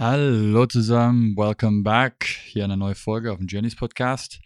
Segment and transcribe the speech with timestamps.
[0.00, 2.24] Hallo zusammen, welcome back.
[2.44, 4.38] Hier eine neue Folge auf dem Journeys Podcast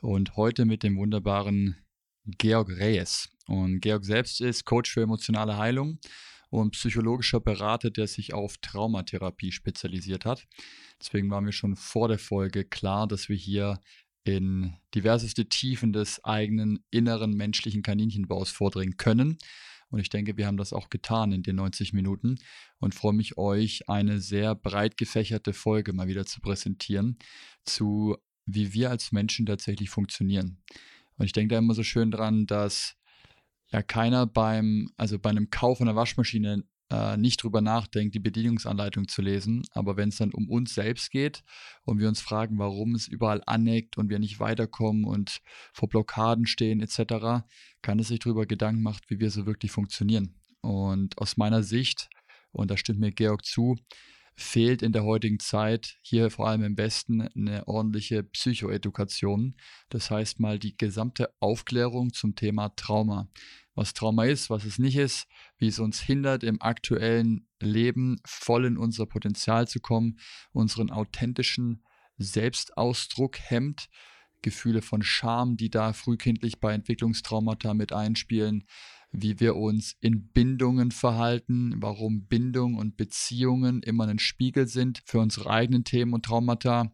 [0.00, 1.76] und heute mit dem wunderbaren
[2.24, 3.28] Georg Reyes.
[3.46, 6.00] Und Georg selbst ist Coach für emotionale Heilung
[6.50, 10.48] und psychologischer Berater, der sich auf Traumatherapie spezialisiert hat.
[11.00, 13.78] Deswegen war mir schon vor der Folge klar, dass wir hier
[14.24, 19.38] in diverseste Tiefen des eigenen inneren menschlichen Kaninchenbaus vordringen können.
[19.88, 22.38] Und ich denke, wir haben das auch getan in den 90 Minuten
[22.78, 27.18] und freue mich, euch eine sehr breit gefächerte Folge mal wieder zu präsentieren
[27.64, 30.62] zu, wie wir als Menschen tatsächlich funktionieren.
[31.16, 32.96] Und ich denke da immer so schön dran, dass
[33.68, 39.08] ja keiner beim, also bei einem Kauf einer Waschmaschine äh, nicht drüber nachdenkt, die Bedienungsanleitung
[39.08, 39.62] zu lesen.
[39.72, 41.42] Aber wenn es dann um uns selbst geht
[41.84, 45.40] und wir uns fragen, warum es überall aneckt und wir nicht weiterkommen und
[45.72, 47.44] vor Blockaden stehen etc.,
[47.82, 50.34] kann es sich darüber Gedanken machen, wie wir so wirklich funktionieren.
[50.60, 52.08] Und aus meiner Sicht,
[52.52, 53.76] und da stimmt mir Georg zu,
[54.38, 59.56] fehlt in der heutigen Zeit hier vor allem im Westen eine ordentliche Psychoedukation.
[59.88, 63.28] Das heißt mal die gesamte Aufklärung zum Thema Trauma
[63.76, 68.66] was Trauma ist, was es nicht ist, wie es uns hindert, im aktuellen Leben voll
[68.66, 70.18] in unser Potenzial zu kommen,
[70.52, 71.84] unseren authentischen
[72.18, 73.88] Selbstausdruck hemmt,
[74.42, 78.64] Gefühle von Scham, die da frühkindlich bei Entwicklungstraumata mit einspielen,
[79.10, 85.20] wie wir uns in Bindungen verhalten, warum Bindung und Beziehungen immer ein Spiegel sind für
[85.20, 86.92] unsere eigenen Themen und Traumata.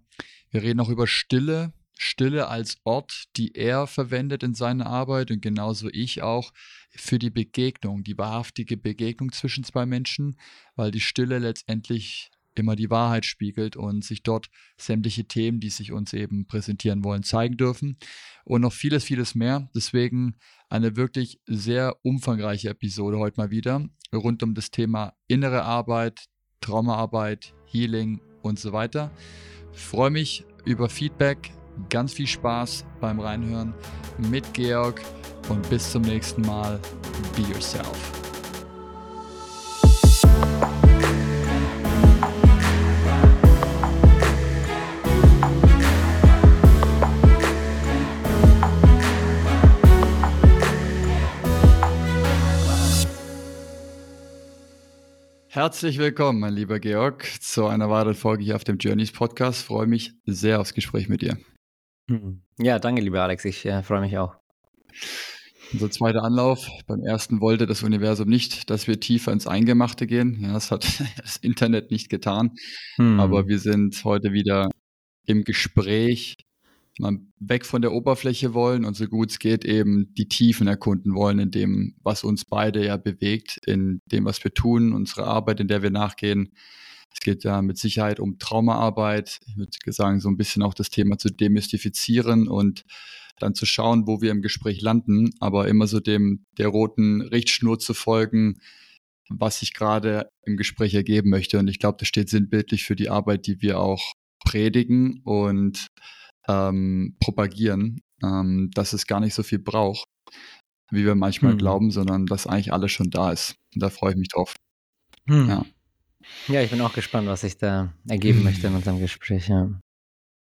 [0.50, 5.40] Wir reden auch über Stille, Stille als Ort, die er verwendet in seiner Arbeit und
[5.40, 6.52] genauso ich auch
[6.90, 10.36] für die Begegnung, die wahrhaftige Begegnung zwischen zwei Menschen,
[10.74, 15.92] weil die Stille letztendlich immer die Wahrheit spiegelt und sich dort sämtliche Themen, die sich
[15.92, 17.96] uns eben präsentieren wollen, zeigen dürfen
[18.44, 19.70] und noch vieles, vieles mehr.
[19.74, 20.34] Deswegen
[20.68, 26.26] eine wirklich sehr umfangreiche Episode heute mal wieder rund um das Thema innere Arbeit,
[26.60, 29.10] Traumaarbeit, Healing und so weiter.
[29.72, 31.52] Ich freue mich über Feedback,
[31.88, 33.74] Ganz viel Spaß beim Reinhören
[34.30, 35.00] mit Georg
[35.48, 36.78] und bis zum nächsten Mal.
[37.36, 38.22] Be yourself.
[55.48, 59.62] Herzlich willkommen, mein lieber Georg, zu einer weiteren Folge hier auf dem Journeys Podcast.
[59.62, 61.36] Freue mich sehr aufs Gespräch mit dir.
[62.12, 62.42] Mhm.
[62.58, 63.44] Ja, danke, lieber Alex.
[63.44, 64.36] Ich äh, freue mich auch.
[65.72, 66.68] Unser zweiter Anlauf.
[66.86, 70.38] Beim ersten wollte das Universum nicht, dass wir tiefer ins Eingemachte gehen.
[70.42, 70.84] Ja, das hat
[71.16, 72.52] das Internet nicht getan.
[72.96, 73.18] Hm.
[73.18, 74.70] Aber wir sind heute wieder
[75.24, 76.36] im Gespräch,
[76.98, 81.14] mal weg von der Oberfläche wollen und so gut es geht eben die Tiefen erkunden
[81.14, 85.60] wollen in dem, was uns beide ja bewegt, in dem, was wir tun, unsere Arbeit,
[85.60, 86.52] in der wir nachgehen.
[87.14, 89.40] Es geht ja mit Sicherheit um Traumaarbeit.
[89.46, 92.84] Ich würde sagen, so ein bisschen auch das Thema zu demystifizieren und
[93.38, 97.78] dann zu schauen, wo wir im Gespräch landen, aber immer so dem, der roten Richtschnur
[97.78, 98.60] zu folgen,
[99.28, 101.58] was sich gerade im Gespräch ergeben möchte.
[101.58, 105.86] Und ich glaube, das steht sinnbildlich für die Arbeit, die wir auch predigen und
[106.48, 110.06] ähm, propagieren, ähm, dass es gar nicht so viel braucht,
[110.90, 111.58] wie wir manchmal hm.
[111.58, 113.54] glauben, sondern dass eigentlich alles schon da ist.
[113.74, 114.54] Und da freue ich mich drauf.
[115.26, 115.48] Hm.
[115.48, 115.64] Ja.
[116.48, 119.48] Ja, ich bin auch gespannt, was sich da ergeben möchte in unserem Gespräch.
[119.48, 119.70] Ja.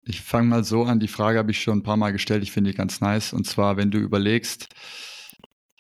[0.04, 1.00] Ich fange mal so an.
[1.00, 2.44] Die Frage habe ich schon ein paar Mal gestellt.
[2.44, 3.34] Ich finde die ganz nice.
[3.34, 4.68] Und zwar, wenn du überlegst,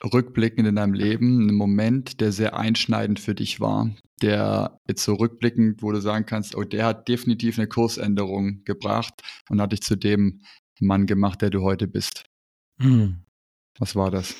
[0.04, 3.90] rückblickend in deinem Leben, einen Moment, der sehr einschneidend für dich war,
[4.22, 9.14] der jetzt so rückblickend, wo du sagen kannst, oh, der hat definitiv eine Kursänderung gebracht
[9.50, 10.42] und hat dich zu dem
[10.80, 12.26] Mann gemacht, der du heute bist.
[12.80, 13.24] Hm.
[13.80, 14.36] Was war das?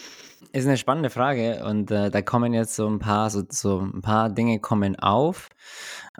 [0.54, 4.02] Ist eine spannende Frage und äh, da kommen jetzt so ein paar, so, so ein
[4.02, 5.50] paar Dinge kommen auf,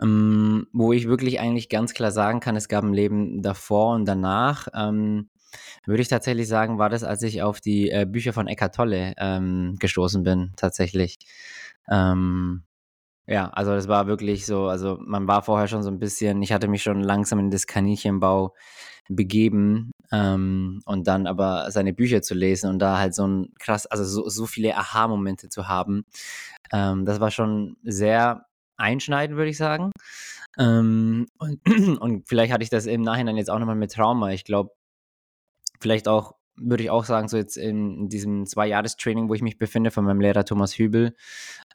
[0.00, 4.06] ähm, wo ich wirklich eigentlich ganz klar sagen kann, es gab ein Leben davor und
[4.06, 4.68] danach.
[4.74, 5.28] Ähm,
[5.84, 9.14] würde ich tatsächlich sagen, war das, als ich auf die äh, Bücher von Eckart Tolle
[9.18, 11.18] ähm, gestoßen bin, tatsächlich.
[11.90, 12.62] Ähm,
[13.26, 16.52] ja, also das war wirklich so, also man war vorher schon so ein bisschen, ich
[16.52, 18.54] hatte mich schon langsam in das Kaninchenbau
[19.08, 23.86] begeben ähm, und dann aber seine Bücher zu lesen und da halt so ein krass,
[23.86, 26.04] also so, so viele Aha-Momente zu haben,
[26.72, 29.92] ähm, das war schon sehr einschneidend, würde ich sagen.
[30.58, 31.60] Ähm, und,
[32.00, 34.30] und vielleicht hatte ich das im Nachhinein jetzt auch nochmal mit Trauma.
[34.32, 34.70] Ich glaube,
[35.80, 39.90] vielleicht auch, würde ich auch sagen, so jetzt in, diesem Zwei-Jahres-Training, wo ich mich befinde,
[39.90, 41.14] von meinem Lehrer Thomas Hübel,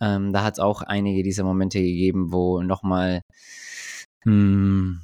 [0.02, 3.22] ähm, da hat es auch einige dieser Momente gegeben, wo nochmal
[4.24, 5.02] hm,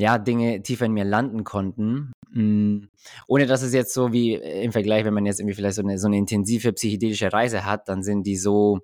[0.00, 2.12] ja, Dinge tiefer in mir landen konnten.
[2.32, 2.88] Hm,
[3.26, 5.98] ohne dass es jetzt so wie im Vergleich, wenn man jetzt irgendwie vielleicht so eine,
[5.98, 8.80] so eine intensive psychedelische Reise hat, dann sind die so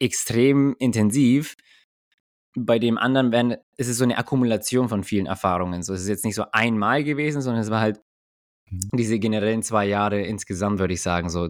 [0.00, 1.56] extrem intensiv,
[2.66, 5.82] bei dem anderen werden, ist es so eine Akkumulation von vielen Erfahrungen.
[5.82, 8.00] So, es ist jetzt nicht so einmal gewesen, sondern es war halt.
[8.70, 11.48] Diese generellen zwei Jahre insgesamt, würde ich sagen, so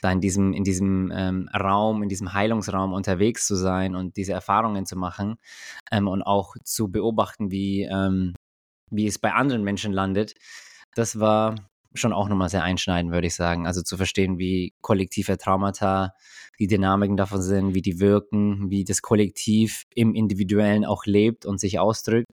[0.00, 4.32] da in diesem, in diesem ähm, Raum, in diesem Heilungsraum unterwegs zu sein und diese
[4.32, 5.36] Erfahrungen zu machen
[5.90, 8.34] ähm, und auch zu beobachten, wie, ähm,
[8.90, 10.34] wie es bei anderen Menschen landet,
[10.94, 11.54] das war
[11.94, 13.66] schon auch nochmal sehr einschneidend, würde ich sagen.
[13.66, 16.14] Also zu verstehen, wie kollektive Traumata,
[16.58, 21.60] die Dynamiken davon sind, wie die wirken, wie das Kollektiv im Individuellen auch lebt und
[21.60, 22.30] sich ausdrückt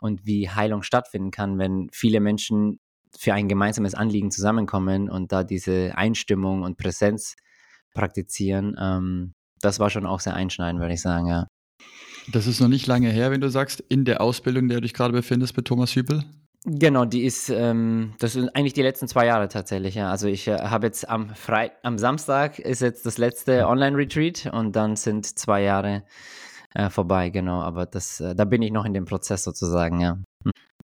[0.00, 2.78] und wie Heilung stattfinden kann, wenn viele Menschen
[3.18, 7.36] für ein gemeinsames Anliegen zusammenkommen und da diese Einstimmung und Präsenz
[7.94, 8.76] praktizieren.
[8.80, 11.46] Ähm, das war schon auch sehr einschneidend, würde ich sagen, ja.
[12.32, 14.82] Das ist noch nicht lange her, wenn du sagst, in der Ausbildung, in der du
[14.82, 16.24] dich gerade befindest mit Thomas Hübel?
[16.68, 20.10] Genau, die ist, ähm, das sind eigentlich die letzten zwei Jahre tatsächlich, ja.
[20.10, 24.74] Also ich äh, habe jetzt am Freit am Samstag ist jetzt das letzte Online-Retreat und
[24.74, 26.02] dann sind zwei Jahre
[26.74, 27.60] äh, vorbei, genau.
[27.60, 30.18] Aber das, äh, da bin ich noch in dem Prozess sozusagen, ja.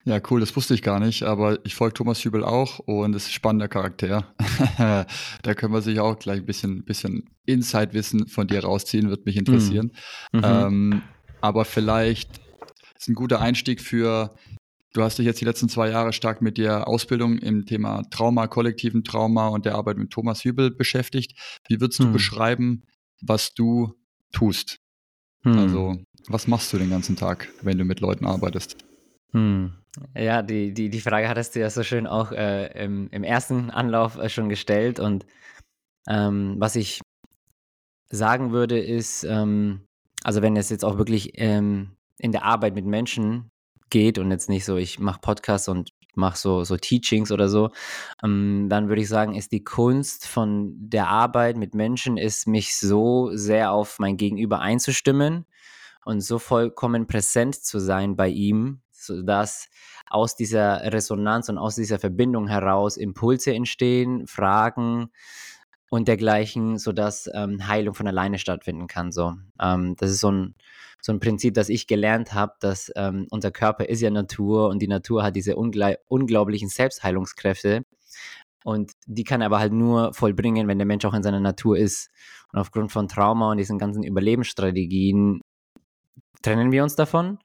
[0.03, 3.23] Ja, cool, das wusste ich gar nicht, aber ich folge Thomas Hübel auch und es
[3.23, 4.33] ist ein spannender Charakter.
[5.43, 9.37] da können wir sich auch gleich ein bisschen, bisschen Insight-Wissen von dir rausziehen, wird mich
[9.37, 9.91] interessieren.
[10.31, 10.39] Mhm.
[10.39, 10.45] Mhm.
[10.45, 11.01] Ähm,
[11.39, 12.41] aber vielleicht
[12.97, 14.33] ist ein guter Einstieg für,
[14.93, 18.47] du hast dich jetzt die letzten zwei Jahre stark mit der Ausbildung im Thema Trauma,
[18.47, 21.37] kollektiven Trauma und der Arbeit mit Thomas Hübel beschäftigt.
[21.67, 22.13] Wie würdest du mhm.
[22.13, 22.83] beschreiben,
[23.21, 23.93] was du
[24.31, 24.77] tust?
[25.43, 25.57] Mhm.
[25.59, 25.97] Also,
[26.27, 28.77] was machst du den ganzen Tag, wenn du mit Leuten arbeitest?
[29.31, 29.73] Hm.
[30.15, 33.69] Ja, die, die, die Frage hattest du ja so schön auch äh, im, im ersten
[33.69, 34.99] Anlauf äh, schon gestellt.
[34.99, 35.25] Und
[36.07, 37.01] ähm, was ich
[38.09, 39.81] sagen würde, ist, ähm,
[40.23, 43.51] also wenn es jetzt auch wirklich ähm, in der Arbeit mit Menschen
[43.89, 47.71] geht und jetzt nicht so, ich mache Podcasts und mache so, so Teachings oder so,
[48.23, 52.77] ähm, dann würde ich sagen, ist die Kunst von der Arbeit mit Menschen, ist mich
[52.77, 55.45] so sehr auf mein Gegenüber einzustimmen
[56.05, 59.69] und so vollkommen präsent zu sein bei ihm, sodass
[60.09, 65.09] aus dieser Resonanz und aus dieser Verbindung heraus Impulse entstehen, Fragen
[65.89, 69.11] und dergleichen, sodass ähm, Heilung von alleine stattfinden kann.
[69.11, 70.55] So, ähm, das ist so ein,
[71.01, 74.81] so ein Prinzip, das ich gelernt habe, dass ähm, unser Körper ist ja Natur und
[74.81, 77.83] die Natur hat diese unglaublichen Selbstheilungskräfte.
[78.63, 81.77] Und die kann er aber halt nur vollbringen, wenn der Mensch auch in seiner Natur
[81.77, 82.09] ist.
[82.53, 85.41] Und aufgrund von Trauma und diesen ganzen Überlebensstrategien
[86.41, 87.39] trennen wir uns davon.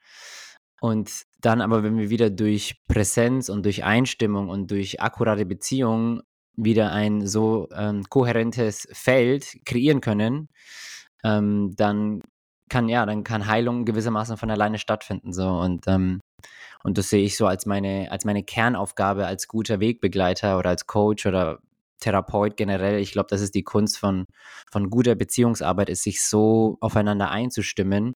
[0.81, 1.11] Und
[1.47, 6.23] dann aber, wenn wir wieder durch Präsenz und durch Einstimmung und durch akkurate Beziehungen
[6.57, 10.49] wieder ein so ähm, kohärentes Feld kreieren können,
[11.23, 12.23] ähm, dann
[12.69, 15.47] kann ja, dann kann Heilung gewissermaßen von alleine stattfinden so.
[15.47, 16.21] Und ähm,
[16.83, 20.89] und das sehe ich so als meine als meine Kernaufgabe als guter Wegbegleiter oder als
[20.89, 21.61] Coach oder
[22.01, 24.27] Therapeut generell, ich glaube, das ist die Kunst von,
[24.71, 28.13] von guter Beziehungsarbeit, ist sich so aufeinander einzustimmen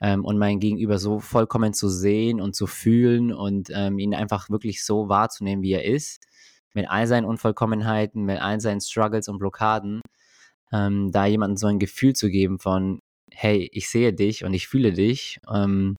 [0.00, 4.50] ähm, und mein Gegenüber so vollkommen zu sehen und zu fühlen und ähm, ihn einfach
[4.50, 6.24] wirklich so wahrzunehmen, wie er ist,
[6.74, 10.00] mit all seinen Unvollkommenheiten, mit all seinen Struggles und Blockaden,
[10.72, 13.00] ähm, da jemandem so ein Gefühl zu geben von,
[13.30, 15.38] hey, ich sehe dich und ich fühle dich.
[15.52, 15.96] Ähm,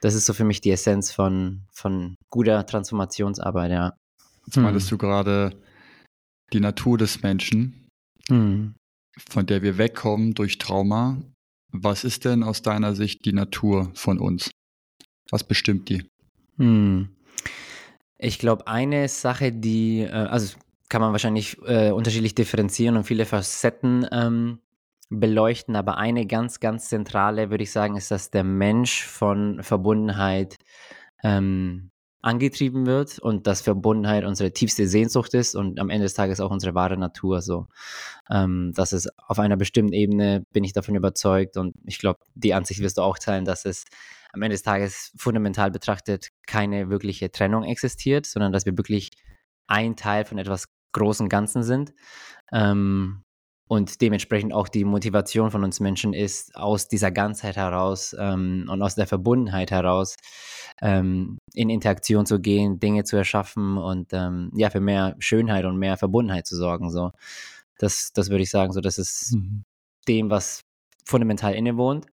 [0.00, 3.94] das ist so für mich die Essenz von, von guter Transformationsarbeit, ja.
[4.46, 4.98] Jetzt meintest hm.
[4.98, 5.50] du gerade,
[6.52, 7.88] die Natur des Menschen,
[8.28, 8.74] mhm.
[9.28, 11.20] von der wir wegkommen durch Trauma.
[11.72, 14.50] Was ist denn aus deiner Sicht die Natur von uns?
[15.30, 16.08] Was bestimmt die?
[16.56, 17.10] Mhm.
[18.18, 20.56] Ich glaube, eine Sache, die, äh, also
[20.88, 24.60] kann man wahrscheinlich äh, unterschiedlich differenzieren und viele Facetten ähm,
[25.10, 30.56] beleuchten, aber eine ganz, ganz zentrale, würde ich sagen, ist, dass der Mensch von Verbundenheit
[31.22, 31.90] ähm,
[32.22, 36.50] angetrieben wird und dass Verbundenheit unsere tiefste Sehnsucht ist und am Ende des Tages auch
[36.50, 37.40] unsere wahre Natur.
[37.40, 37.68] So,
[38.30, 42.54] ähm, dass es auf einer bestimmten Ebene bin ich davon überzeugt und ich glaube, die
[42.54, 43.84] Ansicht wirst du auch teilen, dass es
[44.32, 49.10] am Ende des Tages fundamental betrachtet keine wirkliche Trennung existiert, sondern dass wir wirklich
[49.66, 51.94] ein Teil von etwas großen Ganzen sind.
[52.52, 53.22] Ähm,
[53.68, 58.80] und dementsprechend auch die Motivation von uns Menschen ist, aus dieser Ganzheit heraus ähm, und
[58.82, 60.16] aus der Verbundenheit heraus
[60.80, 65.78] ähm, in Interaktion zu gehen, Dinge zu erschaffen und ähm, ja, für mehr Schönheit und
[65.78, 66.90] mehr Verbundenheit zu sorgen.
[66.90, 67.10] So.
[67.78, 69.64] Das, das würde ich sagen, so, das ist mhm.
[70.06, 70.60] dem, was
[71.04, 72.06] fundamental innewohnt.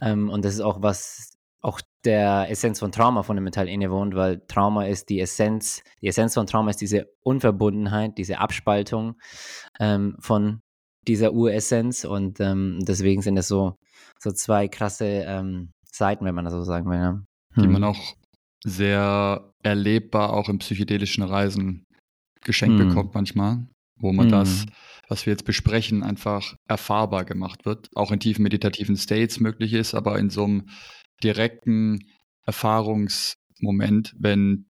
[0.00, 4.84] Ähm, und das ist auch, was auch der Essenz von Trauma fundamental innewohnt, weil Trauma
[4.84, 9.16] ist die Essenz, die Essenz von Trauma ist diese Unverbundenheit, diese Abspaltung
[9.80, 10.60] ähm, von
[11.08, 13.76] dieser Uressenz und ähm, deswegen sind es so,
[14.18, 16.98] so zwei krasse ähm, Seiten, wenn man das so sagen will.
[16.98, 17.22] Ja.
[17.54, 17.62] Hm.
[17.62, 18.14] Die man auch
[18.64, 21.84] sehr erlebbar auch in psychedelischen Reisen
[22.42, 22.88] geschenkt hm.
[22.88, 24.32] bekommt manchmal, wo man hm.
[24.32, 24.66] das,
[25.08, 29.94] was wir jetzt besprechen, einfach erfahrbar gemacht wird, auch in tiefen meditativen States möglich ist,
[29.94, 30.68] aber in so einem
[31.22, 32.00] direkten
[32.46, 34.66] Erfahrungsmoment, wenn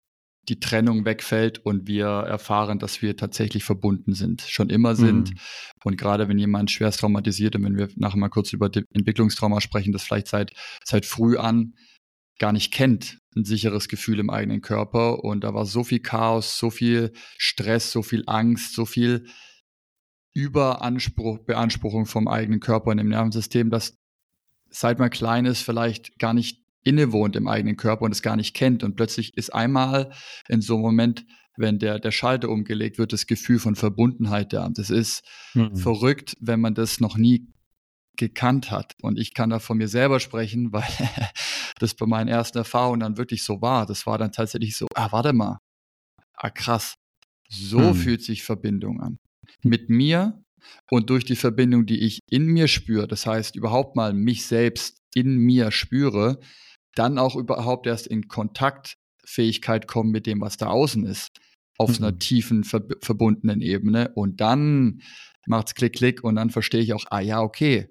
[0.50, 5.30] die Trennung wegfällt und wir erfahren, dass wir tatsächlich verbunden sind, schon immer sind.
[5.30, 5.36] Mhm.
[5.84, 9.92] Und gerade wenn jemand schwerst traumatisiert und wenn wir nachher mal kurz über Entwicklungstrauma sprechen,
[9.92, 10.52] das vielleicht seit,
[10.84, 11.74] seit früh an
[12.38, 15.22] gar nicht kennt, ein sicheres Gefühl im eigenen Körper.
[15.22, 19.26] Und da war so viel Chaos, so viel Stress, so viel Angst, so viel
[20.34, 23.96] Überanspruch, Beanspruchung vom eigenen Körper und im Nervensystem, dass
[24.68, 28.54] seit man klein ist, vielleicht gar nicht innewohnt im eigenen Körper und es gar nicht
[28.54, 28.82] kennt.
[28.82, 30.12] Und plötzlich ist einmal
[30.48, 34.68] in so einem Moment, wenn der, der Schalter umgelegt wird, das Gefühl von Verbundenheit da.
[34.72, 35.22] Das ist
[35.54, 35.76] mhm.
[35.76, 37.48] verrückt, wenn man das noch nie
[38.16, 38.94] gekannt hat.
[39.02, 40.88] Und ich kann da von mir selber sprechen, weil
[41.78, 43.86] das bei meinen ersten Erfahrungen dann wirklich so war.
[43.86, 45.58] Das war dann tatsächlich so, ah, warte mal.
[46.34, 46.94] Ah, krass.
[47.48, 47.94] So mhm.
[47.94, 49.18] fühlt sich Verbindung an.
[49.62, 50.42] Mit mir
[50.90, 55.00] und durch die Verbindung, die ich in mir spüre, das heißt überhaupt mal mich selbst
[55.14, 56.38] in mir spüre,
[56.94, 61.38] dann auch überhaupt erst in Kontaktfähigkeit kommen mit dem, was da außen ist,
[61.78, 62.04] auf mhm.
[62.04, 64.10] einer tiefen, ver verbundenen Ebene.
[64.14, 65.00] Und dann
[65.46, 67.88] macht es Klick, Klick und dann verstehe ich auch, ah ja, okay,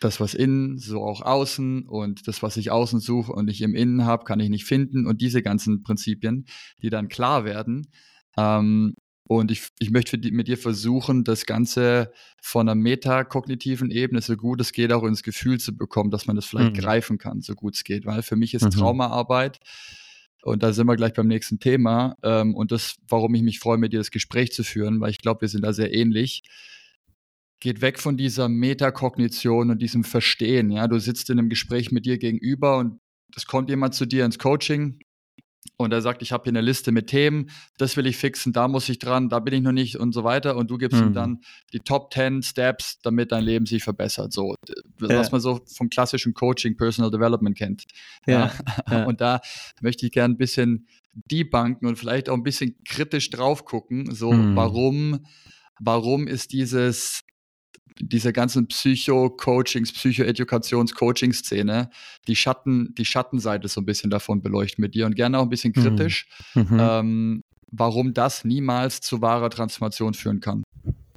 [0.00, 3.74] das, was innen, so auch außen und das, was ich außen suche und ich im
[3.74, 6.46] Innen habe, kann ich nicht finden und diese ganzen Prinzipien,
[6.82, 7.88] die dann klar werden.
[8.36, 8.94] Ähm,
[9.26, 12.12] und ich, ich möchte mit dir versuchen, das Ganze
[12.42, 16.36] von einer metakognitiven Ebene, so gut es geht, auch ins Gefühl zu bekommen, dass man
[16.36, 16.80] das vielleicht mhm.
[16.80, 18.04] greifen kann, so gut es geht.
[18.04, 18.70] Weil für mich ist mhm.
[18.70, 19.60] Traumaarbeit,
[20.42, 23.78] und da sind wir gleich beim nächsten Thema, ähm, und das, warum ich mich freue,
[23.78, 26.42] mit dir das Gespräch zu führen, weil ich glaube, wir sind da sehr ähnlich
[27.60, 30.70] geht weg von dieser Metakognition und diesem Verstehen.
[30.70, 33.00] Ja, du sitzt in einem Gespräch mit dir gegenüber und
[33.34, 34.98] es kommt jemand zu dir ins Coaching
[35.76, 38.68] und er sagt, ich habe hier eine Liste mit Themen, das will ich fixen, da
[38.68, 40.56] muss ich dran, da bin ich noch nicht und so weiter.
[40.56, 41.08] Und du gibst mhm.
[41.08, 41.40] ihm dann
[41.72, 44.32] die Top 10 Steps, damit dein Leben sich verbessert.
[44.32, 44.54] So,
[45.00, 45.08] ja.
[45.08, 47.84] was man so vom klassischen Coaching, Personal Development kennt.
[48.26, 48.52] Ja.
[48.90, 49.04] ja.
[49.06, 49.40] Und da
[49.80, 50.86] möchte ich gerne ein bisschen
[51.30, 54.12] debunken und vielleicht auch ein bisschen kritisch drauf gucken.
[54.12, 54.56] So, mhm.
[54.56, 55.26] warum,
[55.78, 57.22] warum ist dieses
[58.00, 61.90] diese ganzen Psycho-Coachings, Psycho-Edukations-Coaching-Szene,
[62.26, 65.48] die Schatten, die Schattenseite so ein bisschen davon beleuchten mit dir und gerne auch ein
[65.48, 65.82] bisschen mhm.
[65.82, 66.78] kritisch, mhm.
[66.80, 70.64] ähm, warum das niemals zu wahrer Transformation führen kann,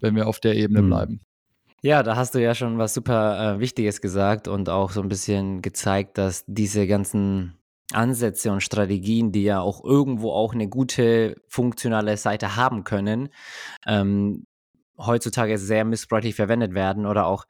[0.02, 0.88] wenn wir auf der Ebene mhm.
[0.88, 1.22] bleiben.
[1.84, 5.10] Ja, da hast du ja schon was super äh, Wichtiges gesagt und auch so ein
[5.10, 7.54] bisschen gezeigt, dass diese ganzen
[7.94, 13.30] Ansätze und Strategien, die ja auch irgendwo auch eine gute funktionale Seite haben können,
[13.86, 14.47] ähm,
[14.98, 17.46] heutzutage sehr missbräuchlich verwendet werden oder auch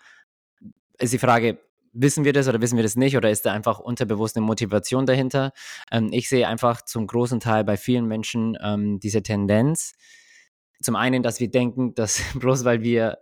[1.00, 1.60] ist die Frage,
[1.94, 5.06] wissen wir das oder wissen wir das nicht oder ist da einfach unterbewusst eine Motivation
[5.06, 5.52] dahinter?
[5.92, 9.94] Ähm, ich sehe einfach zum großen Teil bei vielen Menschen ähm, diese Tendenz,
[10.82, 13.20] zum einen, dass wir denken, dass bloß weil wir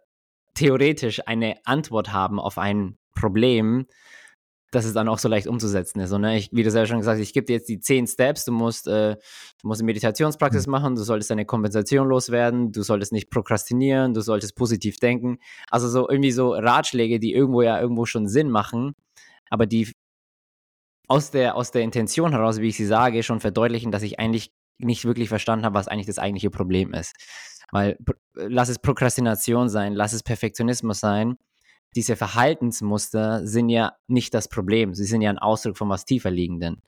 [0.53, 3.87] theoretisch eine Antwort haben auf ein Problem,
[4.75, 6.11] dass es dann auch so leicht umzusetzen ist.
[6.11, 8.07] Und ne, ich, wie du selber schon gesagt hast, ich gebe dir jetzt die zehn
[8.07, 9.15] Steps, du musst, äh,
[9.61, 10.71] du musst eine Meditationspraxis mhm.
[10.71, 15.37] machen, du solltest deine Kompensation loswerden, du solltest nicht prokrastinieren, du solltest positiv denken.
[15.69, 18.93] Also so irgendwie so Ratschläge, die irgendwo ja irgendwo schon Sinn machen,
[19.49, 19.91] aber die
[21.07, 24.51] aus der, aus der Intention heraus, wie ich sie sage, schon verdeutlichen, dass ich eigentlich
[24.77, 27.13] nicht wirklich verstanden habe, was eigentlich das eigentliche Problem ist.
[27.71, 27.97] Weil
[28.33, 31.37] lass es Prokrastination sein, lass es Perfektionismus sein
[31.95, 34.93] diese Verhaltensmuster sind ja nicht das Problem.
[34.93, 36.81] Sie sind ja ein Ausdruck von was tiefer liegenden.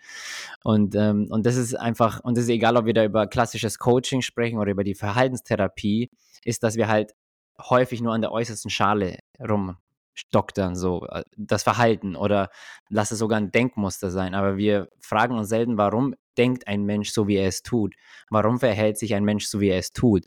[0.63, 3.79] Und, ähm, und das ist einfach, und das ist egal, ob wir da über klassisches
[3.79, 6.09] Coaching sprechen oder über die Verhaltenstherapie,
[6.43, 7.13] ist, dass wir halt
[7.59, 12.49] häufig nur an der äußersten Schale rumstoktern, so äh, das Verhalten oder
[12.89, 14.35] lass es sogar ein Denkmuster sein.
[14.35, 17.95] Aber wir fragen uns selten, warum denkt ein Mensch so, wie er es tut?
[18.29, 20.25] Warum verhält sich ein Mensch so, wie er es tut?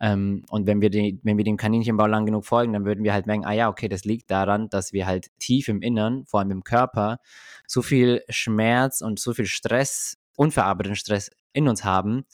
[0.00, 3.12] Ähm, und wenn wir, die, wenn wir dem Kaninchenbau lang genug folgen, dann würden wir
[3.12, 6.40] halt merken, ah ja, okay, das liegt daran, dass wir halt tief im Innern, vor
[6.40, 7.18] allem im Körper,
[7.66, 12.24] so viel Schmerz und so viel Stress, unverarbeiteten Stress in uns haben,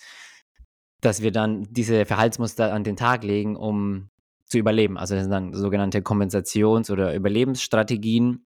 [1.01, 4.11] dass wir dann diese Verhaltsmuster an den Tag legen, um
[4.47, 4.97] zu überleben.
[4.99, 8.47] Also das sind dann sogenannte Kompensations- oder Überlebensstrategien,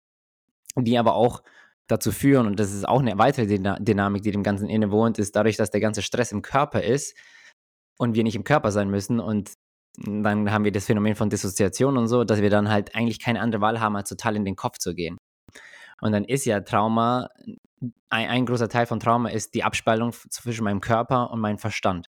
[0.77, 1.43] die aber auch
[1.87, 5.57] dazu führen, und das ist auch eine weitere Dynamik, die dem Ganzen innewohnt, ist dadurch,
[5.57, 7.17] dass der ganze Stress im Körper ist,
[8.01, 9.53] und wir nicht im Körper sein müssen und
[9.99, 13.41] dann haben wir das Phänomen von Dissoziation und so, dass wir dann halt eigentlich keine
[13.41, 15.19] andere Wahl haben, als total in den Kopf zu gehen.
[16.01, 17.29] Und dann ist ja Trauma,
[18.09, 22.07] ein, ein großer Teil von Trauma ist die Abspaltung zwischen meinem Körper und meinem Verstand.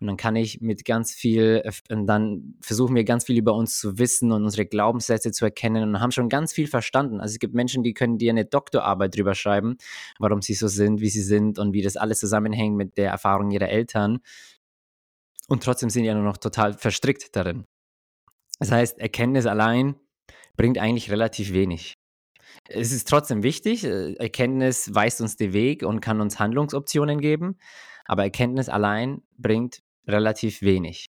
[0.00, 3.78] Und dann kann ich mit ganz viel, und dann versuchen wir ganz viel über uns
[3.78, 7.20] zu wissen und unsere Glaubenssätze zu erkennen und haben schon ganz viel verstanden.
[7.20, 9.76] Also es gibt Menschen, die können dir eine Doktorarbeit drüber schreiben,
[10.18, 13.52] warum sie so sind, wie sie sind und wie das alles zusammenhängt mit der Erfahrung
[13.52, 14.18] ihrer Eltern.
[15.48, 17.64] Und trotzdem sind ja nur noch total verstrickt darin.
[18.58, 19.96] Das heißt, Erkenntnis allein
[20.56, 21.94] bringt eigentlich relativ wenig.
[22.68, 23.84] es ist trotzdem wichtig.
[23.84, 27.58] Äh, Erkenntnis weist uns den Weg und kann uns Handlungsoptionen geben,
[28.06, 31.06] aber Erkenntnis allein bringt relativ wenig.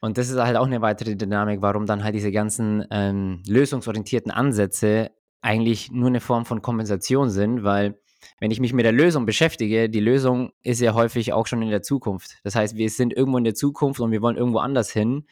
[0.00, 4.32] Und das ist halt auch eine weitere Dynamik, warum dann halt diese ganzen ähm, lösungsorientierten
[4.32, 8.00] Ansätze eigentlich nur eine Form von Kompensation sind, weil
[8.40, 11.70] wenn ich mich mit der Lösung beschäftige, die Lösung ist ja häufig auch schon in
[11.70, 12.38] der Zukunft.
[12.44, 15.26] Das heißt, wir sind irgendwo in der Zukunft und wir wollen irgendwo anders hin.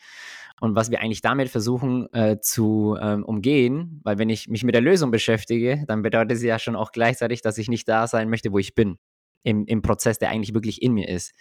[0.60, 4.74] Und was wir eigentlich damit versuchen äh, zu ähm, umgehen, weil wenn ich mich mit
[4.74, 8.28] der Lösung beschäftige, dann bedeutet es ja schon auch gleichzeitig, dass ich nicht da sein
[8.28, 8.98] möchte, wo ich bin,
[9.42, 11.32] im, im Prozess, der eigentlich wirklich in mir ist.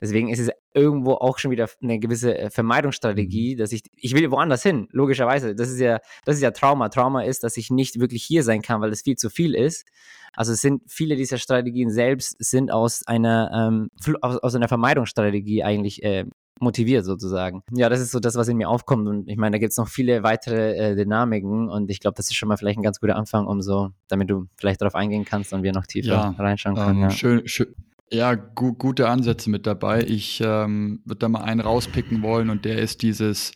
[0.00, 3.58] Deswegen ist es irgendwo auch schon wieder eine gewisse äh, Vermeidungsstrategie, mhm.
[3.58, 5.54] dass ich, ich will woanders hin, logischerweise.
[5.54, 6.88] Das ist ja, das ist ja Trauma.
[6.88, 9.86] Trauma ist, dass ich nicht wirklich hier sein kann, weil es viel zu viel ist.
[10.34, 13.90] Also es sind viele dieser Strategien selbst sind aus einer, ähm,
[14.22, 16.24] aus, aus einer Vermeidungsstrategie eigentlich äh,
[16.58, 17.62] motiviert sozusagen.
[17.72, 19.06] Ja, das ist so das, was in mir aufkommt.
[19.08, 22.30] Und ich meine, da gibt es noch viele weitere äh, Dynamiken und ich glaube, das
[22.30, 25.24] ist schon mal vielleicht ein ganz guter Anfang, um so, damit du vielleicht darauf eingehen
[25.24, 26.96] kannst und wir noch tiefer ja, reinschauen können.
[26.96, 27.10] Ähm, ja.
[27.10, 27.74] Schön, schön.
[28.12, 30.02] Ja, gu gute Ansätze mit dabei.
[30.02, 33.52] Ich ähm, würde da mal einen rauspicken wollen und der ist dieses,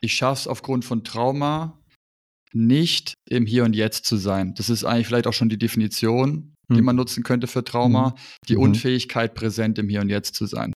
[0.00, 1.80] ich schaffe es aufgrund von Trauma
[2.52, 4.54] nicht im Hier und Jetzt zu sein.
[4.54, 6.84] Das ist eigentlich vielleicht auch schon die Definition, die hm.
[6.84, 8.14] man nutzen könnte für Trauma, hm.
[8.48, 8.62] die mhm.
[8.62, 10.72] Unfähigkeit, präsent im Hier und Jetzt zu sein.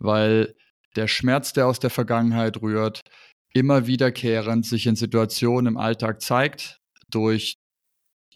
[0.00, 0.54] Weil
[0.96, 3.02] der Schmerz, der aus der Vergangenheit rührt,
[3.52, 6.78] immer wiederkehrend sich in Situationen im Alltag zeigt,
[7.10, 7.56] durch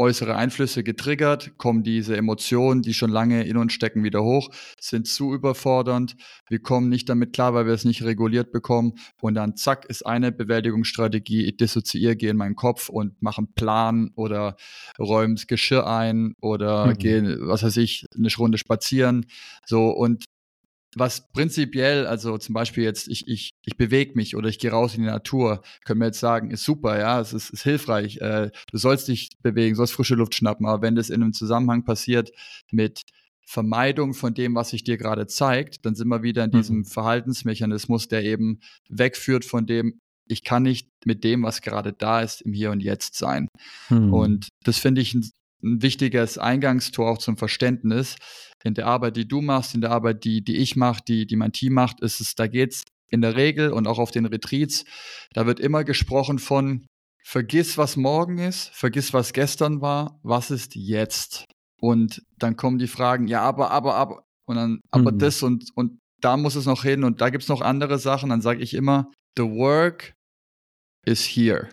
[0.01, 4.49] äußere Einflüsse getriggert, kommen diese Emotionen, die schon lange in uns stecken, wieder hoch,
[4.81, 6.17] sind zu überfordernd.
[6.49, 8.95] Wir kommen nicht damit klar, weil wir es nicht reguliert bekommen.
[9.21, 13.53] Und dann zack, ist eine Bewältigungsstrategie, ich dissoziiere, gehe in meinen Kopf und mache einen
[13.53, 14.57] Plan oder
[14.99, 16.95] räume das Geschirr ein oder mhm.
[16.95, 19.27] gehe, was weiß ich, eine Runde spazieren.
[19.67, 20.25] So, und
[20.97, 24.95] was prinzipiell, also zum Beispiel jetzt, ich, ich, ich bewege mich oder ich gehe raus
[24.95, 28.19] in die Natur, können wir jetzt sagen, ist super, ja, es ist, ist hilfreich.
[28.19, 31.85] Äh, du sollst dich bewegen, sollst frische Luft schnappen, aber wenn das in einem Zusammenhang
[31.85, 32.31] passiert
[32.73, 33.03] mit
[33.51, 36.85] Vermeidung von dem, was sich dir gerade zeigt, dann sind wir wieder in diesem mhm.
[36.85, 42.43] Verhaltensmechanismus, der eben wegführt von dem, ich kann nicht mit dem, was gerade da ist,
[42.43, 43.49] im Hier und Jetzt sein.
[43.89, 44.15] Mhm.
[44.15, 45.29] Und das finde ich ein,
[45.65, 48.17] ein wichtiges Eingangstor auch zum Verständnis,
[48.65, 51.37] in der Arbeit, die du machst, in der Arbeit, die, die ich mache, die, die
[51.37, 54.85] mein Team macht, ist es, da geht's in der Regel und auch auf den Retreats,
[55.33, 56.87] da wird immer gesprochen von
[57.25, 61.47] vergiss, was morgen ist, vergiss, was gestern war, was ist jetzt?
[61.81, 65.19] Und dann kommen die Fragen, ja, aber, aber, aber, und dann, aber mhm.
[65.19, 68.31] das und, und da muss es noch hin und da gibt's noch andere Sachen.
[68.31, 70.13] Dann sage ich immer, the work
[71.07, 71.71] is here.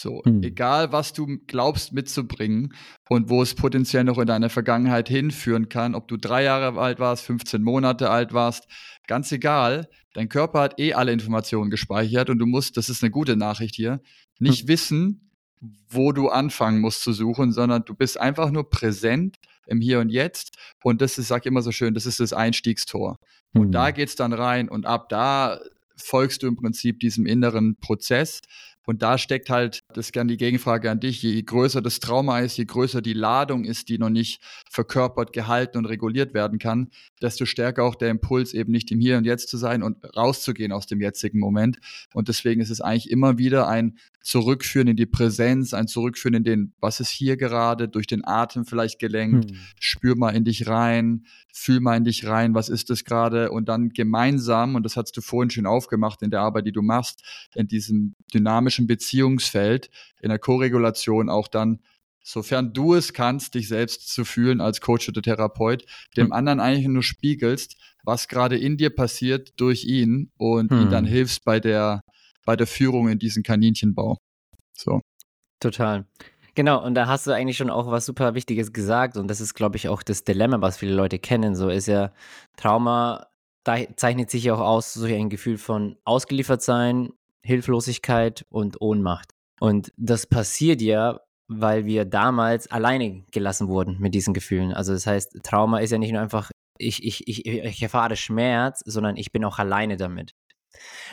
[0.00, 0.42] So, mhm.
[0.42, 2.72] egal was du glaubst mitzubringen
[3.10, 6.98] und wo es potenziell noch in deiner Vergangenheit hinführen kann, ob du drei Jahre alt
[7.00, 8.66] warst, 15 Monate alt warst,
[9.06, 13.10] ganz egal, dein Körper hat eh alle Informationen gespeichert und du musst, das ist eine
[13.10, 14.00] gute Nachricht hier,
[14.38, 14.68] nicht mhm.
[14.68, 15.30] wissen,
[15.90, 19.36] wo du anfangen musst zu suchen, sondern du bist einfach nur präsent
[19.66, 20.56] im Hier und Jetzt.
[20.82, 23.18] Und das ist, sag ich immer so schön, das ist das Einstiegstor.
[23.52, 23.60] Mhm.
[23.60, 23.94] Und da hm.
[23.94, 25.60] geht's dann rein und ab da
[25.96, 28.40] folgst du im Prinzip diesem inneren Prozess
[28.90, 32.40] und da steckt halt, das ist gerne die Gegenfrage an dich, je größer das Trauma
[32.40, 36.90] ist, je größer die Ladung ist, die noch nicht verkörpert, gehalten und reguliert werden kann,
[37.22, 40.72] desto stärker auch der Impuls, eben nicht im Hier und Jetzt zu sein und rauszugehen
[40.72, 41.78] aus dem jetzigen Moment.
[42.14, 46.42] Und deswegen ist es eigentlich immer wieder ein Zurückführen in die Präsenz, ein Zurückführen in
[46.42, 49.56] den, was ist hier gerade, durch den Atem vielleicht gelenkt, hm.
[49.78, 53.68] spür mal in dich rein, fühl mal in dich rein, was ist das gerade und
[53.68, 57.22] dann gemeinsam, und das hast du vorhin schon aufgemacht in der Arbeit, die du machst,
[57.54, 61.80] in diesem dynamischen Beziehungsfeld, in der Koregulation auch dann,
[62.22, 65.84] sofern du es kannst, dich selbst zu fühlen als Coach oder Therapeut,
[66.16, 66.32] dem hm.
[66.32, 70.82] anderen eigentlich nur spiegelst, was gerade in dir passiert durch ihn und hm.
[70.82, 72.02] ihm dann hilfst bei der,
[72.44, 74.18] bei der Führung in diesen Kaninchenbau.
[74.76, 75.00] So.
[75.60, 76.06] Total.
[76.54, 79.16] Genau, und da hast du eigentlich schon auch was super Wichtiges gesagt.
[79.16, 81.54] Und das ist, glaube ich, auch das Dilemma, was viele Leute kennen.
[81.54, 82.12] So ist ja
[82.56, 83.30] Trauma
[83.64, 87.10] da zeichnet sich ja auch aus durch ein Gefühl von Ausgeliefertsein,
[87.42, 89.32] Hilflosigkeit und Ohnmacht.
[89.60, 94.72] Und das passiert ja, weil wir damals alleine gelassen wurden mit diesen Gefühlen.
[94.72, 98.82] Also das heißt, Trauma ist ja nicht nur einfach, ich, ich, ich, ich erfahre Schmerz,
[98.86, 100.32] sondern ich bin auch alleine damit.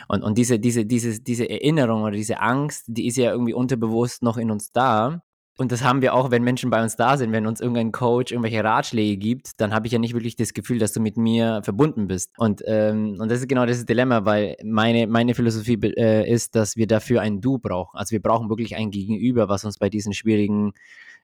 [0.08, 4.23] Und, und diese, diese, diese, diese Erinnerung oder diese Angst, die ist ja irgendwie unterbewusst
[4.23, 5.23] noch in uns da.
[5.58, 8.32] Und das haben wir auch, wenn Menschen bei uns da sind, wenn uns irgendein Coach
[8.32, 11.62] irgendwelche Ratschläge gibt, dann habe ich ja nicht wirklich das Gefühl, dass du mit mir
[11.63, 12.32] verbunden bist.
[12.38, 16.78] Und, ähm, und das ist genau das Dilemma, weil meine, meine Philosophie äh, ist, dass
[16.78, 17.98] wir dafür ein Du brauchen.
[17.98, 20.74] Also wir brauchen wirklich ein Gegenüber, was uns bei diesen schwierigen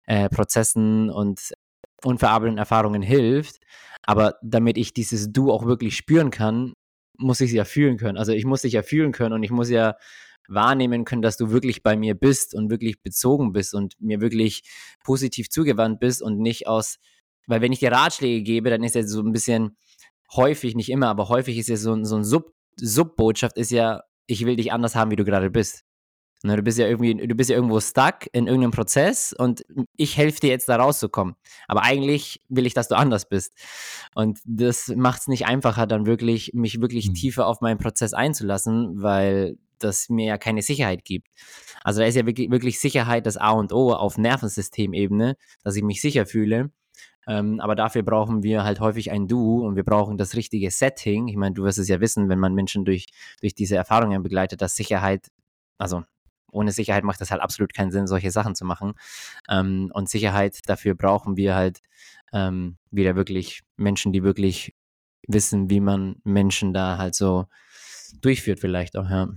[0.07, 1.53] äh, Prozessen und
[2.03, 3.59] unverarbeiteten Erfahrungen hilft.
[4.01, 6.73] Aber damit ich dieses Du auch wirklich spüren kann,
[7.17, 8.17] muss ich sie ja fühlen können.
[8.17, 9.95] Also ich muss dich ja fühlen können und ich muss ja
[10.47, 14.63] wahrnehmen können, dass du wirklich bei mir bist und wirklich bezogen bist und mir wirklich
[15.03, 16.97] positiv zugewandt bist und nicht aus,
[17.47, 19.77] weil wenn ich dir Ratschläge gebe, dann ist ja so ein bisschen
[20.35, 24.45] häufig, nicht immer, aber häufig ist ja so, so ein Sub, Subbotschaft ist ja, ich
[24.45, 25.83] will dich anders haben, wie du gerade bist.
[26.45, 29.63] Ne, du bist ja irgendwie, du bist ja irgendwo stuck in irgendeinem Prozess und
[29.95, 31.35] ich helfe dir jetzt da rauszukommen.
[31.69, 33.53] Aber eigentlich will ich, dass du anders bist.
[34.13, 37.13] Und das macht es nicht einfacher, dann wirklich, mich wirklich mhm.
[37.13, 41.27] tiefer auf meinen Prozess einzulassen, weil das mir ja keine Sicherheit gibt.
[41.83, 45.83] Also da ist ja wirklich, wirklich Sicherheit das A und O auf Nervensystemebene, dass ich
[45.83, 46.71] mich sicher fühle.
[47.27, 51.27] Ähm, aber dafür brauchen wir halt häufig ein Du und wir brauchen das richtige Setting.
[51.27, 53.05] Ich meine, du wirst es ja wissen, wenn man Menschen durch,
[53.41, 55.27] durch diese Erfahrungen begleitet, dass Sicherheit,
[55.77, 56.03] also
[56.51, 58.93] ohne Sicherheit macht das halt absolut keinen Sinn, solche Sachen zu machen.
[59.49, 61.79] Ähm, und Sicherheit, dafür brauchen wir halt
[62.33, 64.75] ähm, wieder wirklich Menschen, die wirklich
[65.27, 67.45] wissen, wie man Menschen da halt so
[68.21, 69.29] durchführt, vielleicht auch, ja.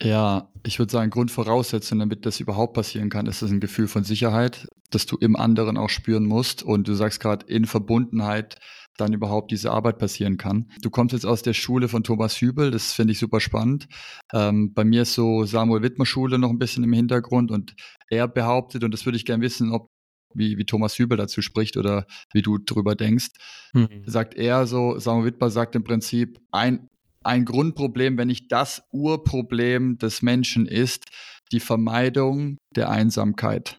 [0.00, 4.04] Ja, ich würde sagen, Grundvoraussetzung, damit das überhaupt passieren kann, ist es ein Gefühl von
[4.04, 6.62] Sicherheit, das du im anderen auch spüren musst.
[6.62, 8.58] Und du sagst gerade, in Verbundenheit
[8.96, 10.70] dann überhaupt diese Arbeit passieren kann.
[10.82, 13.86] Du kommst jetzt aus der Schule von Thomas Hübel, das finde ich super spannend.
[14.32, 17.74] Ähm, bei mir ist so Samuel Wittmer Schule noch ein bisschen im Hintergrund und
[18.10, 19.88] er behauptet, und das würde ich gerne wissen, ob
[20.34, 23.28] wie, wie Thomas Hübel dazu spricht oder wie du drüber denkst,
[23.72, 24.02] mhm.
[24.04, 26.88] sagt er so, Samuel Wittmer sagt im Prinzip, ein,
[27.24, 31.06] ein Grundproblem, wenn nicht das Urproblem des Menschen ist,
[31.52, 33.78] die Vermeidung der Einsamkeit.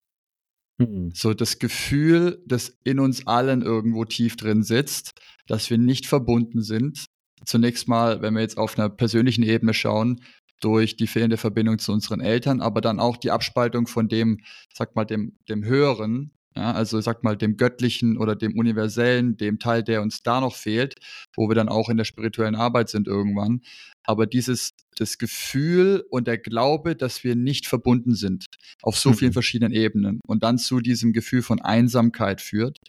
[0.78, 1.12] Mhm.
[1.14, 5.12] So das Gefühl, das in uns allen irgendwo tief drin sitzt,
[5.48, 7.06] dass wir nicht verbunden sind.
[7.46, 10.22] Zunächst mal, wenn wir jetzt auf einer persönlichen Ebene schauen,
[10.62, 14.40] durch die fehlende Verbindung zu unseren Eltern, aber dann auch die Abspaltung von dem,
[14.74, 19.60] sag mal, dem, dem Höheren, ja, also sag mal dem Göttlichen oder dem Universellen, dem
[19.60, 20.96] Teil, der uns da noch fehlt,
[21.36, 23.62] wo wir dann auch in der spirituellen Arbeit sind irgendwann.
[24.04, 28.48] Aber dieses, das Gefühl und der Glaube, dass wir nicht verbunden sind
[28.82, 29.34] auf so vielen mhm.
[29.34, 32.80] verschiedenen Ebenen und dann zu diesem Gefühl von Einsamkeit führt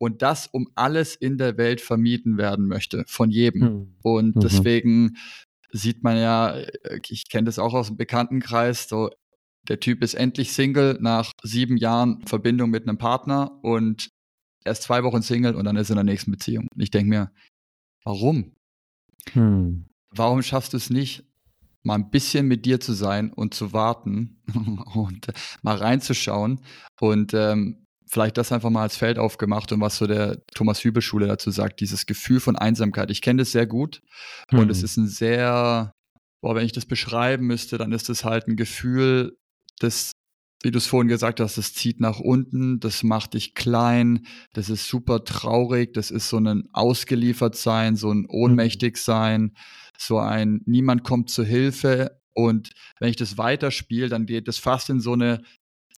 [0.00, 3.60] und das um alles in der Welt vermieden werden möchte, von jedem.
[3.60, 3.94] Mhm.
[4.02, 4.40] Und mhm.
[4.40, 5.16] deswegen
[5.72, 9.10] sieht man ja, äh, ich kenne das auch aus dem Bekanntenkreis, so
[9.68, 14.08] der Typ ist endlich Single nach sieben Jahren Verbindung mit einem Partner und
[14.64, 16.66] erst zwei Wochen Single und dann ist er in der nächsten Beziehung.
[16.74, 17.32] Und ich denke mir,
[18.04, 18.56] warum?
[19.32, 19.86] Hm.
[20.10, 21.24] Warum schaffst du es nicht,
[21.82, 24.42] mal ein bisschen mit dir zu sein und zu warten
[24.94, 25.26] und
[25.62, 26.60] mal reinzuschauen
[27.00, 31.02] und ähm, vielleicht das einfach mal als Feld aufgemacht und was so der Thomas Hübel
[31.02, 33.10] Schule dazu sagt, dieses Gefühl von Einsamkeit.
[33.10, 34.02] Ich kenne das sehr gut
[34.50, 34.58] hm.
[34.58, 35.92] und es ist ein sehr,
[36.42, 39.38] boah, wenn ich das beschreiben müsste, dann ist es halt ein Gefühl,
[39.82, 40.12] das,
[40.62, 44.70] wie du es vorhin gesagt hast, das zieht nach unten, das macht dich klein, das
[44.70, 48.30] ist super traurig, das ist so ein Ausgeliefertsein, so ein mhm.
[48.30, 49.54] Ohnmächtigsein,
[49.98, 52.18] so ein Niemand kommt zu Hilfe.
[52.34, 55.42] Und wenn ich das weiterspiele, dann geht das fast in so eine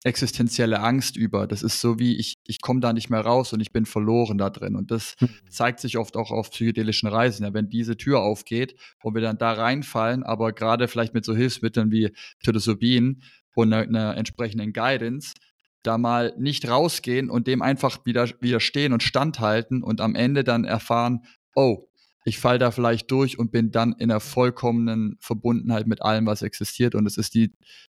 [0.04, 1.46] existenzielle Angst über.
[1.46, 4.36] Das ist so wie, ich, ich komme da nicht mehr raus und ich bin verloren
[4.36, 4.76] da drin.
[4.76, 5.30] Und das mhm.
[5.48, 7.44] zeigt sich oft auch auf psychedelischen Reisen.
[7.44, 11.34] Ja, wenn diese Tür aufgeht und wir dann da reinfallen, aber gerade vielleicht mit so
[11.34, 13.22] Hilfsmitteln wie Psilocybin,
[13.54, 15.34] und einer, einer entsprechenden Guidance
[15.82, 20.64] da mal nicht rausgehen und dem einfach wieder widerstehen und standhalten und am Ende dann
[20.64, 21.20] erfahren,
[21.54, 21.88] oh,
[22.24, 26.40] ich fall da vielleicht durch und bin dann in einer vollkommenen Verbundenheit mit allem, was
[26.40, 26.94] existiert.
[26.94, 27.52] Und es ist die,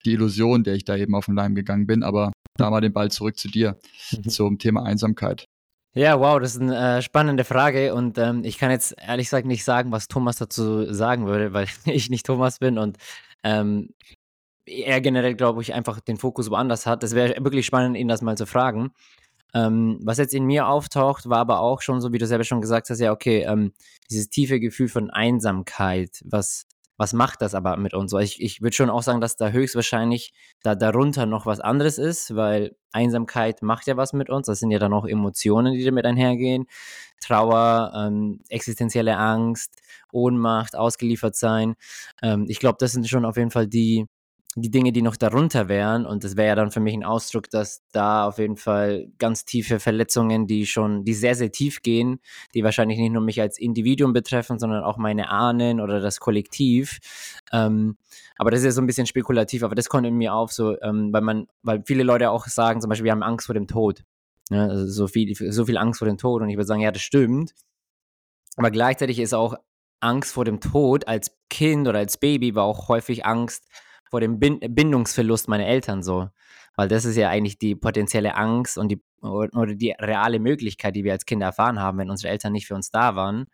[0.05, 2.03] die Illusion, der ich da eben auf den Leim gegangen bin.
[2.03, 3.79] Aber da mal den Ball zurück zu dir,
[4.11, 4.29] mhm.
[4.29, 5.47] zum Thema Einsamkeit.
[5.93, 9.47] Ja, wow, das ist eine äh, spannende Frage und ähm, ich kann jetzt ehrlich gesagt
[9.47, 12.97] nicht sagen, was Thomas dazu sagen würde, weil ich nicht Thomas bin und
[13.43, 13.89] ähm,
[14.67, 17.03] er generell, glaube ich, einfach den Fokus woanders hat.
[17.03, 18.91] Das wäre wirklich spannend, ihn das mal zu fragen.
[19.53, 22.61] Ähm, was jetzt in mir auftaucht, war aber auch schon so, wie du selber schon
[22.61, 23.71] gesagt hast, ja, okay, ähm,
[24.11, 28.11] dieses tiefe Gefühl von Einsamkeit, was, was macht das aber mit uns?
[28.13, 32.35] Ich, ich würde schon auch sagen, dass da höchstwahrscheinlich da darunter noch was anderes ist,
[32.35, 34.47] weil Einsamkeit macht ja was mit uns.
[34.47, 36.65] Das sind ja dann auch Emotionen, die damit einhergehen.
[37.21, 39.79] Trauer, ähm, existenzielle Angst,
[40.11, 41.75] Ohnmacht, ausgeliefert sein.
[42.21, 44.07] Ähm, ich glaube, das sind schon auf jeden Fall die,
[44.61, 46.05] die Dinge, die noch darunter wären.
[46.05, 49.45] Und das wäre ja dann für mich ein Ausdruck, dass da auf jeden Fall ganz
[49.45, 52.19] tiefe Verletzungen, die schon, die sehr, sehr tief gehen,
[52.55, 56.97] die wahrscheinlich nicht nur mich als Individuum betreffen, sondern auch meine Ahnen oder das Kollektiv.
[57.51, 57.97] Ähm,
[58.37, 60.79] aber das ist ja so ein bisschen spekulativ, aber das kommt in mir auf, so,
[60.81, 63.67] ähm, weil man, weil viele Leute auch sagen, zum Beispiel, wir haben Angst vor dem
[63.67, 64.03] Tod.
[64.49, 66.41] Ja, also so viel, so viel Angst vor dem Tod.
[66.41, 67.53] Und ich würde sagen, ja, das stimmt.
[68.55, 69.55] Aber gleichzeitig ist auch
[69.99, 73.67] Angst vor dem Tod als Kind oder als Baby war auch häufig Angst
[74.09, 76.29] vor dem Bindungsverlust meiner Eltern so.
[76.75, 81.03] Weil das ist ja eigentlich die potenzielle Angst und die oder die reale Möglichkeit, die
[81.03, 83.47] wir als Kinder erfahren haben, wenn unsere Eltern nicht für uns da waren,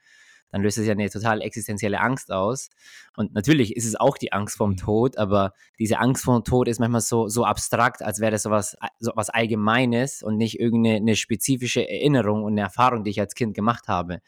[0.54, 2.70] dann löst es ja eine total existenzielle Angst aus.
[3.18, 6.80] Und natürlich ist es auch die Angst vorm Tod, aber diese Angst vorm Tod ist
[6.80, 11.90] manchmal so, so abstrakt, als wäre das sowas, so was Allgemeines und nicht irgendeine spezifische
[11.90, 14.20] Erinnerung und eine Erfahrung, die ich als Kind gemacht habe.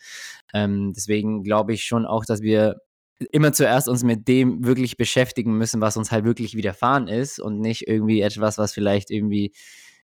[0.52, 2.78] Ähm, deswegen glaube ich schon auch, dass wir
[3.32, 7.60] immer zuerst uns mit dem wirklich beschäftigen müssen, was uns halt wirklich widerfahren ist und
[7.60, 9.54] nicht irgendwie etwas, was vielleicht irgendwie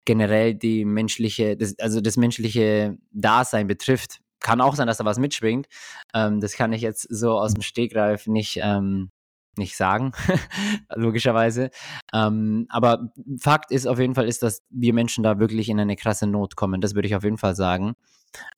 [0.06, 4.20] generell die menschliche, das, also das menschliche Dasein betrifft.
[4.40, 5.68] Kann auch sein, dass da was mitschwingt.
[6.14, 9.12] Ähm, das kann ich jetzt so aus dem Stegreif nicht, ähm,
[9.58, 10.14] nicht sagen,
[10.96, 11.70] logischerweise.
[12.14, 15.96] Ähm, aber Fakt ist auf jeden Fall, ist, dass wir Menschen da wirklich in eine
[15.96, 16.82] krasse Not kommen.
[16.82, 17.94] Das würde ich auf jeden Fall sagen.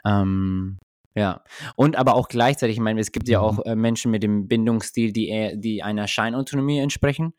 [0.06, 0.79] Ähm,
[1.15, 1.43] ja,
[1.76, 3.63] und aber auch gleichzeitig, ich meine, es gibt ja auch mhm.
[3.65, 7.34] äh, Menschen mit dem Bindungsstil, die, eher, die einer Scheinautonomie entsprechen.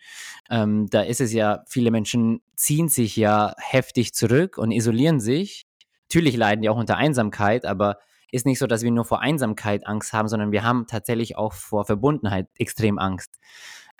[0.48, 5.66] Ähm, da ist es ja, viele Menschen ziehen sich ja heftig zurück und isolieren sich.
[6.08, 7.98] Natürlich leiden die auch unter Einsamkeit, aber
[8.30, 11.52] ist nicht so, dass wir nur vor Einsamkeit Angst haben, sondern wir haben tatsächlich auch
[11.52, 13.40] vor Verbundenheit extrem Angst.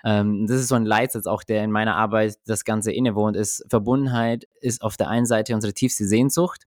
[0.05, 3.65] Ähm, das ist so ein Leitsatz auch, der in meiner Arbeit das Ganze innewohnt ist.
[3.69, 6.65] Verbundenheit ist auf der einen Seite unsere tiefste Sehnsucht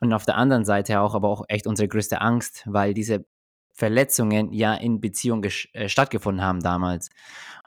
[0.00, 3.24] und auf der anderen Seite auch aber auch echt unsere größte Angst, weil diese
[3.72, 7.08] Verletzungen ja in Beziehung äh, stattgefunden haben damals.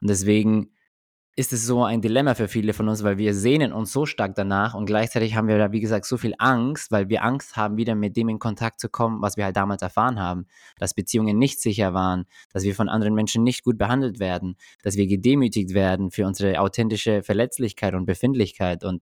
[0.02, 0.72] Und deswegen
[1.36, 4.36] ist es so ein Dilemma für viele von uns, weil wir sehnen uns so stark
[4.36, 7.76] danach und gleichzeitig haben wir da, wie gesagt, so viel Angst, weil wir Angst haben,
[7.76, 10.46] wieder mit dem in Kontakt zu kommen, was wir halt damals erfahren haben,
[10.78, 14.96] dass Beziehungen nicht sicher waren, dass wir von anderen Menschen nicht gut behandelt werden, dass
[14.96, 18.84] wir gedemütigt werden für unsere authentische Verletzlichkeit und Befindlichkeit.
[18.84, 19.02] Und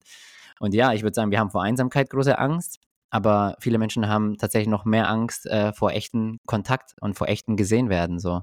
[0.60, 2.80] und ja, ich würde sagen, wir haben vor Einsamkeit große Angst,
[3.10, 7.56] aber viele Menschen haben tatsächlich noch mehr Angst äh, vor echten Kontakt und vor echten
[7.56, 8.42] gesehen werden, so.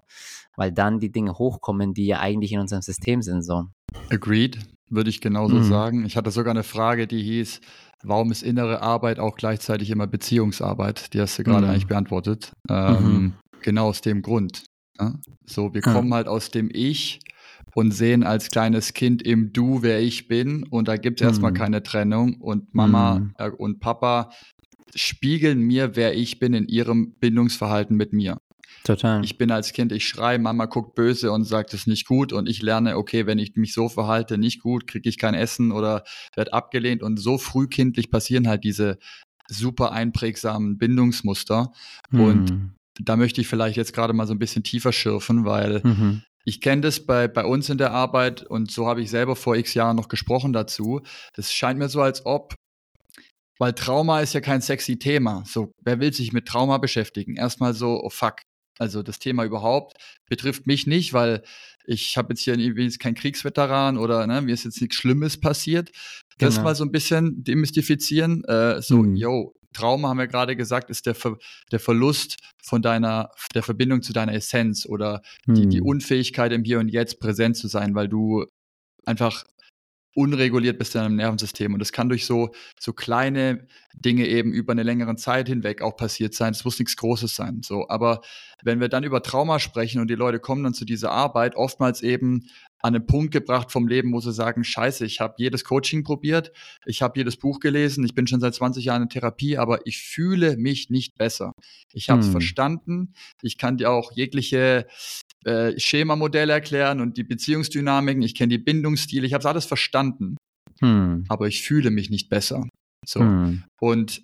[0.56, 3.66] Weil dann die Dinge hochkommen, die ja eigentlich in unserem System sind, so.
[4.10, 5.64] Agreed, würde ich genauso mhm.
[5.64, 6.06] sagen.
[6.06, 7.62] Ich hatte sogar eine Frage, die hieß,
[8.04, 11.14] warum ist innere Arbeit auch gleichzeitig immer Beziehungsarbeit?
[11.14, 11.72] Die hast du gerade mhm.
[11.72, 12.52] eigentlich beantwortet.
[12.70, 13.34] Ähm, mhm.
[13.62, 14.64] Genau aus dem Grund.
[15.00, 15.20] Ne?
[15.46, 17.20] So, wir kommen halt aus dem Ich
[17.74, 20.64] und sehen als kleines Kind im Du, wer ich bin.
[20.64, 21.56] Und da gibt es erstmal mhm.
[21.56, 22.42] keine Trennung.
[22.42, 23.34] Und Mama mhm.
[23.38, 24.32] äh, und Papa
[24.96, 28.38] spiegeln mir, wer ich bin in ihrem Bindungsverhalten mit mir.
[28.84, 29.24] Total.
[29.24, 32.48] Ich bin als Kind, ich schreie, Mama guckt böse und sagt, es nicht gut und
[32.48, 36.04] ich lerne, okay, wenn ich mich so verhalte, nicht gut, kriege ich kein Essen oder
[36.36, 38.98] werde abgelehnt und so frühkindlich passieren halt diese
[39.50, 41.72] super einprägsamen Bindungsmuster
[42.12, 42.20] hm.
[42.20, 46.24] und da möchte ich vielleicht jetzt gerade mal so ein bisschen tiefer schürfen, weil mhm.
[46.46, 49.56] ich kenne das bei, bei uns in der Arbeit und so habe ich selber vor
[49.56, 51.02] x Jahren noch gesprochen dazu.
[51.36, 52.56] Das scheint mir so, als ob
[53.60, 55.44] weil Trauma ist ja kein sexy Thema.
[55.46, 57.36] So, wer will sich mit Trauma beschäftigen?
[57.36, 58.42] Erstmal so, oh fuck.
[58.80, 59.98] Also das Thema überhaupt
[60.30, 61.42] betrifft mich nicht, weil
[61.86, 65.90] ich habe jetzt hier irgendwie kein Kriegsveteran oder ne, mir ist jetzt nichts Schlimmes passiert.
[66.38, 66.66] Das genau.
[66.66, 68.44] mal so ein bisschen demystifizieren.
[68.44, 69.16] Äh, so, mhm.
[69.16, 71.38] yo, Trauma haben wir gerade gesagt, ist der, Ver
[71.72, 75.54] der Verlust von deiner, der Verbindung zu deiner Essenz oder mhm.
[75.56, 75.88] die, die mhm.
[75.88, 78.46] Unfähigkeit im Hier und Jetzt präsent zu sein, weil du
[79.06, 79.46] einfach
[80.18, 81.74] unreguliert bist in deinem Nervensystem.
[81.74, 82.50] Und das kann durch so,
[82.80, 86.54] so kleine Dinge eben über eine längere Zeit hinweg auch passiert sein.
[86.54, 87.62] Es muss nichts Großes sein.
[87.64, 88.22] So, aber
[88.64, 92.02] wenn wir dann über Trauma sprechen und die Leute kommen dann zu dieser Arbeit, oftmals
[92.02, 92.48] eben
[92.80, 96.52] an einen Punkt gebracht vom Leben, wo sie sagen, scheiße, ich habe jedes Coaching probiert,
[96.86, 100.00] ich habe jedes Buch gelesen, ich bin schon seit 20 Jahren in Therapie, aber ich
[100.00, 101.54] fühle mich nicht besser.
[101.94, 102.32] Ich habe es hm.
[102.32, 104.88] verstanden, ich kann dir auch jegliche
[105.48, 110.36] äh, Schemamodelle erklären und die Beziehungsdynamiken, ich kenne die Bindungsstile, ich habe es alles verstanden,
[110.82, 111.24] hm.
[111.30, 112.68] aber ich fühle mich nicht besser.
[113.06, 113.22] So.
[113.22, 113.64] Hm.
[113.80, 114.24] Und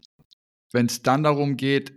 [0.73, 1.93] wenn es dann darum geht,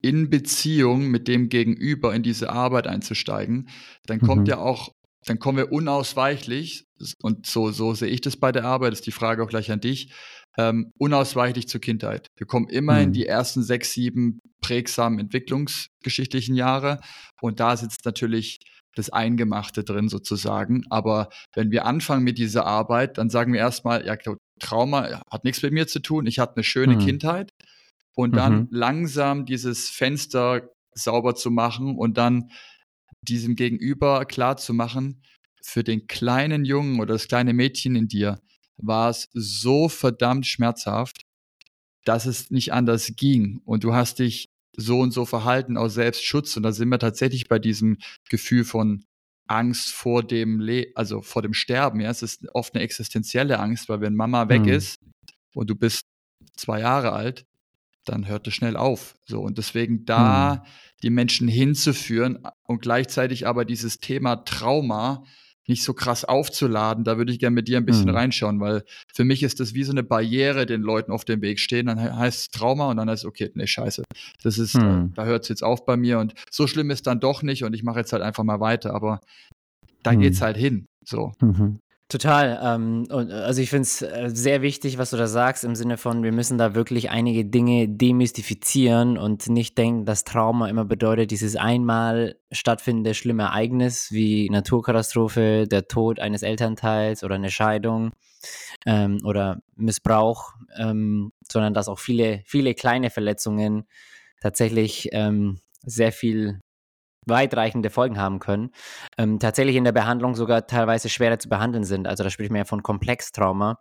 [0.00, 3.68] in Beziehung mit dem Gegenüber in diese Arbeit einzusteigen,
[4.06, 4.46] dann kommt mhm.
[4.46, 4.92] ja auch,
[5.26, 6.84] dann kommen wir unausweichlich,
[7.20, 9.80] und so, so sehe ich das bei der Arbeit, ist die Frage auch gleich an
[9.80, 10.12] dich,
[10.58, 12.26] ähm, unausweichlich zur Kindheit.
[12.36, 13.02] Wir kommen immer mhm.
[13.04, 17.00] in die ersten sechs, sieben prägsamen entwicklungsgeschichtlichen Jahre
[17.40, 18.58] und da sitzt natürlich
[18.96, 20.84] das Eingemachte drin sozusagen.
[20.90, 24.16] Aber wenn wir anfangen mit dieser Arbeit, dann sagen wir erstmal, ja,
[24.58, 27.00] Trauma hat nichts mit mir zu tun, ich hatte eine schöne mhm.
[27.00, 27.52] Kindheit
[28.16, 28.68] und dann mhm.
[28.72, 32.50] langsam dieses Fenster sauber zu machen und dann
[33.22, 35.22] diesem Gegenüber klar zu machen,
[35.62, 38.40] für den kleinen Jungen oder das kleine Mädchen in dir
[38.78, 41.22] war es so verdammt schmerzhaft,
[42.04, 43.60] dass es nicht anders ging.
[43.64, 46.56] Und du hast dich so und so verhalten aus Selbstschutz.
[46.56, 49.04] Und da sind wir tatsächlich bei diesem Gefühl von
[49.48, 52.00] Angst vor dem Le also vor dem Sterben.
[52.00, 54.68] Ja, es ist oft eine existenzielle Angst, weil wenn Mama weg mhm.
[54.68, 55.00] ist
[55.54, 56.04] und du bist
[56.56, 57.46] zwei Jahre alt,
[58.04, 59.14] dann hört es schnell auf.
[59.26, 60.68] So und deswegen da mhm.
[61.02, 65.24] die Menschen hinzuführen und gleichzeitig aber dieses Thema Trauma
[65.68, 67.04] nicht so krass aufzuladen.
[67.04, 68.16] Da würde ich gerne mit dir ein bisschen mhm.
[68.16, 71.60] reinschauen, weil für mich ist das wie so eine Barriere, den Leuten auf dem Weg
[71.60, 71.86] stehen.
[71.86, 74.04] Dann heißt es Trauma und dann heißt es, okay, nee, scheiße.
[74.42, 75.12] Das ist, mhm.
[75.14, 77.74] da hört es jetzt auf bei mir und so schlimm ist dann doch nicht und
[77.74, 78.94] ich mache jetzt halt einfach mal weiter.
[78.94, 79.20] Aber
[80.02, 80.20] da mhm.
[80.20, 80.86] geht's halt hin.
[81.04, 81.32] So.
[81.40, 81.80] Mhm.
[82.10, 82.58] Total.
[82.62, 85.98] Ähm, und, also ich finde es äh, sehr wichtig, was du da sagst, im Sinne
[85.98, 91.30] von, wir müssen da wirklich einige Dinge demystifizieren und nicht denken, dass Trauma immer bedeutet,
[91.30, 98.12] dieses einmal stattfindende schlimme Ereignis wie Naturkatastrophe, der Tod eines Elternteils oder eine Scheidung
[98.86, 103.86] ähm, oder Missbrauch, ähm, sondern dass auch viele, viele kleine Verletzungen
[104.40, 106.60] tatsächlich ähm, sehr viel
[107.28, 108.70] weitreichende Folgen haben können,
[109.16, 112.06] ähm, tatsächlich in der Behandlung sogar teilweise schwerer zu behandeln sind.
[112.06, 113.78] Also da spricht man ja von Komplextrauma.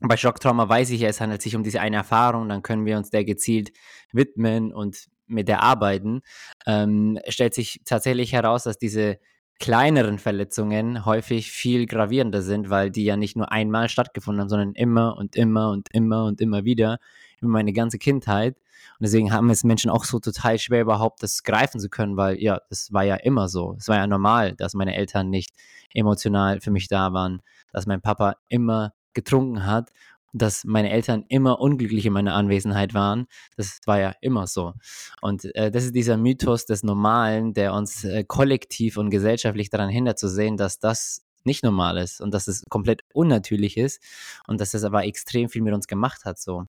[0.00, 2.98] Bei Schocktrauma weiß ich ja, es handelt sich um diese eine Erfahrung, dann können wir
[2.98, 3.72] uns der gezielt
[4.12, 6.20] widmen und mit der arbeiten.
[6.66, 9.18] Ähm, stellt sich tatsächlich heraus, dass diese
[9.58, 14.72] kleineren Verletzungen häufig viel gravierender sind, weil die ja nicht nur einmal stattgefunden haben, sondern
[14.74, 16.98] immer und immer und immer und immer wieder
[17.40, 18.56] über meine ganze Kindheit.
[18.98, 22.40] Und deswegen haben es Menschen auch so total schwer, überhaupt das greifen zu können, weil
[22.40, 23.74] ja, das war ja immer so.
[23.78, 25.50] Es war ja normal, dass meine Eltern nicht
[25.92, 29.90] emotional für mich da waren, dass mein Papa immer getrunken hat
[30.38, 33.26] dass meine Eltern immer unglücklich in meiner Anwesenheit waren.
[33.56, 34.74] Das war ja immer so.
[35.20, 39.88] Und äh, das ist dieser Mythos des Normalen, der uns äh, kollektiv und gesellschaftlich daran
[39.88, 44.02] hindert zu sehen, dass das nicht normal ist und dass es komplett unnatürlich ist
[44.46, 46.38] und dass das aber extrem viel mit uns gemacht hat.
[46.38, 46.66] So.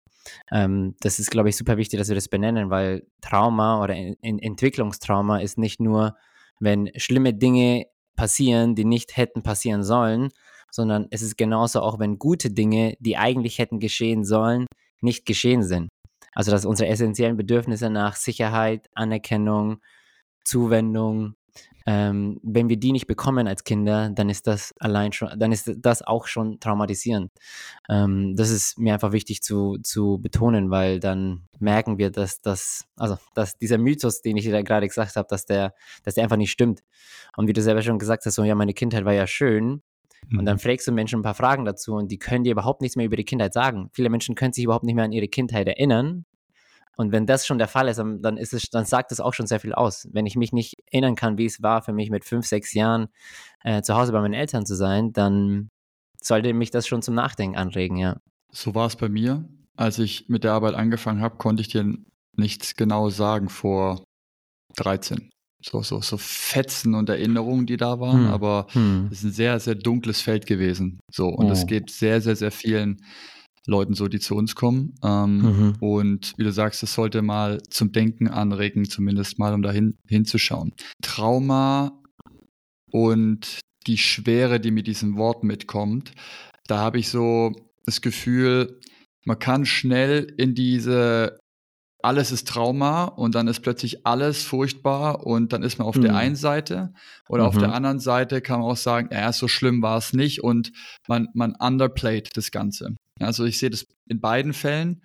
[0.52, 4.16] Ähm, das ist, glaube ich, super wichtig, dass wir das benennen, weil Trauma oder in,
[4.22, 6.16] in Entwicklungstrauma ist nicht nur,
[6.60, 10.30] wenn schlimme Dinge passieren, die nicht hätten passieren sollen,
[10.72, 14.66] sondern es ist genauso auch, wenn gute Dinge, die eigentlich hätten geschehen sollen,
[15.02, 15.90] nicht geschehen sind.
[16.34, 19.82] Also dass unsere essentiellen Bedürfnisse nach Sicherheit, Anerkennung,
[20.44, 21.36] Zuwendung,
[21.86, 25.72] ähm, wenn wir die nicht bekommen als Kinder, dann ist das allein schon, dann ist
[25.78, 27.32] das auch schon traumatisierend.
[27.90, 32.86] Ähm, das ist mir einfach wichtig zu, zu betonen, weil dann merken wir, dass das,
[32.96, 36.38] also dass dieser Mythos, den ich dir gerade gesagt habe, dass der, dass der einfach
[36.38, 36.84] nicht stimmt.
[37.36, 39.82] Und wie du selber schon gesagt hast, so ja, meine Kindheit war ja schön.
[40.32, 40.60] Und dann mhm.
[40.60, 43.18] fragst du Menschen ein paar Fragen dazu und die können dir überhaupt nichts mehr über
[43.18, 43.90] die Kindheit sagen.
[43.92, 46.24] Viele Menschen können sich überhaupt nicht mehr an ihre Kindheit erinnern,
[46.96, 49.48] und wenn das schon der Fall ist, dann ist es, dann sagt es auch schon
[49.48, 50.08] sehr viel aus.
[50.12, 53.08] Wenn ich mich nicht erinnern kann, wie es war für mich mit fünf, sechs Jahren
[53.64, 55.70] äh, zu Hause bei meinen Eltern zu sein, dann
[56.22, 58.18] sollte mich das schon zum Nachdenken anregen, ja.
[58.52, 59.48] So war es bei mir.
[59.76, 61.98] Als ich mit der Arbeit angefangen habe, konnte ich dir
[62.36, 64.04] nichts genau sagen vor
[64.76, 65.30] 13.
[65.66, 68.34] So, so, so Fetzen und Erinnerungen, die da waren, hm.
[68.34, 69.08] aber hm.
[69.12, 71.00] es ist ein sehr, sehr dunkles Feld gewesen.
[71.10, 71.66] So, und es oh.
[71.66, 73.02] geht sehr, sehr, sehr vielen
[73.66, 74.96] Leuten so, die zu uns kommen.
[75.04, 75.76] Ähm, mhm.
[75.80, 79.96] Und wie du sagst, das sollte mal zum Denken anregen, zumindest mal, um da hin,
[80.08, 80.74] hinzuschauen.
[81.02, 82.02] Trauma
[82.92, 86.12] und die Schwere, die mit diesem Wort mitkommt,
[86.68, 87.52] da habe ich so
[87.86, 88.80] das Gefühl,
[89.26, 91.38] man kann schnell in diese
[92.04, 96.02] alles ist Trauma und dann ist plötzlich alles furchtbar und dann ist man auf mhm.
[96.02, 96.94] der einen Seite
[97.30, 97.48] oder mhm.
[97.48, 97.74] auf der mhm.
[97.76, 100.74] anderen Seite kann man auch sagen, ja, so schlimm war es nicht und
[101.08, 102.96] man, man underplayt das Ganze.
[103.24, 105.02] Also ich sehe das in beiden Fällen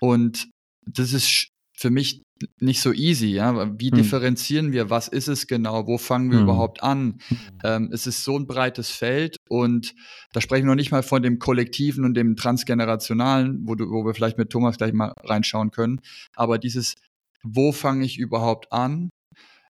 [0.00, 0.48] und
[0.86, 2.22] das ist für mich
[2.60, 3.78] nicht so easy, ja.
[3.78, 3.96] Wie hm.
[3.96, 4.90] differenzieren wir?
[4.90, 5.86] Was ist es genau?
[5.86, 6.44] Wo fangen wir hm.
[6.44, 7.18] überhaupt an?
[7.28, 7.38] Hm.
[7.64, 9.94] Ähm, es ist so ein breites Feld und
[10.32, 14.04] da sprechen wir noch nicht mal von dem Kollektiven und dem Transgenerationalen, wo, du, wo
[14.04, 16.00] wir vielleicht mit Thomas gleich mal reinschauen können.
[16.34, 16.94] Aber dieses,
[17.42, 19.10] wo fange ich überhaupt an?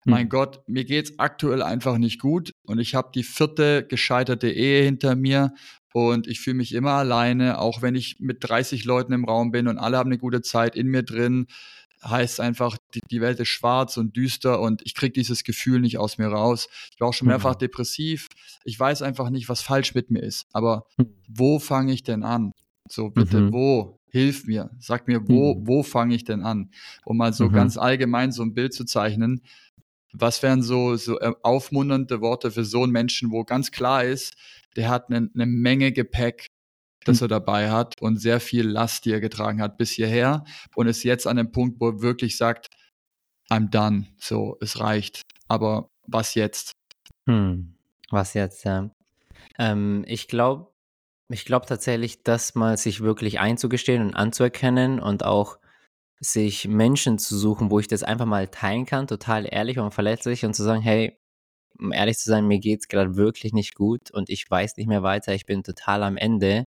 [0.06, 0.30] Mein hm.
[0.30, 5.16] Gott, mir geht's aktuell einfach nicht gut und ich habe die vierte gescheiterte Ehe hinter
[5.16, 5.54] mir
[5.94, 9.68] und ich fühle mich immer alleine, auch wenn ich mit 30 Leuten im Raum bin
[9.68, 11.46] und alle haben eine gute Zeit in mir drin.
[12.04, 16.00] Heißt einfach, die, die Welt ist schwarz und düster und ich kriege dieses Gefühl nicht
[16.00, 16.68] aus mir raus.
[16.92, 17.60] Ich war auch schon mehrfach mhm.
[17.60, 18.28] depressiv.
[18.66, 20.48] Ich weiß einfach nicht, was falsch mit mir ist.
[20.52, 21.14] Aber mhm.
[21.30, 22.52] wo fange ich denn an?
[22.90, 23.54] So, bitte, mhm.
[23.54, 24.00] wo?
[24.10, 24.72] Hilf mir.
[24.80, 25.68] Sag mir, wo, mhm.
[25.68, 26.72] wo fange ich denn an?
[27.06, 27.54] Um mal so mhm.
[27.54, 29.42] ganz allgemein so ein Bild zu zeichnen.
[30.12, 34.34] Was wären so, so äh, aufmunternde Worte für so einen Menschen, wo ganz klar ist,
[34.76, 36.48] der hat eine, eine Menge Gepäck,
[37.06, 37.26] das hm.
[37.26, 40.44] er dabei hat und sehr viel Last, die er getragen hat bis hierher
[40.76, 42.68] und ist jetzt an dem Punkt, wo er wirklich sagt,
[43.50, 45.22] I'm done, so, es reicht.
[45.48, 46.72] Aber was jetzt?
[47.28, 47.76] Hm,
[48.10, 48.90] was jetzt, ja.
[49.60, 50.72] Ähm, ich glaube,
[51.30, 55.58] ich glaube tatsächlich, das mal sich wirklich einzugestehen und anzuerkennen und auch
[56.20, 60.46] sich Menschen zu suchen, wo ich das einfach mal teilen kann, total ehrlich und verletzlich
[60.46, 61.18] und zu sagen, hey,
[61.80, 64.88] um ehrlich zu sein, mir geht es gerade wirklich nicht gut und ich weiß nicht
[64.88, 66.66] mehr weiter, ich bin total am Ende.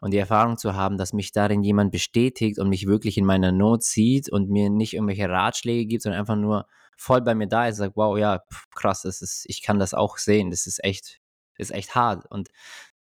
[0.00, 3.50] Und die Erfahrung zu haben, dass mich darin jemand bestätigt und mich wirklich in meiner
[3.50, 6.66] Not sieht und mir nicht irgendwelche Ratschläge gibt, sondern einfach nur
[6.96, 8.42] voll bei mir da ist, sagt, wow, ja,
[8.76, 11.20] krass, das ist, ich kann das auch sehen, das ist echt
[11.58, 12.24] ist echt hart.
[12.30, 12.48] Und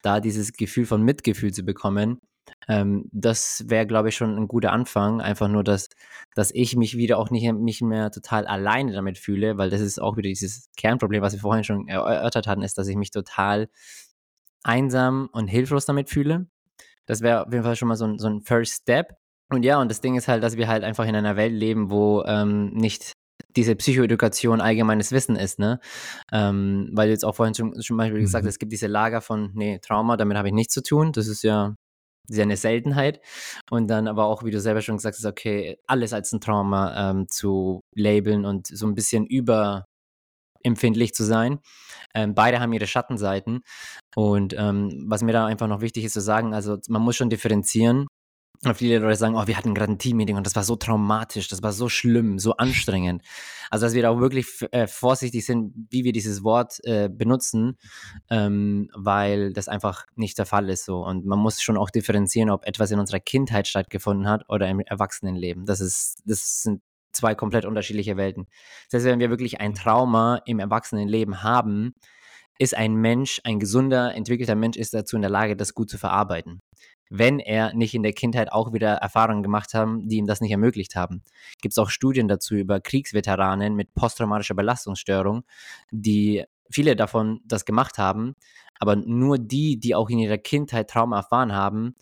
[0.02, 2.20] da dieses Gefühl von Mitgefühl zu bekommen,
[2.68, 5.22] ähm, das wäre, glaube ich, schon ein guter Anfang.
[5.22, 5.90] Einfach nur, dass,
[6.36, 10.00] dass ich mich wieder auch nicht, nicht mehr total alleine damit fühle, weil das ist
[10.00, 13.70] auch wieder dieses Kernproblem, was wir vorhin schon erörtert hatten, ist, dass ich mich total
[14.64, 16.48] einsam und hilflos damit fühle.
[17.06, 19.18] Das wäre auf jeden Fall schon mal so ein, so ein First Step.
[19.50, 21.92] Und ja, und das Ding ist halt, dass wir halt einfach in einer Welt leben,
[21.92, 23.14] wo ähm, nicht
[23.56, 25.80] diese Psychoedukation allgemeines Wissen ist, ne?
[26.32, 28.50] Ähm, weil du jetzt auch vorhin schon, zum Beispiel gesagt, mhm.
[28.50, 31.12] es gibt diese Lager von, nee, Trauma, damit habe ich nichts zu tun.
[31.12, 31.76] Das ist ja
[32.30, 33.22] ja eine Seltenheit.
[33.70, 37.12] Und dann aber auch, wie du selber schon gesagt hast, okay, alles als ein Trauma
[37.12, 41.60] ähm, zu labeln und so ein bisschen überempfindlich zu sein.
[42.16, 43.62] Ähm, beide haben ihre Schattenseiten.
[44.16, 47.30] Und ähm, was mir da einfach noch wichtig ist zu sagen, also man muss schon
[47.30, 48.08] differenzieren
[48.74, 51.62] viele Leute sagen, oh, wir hatten gerade ein Team-Meeting und das war so traumatisch, das
[51.62, 53.22] war so schlimm, so anstrengend.
[53.70, 57.78] Also, dass wir da auch wirklich äh, vorsichtig sind, wie wir dieses Wort äh, benutzen,
[58.30, 61.06] ähm, weil das einfach nicht der Fall ist so.
[61.06, 64.80] Und man muss schon auch differenzieren, ob etwas in unserer Kindheit stattgefunden hat oder im
[64.80, 65.66] Erwachsenenleben.
[65.66, 68.48] Das ist, das sind zwei komplett unterschiedliche Welten.
[68.90, 71.94] Das heißt, wenn wir wirklich ein Trauma im Erwachsenenleben haben,
[72.60, 75.98] ist ein Mensch, ein gesunder, entwickelter Mensch, ist dazu in der Lage, das gut zu
[75.98, 76.62] verarbeiten
[77.16, 80.50] wenn er nicht in der Kindheit auch wieder Erfahrungen gemacht haben, die ihm das nicht
[80.50, 81.22] ermöglicht haben.
[81.62, 85.44] Gibt es auch Studien dazu über Kriegsveteranen mit posttraumatischer Belastungsstörung,
[85.92, 88.34] die viele davon das gemacht haben,
[88.80, 91.94] aber nur die, die auch in ihrer Kindheit Trauma erfahren haben,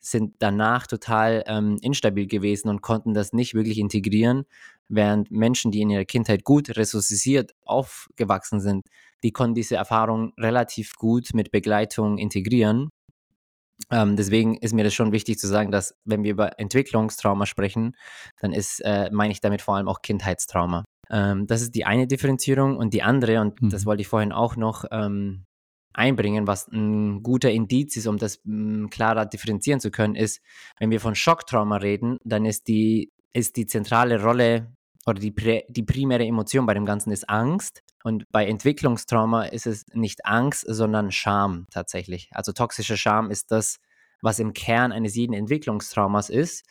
[0.00, 4.44] sind danach total ähm, instabil gewesen und konnten das nicht wirklich integrieren,
[4.86, 8.86] während Menschen, die in ihrer Kindheit gut ressourcisiert aufgewachsen sind,
[9.22, 12.90] die konnten diese Erfahrung relativ gut mit Begleitung integrieren
[13.90, 17.96] ähm, deswegen ist mir das schon wichtig zu sagen, dass wenn wir über Entwicklungstrauma sprechen,
[18.40, 20.84] dann ist, äh, meine ich damit vor allem auch Kindheitstrauma.
[21.10, 23.70] Ähm, das ist die eine Differenzierung und die andere, und mhm.
[23.70, 25.44] das wollte ich vorhin auch noch ähm,
[25.94, 30.40] einbringen, was ein guter Indiz ist, um das m, hm, klarer differenzieren zu können, ist,
[30.78, 34.72] wenn wir von Schocktrauma reden, dann ist die, ist die zentrale Rolle
[35.06, 35.34] oder die,
[35.68, 37.82] die primäre Emotion bei dem Ganzen ist Angst.
[38.04, 42.30] Und bei Entwicklungstrauma ist es nicht Angst, sondern Scham tatsächlich.
[42.32, 43.78] Also toxische Scham ist das,
[44.22, 46.64] was im Kern eines jeden Entwicklungstraumas ist.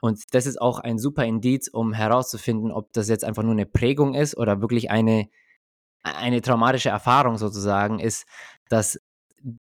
[0.00, 3.66] Und das ist auch ein super Indiz, um herauszufinden, ob das jetzt einfach nur eine
[3.66, 5.28] Prägung ist oder wirklich eine,
[6.02, 8.26] eine traumatische Erfahrung sozusagen ist,
[8.68, 9.00] dass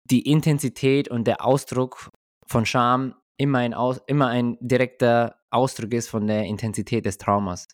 [0.05, 2.11] die Intensität und der Ausdruck
[2.47, 3.75] von Scham immer ein,
[4.07, 7.69] immer ein direkter Ausdruck ist von der Intensität des Traumas.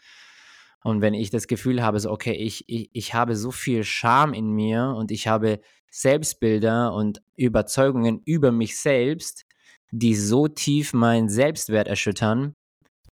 [0.82, 4.34] Und wenn ich das Gefühl habe, so, okay, ich, ich, ich habe so viel Scham
[4.34, 5.60] in mir und ich habe
[5.90, 9.44] Selbstbilder und Überzeugungen über mich selbst,
[9.90, 12.54] die so tief meinen Selbstwert erschüttern,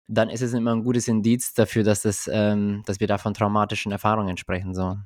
[0.08, 3.34] dann ist es immer ein gutes Indiz dafür, dass, das, ähm, dass wir da von
[3.34, 4.74] traumatischen Erfahrungen sprechen.
[4.74, 4.98] So.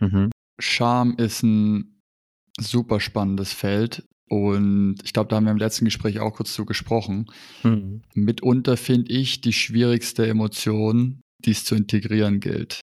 [0.00, 0.30] Mhm.
[0.58, 2.00] Scham ist ein
[2.58, 4.06] super spannendes Feld.
[4.28, 7.26] Und ich glaube, da haben wir im letzten Gespräch auch kurz zu gesprochen.
[7.62, 8.02] Mhm.
[8.14, 12.80] Mitunter finde ich die schwierigste Emotion, die es zu integrieren gilt.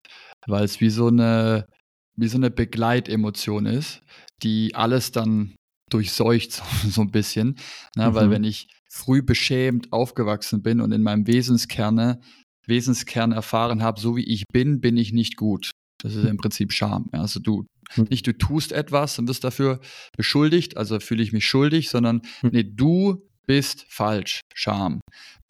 [0.47, 1.67] Weil es wie so eine,
[2.15, 4.01] wie so eine Begleitemotion ist,
[4.43, 5.55] die alles dann
[5.89, 7.57] durchseucht, so, so ein bisschen.
[7.95, 8.09] Ne?
[8.09, 8.15] Mhm.
[8.15, 12.19] Weil wenn ich früh beschämt aufgewachsen bin und in meinem Wesenskerne,
[12.67, 15.71] Wesenskern erfahren habe, so wie ich bin, bin ich nicht gut.
[16.01, 17.09] Das ist im Prinzip Scham.
[17.11, 18.07] Also du, hm.
[18.09, 19.79] nicht du tust etwas und wirst dafür
[20.15, 22.49] beschuldigt, also fühle ich mich schuldig, sondern hm.
[22.51, 25.01] nee, du bist falsch, Scham.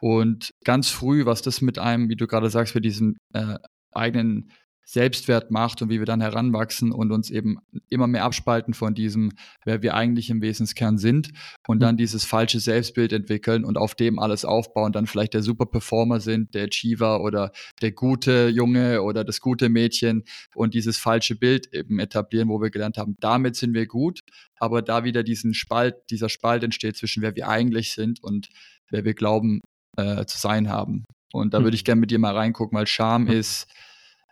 [0.02, 3.58] Und ganz früh, was das mit einem, wie du gerade sagst, mit diesem äh,
[3.92, 4.52] eigenen
[4.86, 7.58] Selbstwert macht und wie wir dann heranwachsen und uns eben
[7.90, 9.32] immer mehr abspalten von diesem,
[9.64, 11.32] wer wir eigentlich im Wesenskern sind
[11.68, 12.00] und dann mhm.
[12.00, 16.66] dieses falsche Selbstbild entwickeln und auf dem alles aufbauen, dann vielleicht der Superperformer sind, der
[16.66, 20.24] Achiever oder der gute Junge oder das gute Mädchen
[20.54, 24.20] und dieses falsche Bild eben etablieren, wo wir gelernt haben, damit sind wir gut,
[24.58, 28.50] aber da wieder diesen Spalt, dieser Spalt entsteht zwischen wer wir eigentlich sind und
[28.90, 29.62] wer wir glauben
[29.98, 31.06] äh, zu sein haben.
[31.32, 31.64] Und da mhm.
[31.64, 33.68] würde ich gerne mit dir mal reingucken, weil Scham ist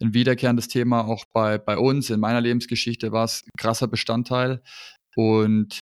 [0.02, 2.10] ein wiederkehrendes Thema auch bei, bei uns.
[2.10, 4.62] In meiner Lebensgeschichte war es ein krasser Bestandteil
[5.16, 5.80] und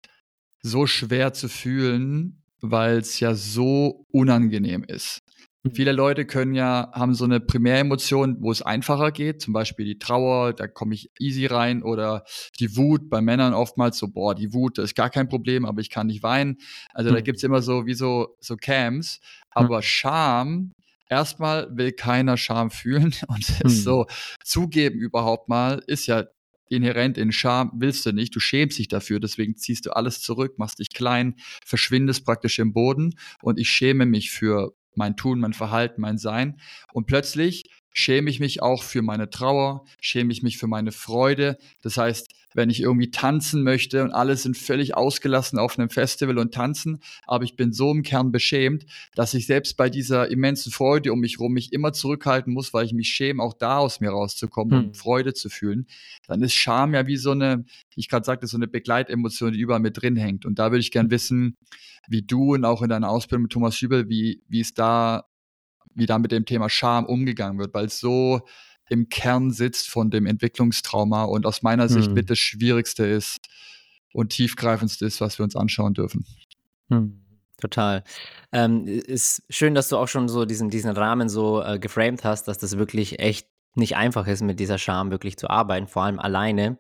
[0.62, 5.20] so schwer zu fühlen, weil es ja so unangenehm ist.
[5.64, 5.72] Mhm.
[5.76, 10.00] Viele Leute können ja, haben so eine Primäremotion, wo es einfacher geht, zum Beispiel die
[10.00, 12.24] Trauer, da komme ich easy rein oder
[12.60, 15.82] die Wut bei Männern oftmals so, boah, die Wut, das ist gar kein Problem, aber
[15.82, 16.58] ich kann nicht weinen.
[16.94, 17.16] Also mhm.
[17.16, 19.20] da gibt es immer so wie so, so Camps,
[19.52, 19.84] aber mhm.
[19.84, 20.72] Scham
[21.10, 23.70] erstmal will keiner Scham fühlen und hm.
[23.70, 24.06] so
[24.44, 26.26] zugeben überhaupt mal ist ja
[26.70, 30.58] inhärent in Scham willst du nicht, du schämst dich dafür, deswegen ziehst du alles zurück,
[30.58, 31.36] machst dich klein,
[31.66, 36.60] verschwindest praktisch im Boden und ich schäme mich für mein Tun, mein Verhalten, mein Sein
[36.92, 41.58] und plötzlich schäme ich mich auch für meine Trauer, schäme ich mich für meine Freude.
[41.82, 46.38] Das heißt, wenn ich irgendwie tanzen möchte und alle sind völlig ausgelassen auf einem Festival
[46.38, 48.86] und tanzen, aber ich bin so im Kern beschämt,
[49.16, 52.86] dass ich selbst bei dieser immensen Freude um mich herum mich immer zurückhalten muss, weil
[52.86, 54.86] ich mich schäme, auch da aus mir rauszukommen hm.
[54.90, 55.88] und Freude zu fühlen.
[56.28, 59.60] Dann ist Scham ja wie so eine, wie ich gerade sagte, so eine Begleitemotion, die
[59.60, 60.46] überall mit drin hängt.
[60.46, 61.58] Und da würde ich gern wissen,
[62.08, 65.26] wie du und auch in deiner Ausbildung mit Thomas Schübel, wie, wie es da,
[65.98, 68.42] wie da mit dem Thema Scham umgegangen wird, weil es so
[68.90, 72.14] im Kern sitzt von dem Entwicklungstrauma und aus meiner Sicht hm.
[72.14, 73.40] mit das Schwierigste ist
[74.14, 76.26] und tiefgreifendste ist, was wir uns anschauen dürfen.
[76.90, 77.24] Hm.
[77.60, 78.04] Total.
[78.52, 82.48] Ähm, ist schön, dass du auch schon so diesen, diesen Rahmen so äh, geframed hast,
[82.48, 86.20] dass das wirklich echt nicht einfach ist, mit dieser Scham wirklich zu arbeiten, vor allem
[86.20, 86.78] alleine.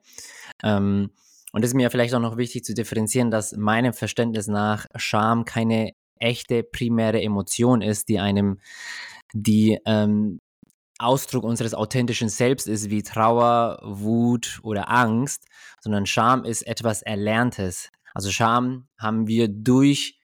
[0.63, 1.09] Ähm,
[1.51, 5.45] und es ist mir vielleicht auch noch wichtig zu differenzieren, dass meinem Verständnis nach Scham
[5.45, 8.59] keine echte primäre Emotion ist, die einem
[9.33, 10.39] die ähm,
[10.99, 15.45] Ausdruck unseres authentischen Selbst ist, wie Trauer, Wut oder Angst,
[15.79, 17.89] sondern Scham ist etwas Erlerntes.
[18.13, 20.17] Also Scham haben wir durch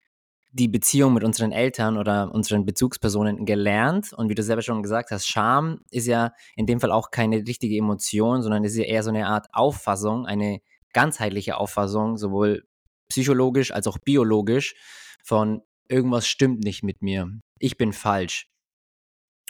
[0.53, 4.13] die Beziehung mit unseren Eltern oder unseren Bezugspersonen gelernt.
[4.13, 7.37] Und wie du selber schon gesagt hast, Scham ist ja in dem Fall auch keine
[7.37, 10.61] richtige Emotion, sondern ist ja eher so eine Art Auffassung, eine
[10.93, 12.65] ganzheitliche Auffassung, sowohl
[13.09, 14.75] psychologisch als auch biologisch,
[15.23, 15.61] von
[15.91, 17.29] irgendwas stimmt nicht mit mir.
[17.59, 18.47] Ich bin falsch.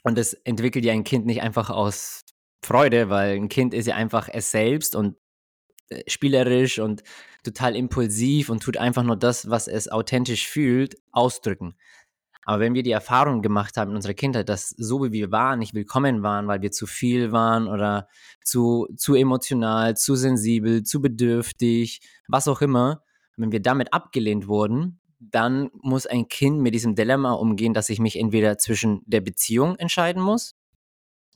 [0.03, 2.23] Und das entwickelt ja ein Kind nicht einfach aus
[2.63, 5.15] Freude, weil ein Kind ist ja einfach es selbst und
[5.89, 7.03] äh, spielerisch und
[7.43, 11.75] total impulsiv und tut einfach nur das, was es authentisch fühlt, ausdrücken.
[12.43, 15.59] Aber wenn wir die Erfahrung gemacht haben in unserer Kindheit, dass so wie wir waren,
[15.59, 18.07] nicht willkommen waren, weil wir zu viel waren oder
[18.43, 23.03] zu, zu emotional, zu sensibel, zu bedürftig, was auch immer,
[23.37, 27.99] wenn wir damit abgelehnt wurden, dann muss ein Kind mit diesem Dilemma umgehen, dass ich
[27.99, 30.55] mich entweder zwischen der Beziehung entscheiden muss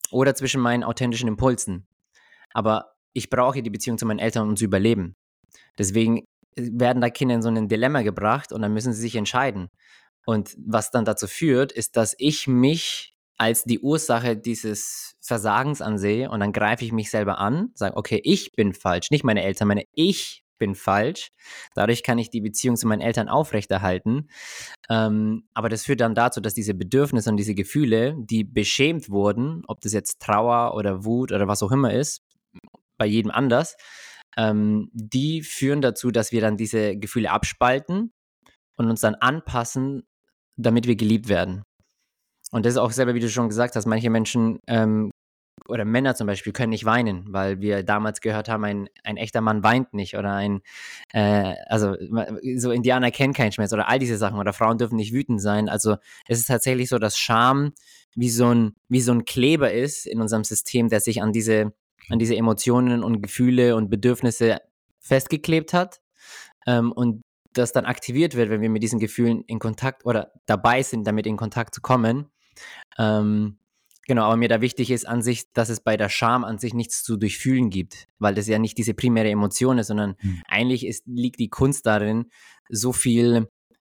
[0.10, 1.86] oder zwischen meinen authentischen Impulsen.
[2.52, 5.16] Aber ich brauche die Beziehung zu meinen Eltern, um zu überleben.
[5.78, 6.24] Deswegen äh,
[6.56, 9.70] werden da Kinder in so ein Dilemma gebracht und dann müssen sie sich entscheiden.
[10.26, 16.32] Und was dann dazu führt, ist, dass ich mich als die Ursache dieses Versagens ansehe
[16.32, 19.68] und dann greife ich mich selber an, sage, okay, ich bin falsch, nicht meine Eltern,
[19.68, 21.30] meine ich bin falsch.
[21.74, 24.30] Dadurch kann ich die Beziehung zu meinen Eltern aufrechterhalten.
[24.90, 29.64] Ähm, aber das führt dann dazu, dass diese Bedürfnisse und diese Gefühle, die beschämt wurden,
[29.68, 32.22] ob das jetzt Trauer oder Wut oder was auch immer ist,
[32.98, 33.76] bei jedem anders,
[34.38, 38.12] ähm, die führen dazu, dass wir dann diese Gefühle abspalten
[38.78, 40.04] und uns dann anpassen,
[40.58, 41.64] damit wir geliebt werden.
[42.52, 45.12] Und das ist auch selber, wie du schon gesagt hast, manche Menschen ähm,
[45.68, 49.42] oder Männer zum Beispiel können nicht weinen, weil wir damals gehört haben, ein, ein echter
[49.42, 50.62] Mann weint nicht oder ein,
[51.14, 51.96] äh, also
[52.58, 55.70] so Indianer kennen keinen Schmerz oder all diese Sachen oder Frauen dürfen nicht wütend sein.
[55.70, 55.98] Also
[56.28, 57.74] es ist tatsächlich so, dass Scham
[58.16, 61.74] wie so ein, wie so ein Kleber ist in unserem System, der sich an diese,
[62.10, 64.60] an diese Emotionen und Gefühle und Bedürfnisse
[65.00, 66.02] festgeklebt hat
[66.68, 67.22] ähm, und
[67.54, 71.26] das dann aktiviert wird, wenn wir mit diesen Gefühlen in Kontakt oder dabei sind, damit
[71.26, 72.30] in Kontakt zu kommen.
[72.98, 73.58] Ähm,
[74.08, 76.74] Genau, aber mir da wichtig ist an sich, dass es bei der Scham an sich
[76.76, 80.44] nichts zu durchfühlen gibt, weil das ja nicht diese primäre Emotion ist, sondern mhm.
[80.48, 82.30] eigentlich ist, liegt die Kunst darin,
[82.70, 83.48] so viel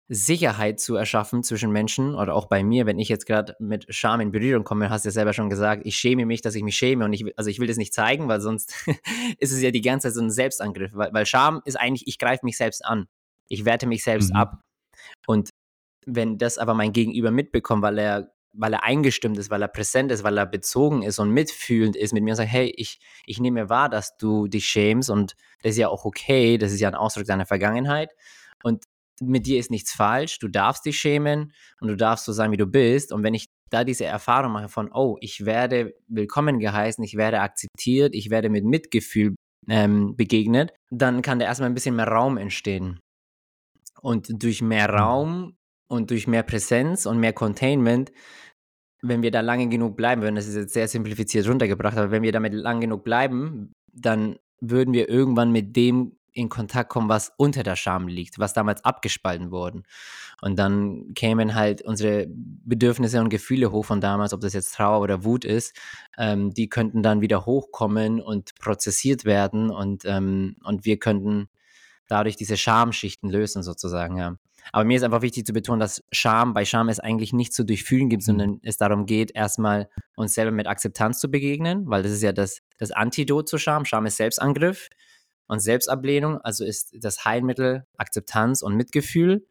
[0.08, 4.20] Sicherheit zu erschaffen zwischen Menschen oder auch bei mir, wenn ich jetzt gerade mit Scham
[4.20, 6.76] in Berührung komme, hast du ja selber schon gesagt, ich schäme mich, dass ich mich
[6.76, 8.74] schäme und ich, also ich will das nicht zeigen, weil sonst
[9.38, 12.18] ist es ja die ganze Zeit so ein Selbstangriff, weil, weil Scham ist eigentlich, ich
[12.18, 13.06] greife mich selbst an,
[13.48, 14.36] ich werte mich selbst mhm.
[14.36, 14.60] ab
[15.26, 15.48] und
[16.04, 20.12] wenn das aber mein Gegenüber mitbekommt, weil er weil er eingestimmt ist, weil er präsent
[20.12, 23.40] ist, weil er bezogen ist und mitfühlend ist mit mir und sagt, hey, ich, ich
[23.40, 26.88] nehme wahr, dass du dich schämst und das ist ja auch okay, das ist ja
[26.88, 28.10] ein Ausdruck deiner Vergangenheit
[28.62, 28.84] und
[29.20, 32.56] mit dir ist nichts falsch, du darfst dich schämen und du darfst so sein, wie
[32.56, 37.02] du bist und wenn ich da diese Erfahrung mache von, oh, ich werde willkommen geheißen,
[37.04, 39.34] ich werde akzeptiert, ich werde mit Mitgefühl
[39.68, 43.00] ähm, begegnet, dann kann da erstmal ein bisschen mehr Raum entstehen.
[44.00, 44.98] Und durch mehr mhm.
[44.98, 45.56] Raum
[45.92, 48.12] und durch mehr Präsenz und mehr Containment,
[49.02, 52.22] wenn wir da lange genug bleiben würden, das ist jetzt sehr simplifiziert runtergebracht, aber wenn
[52.22, 57.30] wir damit lang genug bleiben, dann würden wir irgendwann mit dem in Kontakt kommen, was
[57.36, 59.82] unter der Scham liegt, was damals abgespalten wurde.
[60.40, 65.02] Und dann kämen halt unsere Bedürfnisse und Gefühle hoch von damals, ob das jetzt Trauer
[65.02, 65.76] oder Wut ist,
[66.16, 71.48] ähm, die könnten dann wieder hochkommen und prozessiert werden und, ähm, und wir könnten
[72.08, 74.36] dadurch diese Schamschichten lösen sozusagen, ja.
[74.70, 77.64] Aber mir ist einfach wichtig zu betonen, dass Scham bei Scham es eigentlich nicht zu
[77.64, 78.60] durchfühlen gibt, sondern mhm.
[78.62, 82.60] es darum geht, erstmal uns selber mit Akzeptanz zu begegnen, weil das ist ja das,
[82.78, 83.84] das Antidot zu Scham.
[83.84, 84.88] Scham ist Selbstangriff
[85.46, 89.46] und Selbstablehnung, also ist das Heilmittel Akzeptanz und Mitgefühl.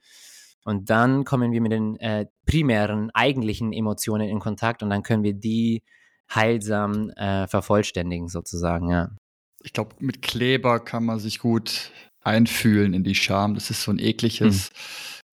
[0.64, 5.24] Und dann kommen wir mit den äh, primären, eigentlichen Emotionen in Kontakt und dann können
[5.24, 5.84] wir die
[6.34, 9.09] heilsam äh, vervollständigen, sozusagen, ja.
[9.64, 11.91] ich glaube, mit Kleber kann man sich gut
[12.22, 13.55] einfühlen in die Scham.
[13.55, 14.74] Das ist so ein ekliges, hm.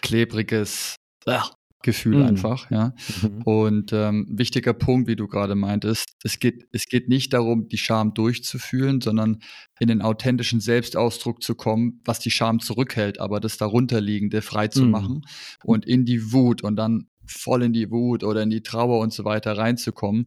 [0.03, 1.39] klebriges äh,
[1.83, 2.27] Gefühl hm.
[2.27, 2.93] einfach, ja.
[3.23, 3.43] Mhm.
[3.43, 7.79] Und ähm, wichtiger Punkt, wie du gerade meintest, es geht, es geht nicht darum, die
[7.79, 9.39] Scham durchzufühlen, sondern
[9.79, 14.83] in den authentischen Selbstausdruck zu kommen, was die Scham zurückhält, aber das darunterliegende frei zu
[14.83, 14.91] hm.
[14.91, 15.23] machen
[15.63, 19.13] und in die Wut und dann voll in die Wut oder in die Trauer und
[19.13, 20.27] so weiter reinzukommen,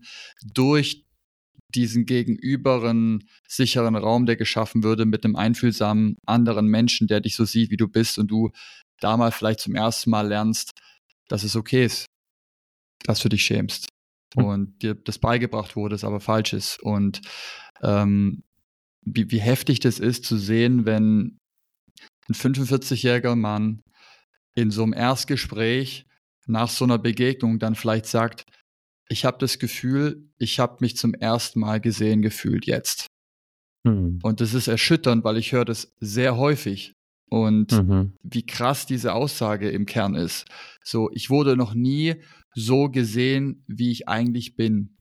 [0.53, 1.05] durch
[1.71, 7.45] diesen gegenüberen sicheren Raum, der geschaffen würde, mit einem einfühlsamen anderen Menschen, der dich so
[7.45, 8.51] sieht, wie du bist und du
[8.99, 10.71] da mal vielleicht zum ersten Mal lernst,
[11.27, 12.05] dass es okay ist,
[13.03, 13.87] dass du dich schämst
[14.35, 14.43] mhm.
[14.43, 16.81] und dir das beigebracht wurde, es aber falsch ist.
[16.81, 17.21] Und
[17.81, 18.43] ähm,
[19.03, 21.37] wie, wie heftig das ist zu sehen, wenn
[22.29, 23.81] ein 45-jähriger Mann
[24.55, 26.05] in so einem Erstgespräch
[26.45, 28.43] nach so einer Begegnung dann vielleicht sagt,
[29.11, 33.07] ich habe das Gefühl, ich habe mich zum ersten Mal gesehen gefühlt jetzt.
[33.83, 34.19] Mhm.
[34.23, 36.93] Und das ist erschütternd, weil ich höre das sehr häufig.
[37.29, 38.13] Und mhm.
[38.23, 40.45] wie krass diese Aussage im Kern ist.
[40.83, 42.15] So, ich wurde noch nie
[42.55, 44.97] so gesehen, wie ich eigentlich bin.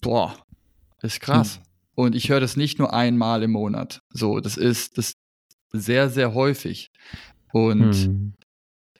[0.00, 0.36] Boah,
[1.00, 1.58] ist krass.
[1.58, 1.64] Mhm.
[1.94, 4.00] Und ich höre das nicht nur einmal im Monat.
[4.10, 5.14] So, das ist das
[5.72, 6.90] sehr, sehr häufig.
[7.52, 8.34] Und mhm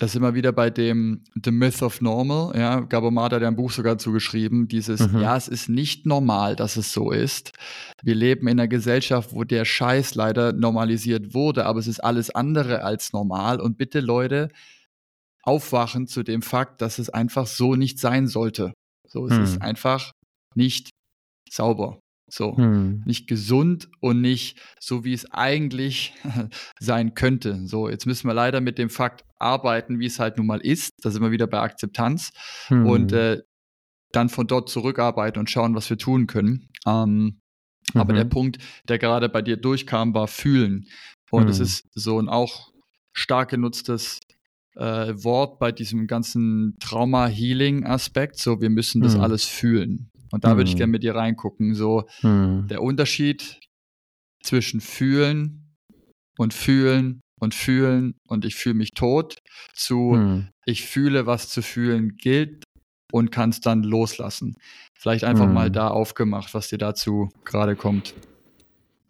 [0.03, 3.71] das immer wieder bei dem The Myth of Normal, ja, Gabor Mata hat ein Buch
[3.71, 5.21] sogar zugeschrieben, dieses, mhm.
[5.21, 7.53] ja, es ist nicht normal, dass es so ist.
[8.03, 12.31] Wir leben in einer Gesellschaft, wo der Scheiß leider normalisiert wurde, aber es ist alles
[12.31, 14.49] andere als normal und bitte Leute,
[15.45, 18.73] aufwachen zu dem Fakt, dass es einfach so nicht sein sollte.
[19.07, 19.45] So, es hm.
[19.45, 20.13] ist einfach
[20.57, 20.91] nicht
[21.49, 22.01] sauber.
[22.35, 23.03] So, hm.
[23.05, 26.15] nicht gesund und nicht so, wie es eigentlich
[26.81, 27.67] sein könnte.
[27.67, 30.93] So, jetzt müssen wir leider mit dem Fakt arbeiten, wie es halt nun mal ist.
[31.03, 32.33] Da sind wir wieder bei Akzeptanz
[32.69, 32.87] hm.
[32.87, 33.43] und äh,
[34.13, 36.71] dann von dort zurückarbeiten und schauen, was wir tun können.
[36.87, 37.43] Ähm,
[37.93, 38.01] mhm.
[38.01, 38.31] Aber der mhm.
[38.31, 38.59] Punkt,
[38.89, 40.87] der gerade bei dir durchkam, war fühlen.
[41.31, 41.65] Und es hm.
[41.65, 42.73] ist so ein auch
[43.13, 44.21] stark genutztes
[44.77, 48.39] äh, Wort bei diesem ganzen Trauma-Healing-Aspekt.
[48.39, 49.21] So, wir müssen das hm.
[49.21, 50.12] alles fühlen.
[50.33, 51.75] Und da würde ich gerne mit dir reingucken.
[51.75, 52.67] So hm.
[52.69, 53.61] der Unterschied
[54.43, 55.77] zwischen fühlen
[56.39, 59.37] und fühlen und fühlen und ich fühle mich tot
[59.75, 60.49] zu hm.
[60.65, 62.65] ich fühle, was zu fühlen gilt
[63.13, 64.57] und kann es dann loslassen.
[64.99, 65.73] Vielleicht einfach mal hm.
[65.73, 68.15] da aufgemacht, was dir dazu gerade kommt.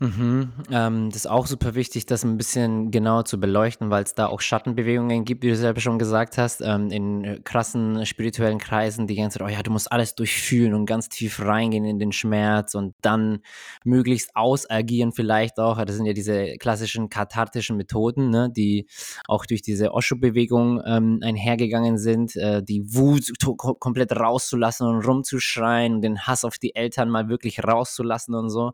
[0.03, 4.17] Mhm, ähm, das ist auch super wichtig, das ein bisschen genauer zu beleuchten, weil es
[4.17, 8.59] da auch Schattenbewegungen gibt, wie du selber schon gesagt hast, ähm, in äh, krassen spirituellen
[8.59, 12.01] Kreisen, die ganze Zeit, oh ja, du musst alles durchfühlen und ganz tief reingehen in
[12.01, 13.43] den Schmerz und dann
[13.85, 15.81] möglichst ausagieren vielleicht auch.
[15.85, 18.89] Das sind ja diese klassischen kathartischen Methoden, ne, die
[19.29, 26.01] auch durch diese Osho-Bewegung ähm, einhergegangen sind, äh, die Wut komplett rauszulassen und rumzuschreien und
[26.01, 28.73] den Hass auf die Eltern mal wirklich rauszulassen und so.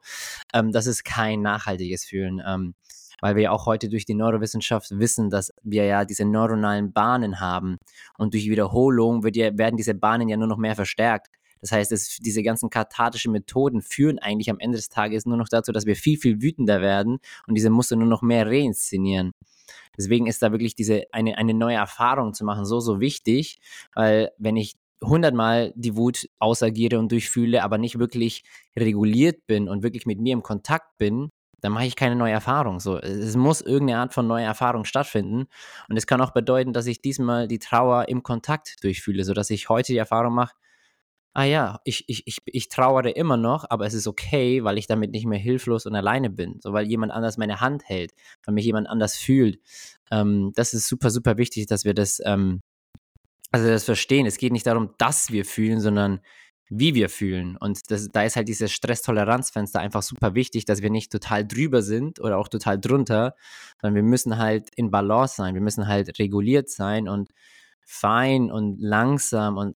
[0.55, 2.41] Ähm, das ist kein nachhaltiges Fühlen.
[2.47, 2.75] Ähm,
[3.21, 7.41] weil wir ja auch heute durch die Neurowissenschaft wissen, dass wir ja diese neuronalen Bahnen
[7.41, 7.79] haben
[8.17, 11.27] und durch Wiederholung ja, werden diese Bahnen ja nur noch mehr verstärkt.
[11.61, 15.49] Das heißt, es, diese ganzen kathartischen Methoden führen eigentlich am Ende des Tages nur noch
[15.49, 19.33] dazu, dass wir viel, viel wütender werden und diese Muster nur noch mehr reinszenieren.
[19.97, 23.59] Deswegen ist da wirklich diese, eine, eine neue Erfahrung zu machen so, so wichtig,
[23.97, 28.45] weil wenn ich hundertmal die Wut ausagiere und durchfühle, aber nicht wirklich
[28.77, 31.31] reguliert bin und wirklich mit mir im Kontakt bin,
[31.61, 32.81] dann mache ich keine neue Erfahrung.
[32.81, 35.47] So, es muss irgendeine Art von neuer Erfahrung stattfinden.
[35.89, 39.69] Und es kann auch bedeuten, dass ich diesmal die Trauer im Kontakt durchfühle, sodass ich
[39.69, 40.55] heute die Erfahrung mache,
[41.35, 44.87] ah ja, ich, ich, ich, ich trauere immer noch, aber es ist okay, weil ich
[44.87, 46.59] damit nicht mehr hilflos und alleine bin.
[46.61, 48.13] So, weil jemand anders meine Hand hält,
[48.45, 49.61] weil mich jemand anders fühlt.
[50.11, 52.61] Ähm, das ist super, super wichtig, dass wir das ähm,
[53.51, 54.27] also das Verstehen.
[54.27, 56.21] Es geht nicht darum, dass wir fühlen, sondern
[56.71, 57.57] wie wir fühlen.
[57.57, 61.83] Und das, da ist halt dieses Stresstoleranzfenster einfach super wichtig, dass wir nicht total drüber
[61.83, 63.35] sind oder auch total drunter,
[63.81, 65.55] sondern wir müssen halt in Balance sein.
[65.55, 67.31] Wir müssen halt reguliert sein und
[67.87, 69.77] fein und langsam und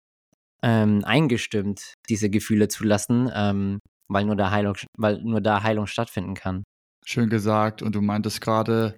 [0.63, 6.34] ähm, eingestimmt diese Gefühle zulassen, ähm, weil, nur da Heilung, weil nur da Heilung stattfinden
[6.34, 6.63] kann.
[7.05, 7.82] Schön gesagt.
[7.82, 8.97] Und du meintest gerade,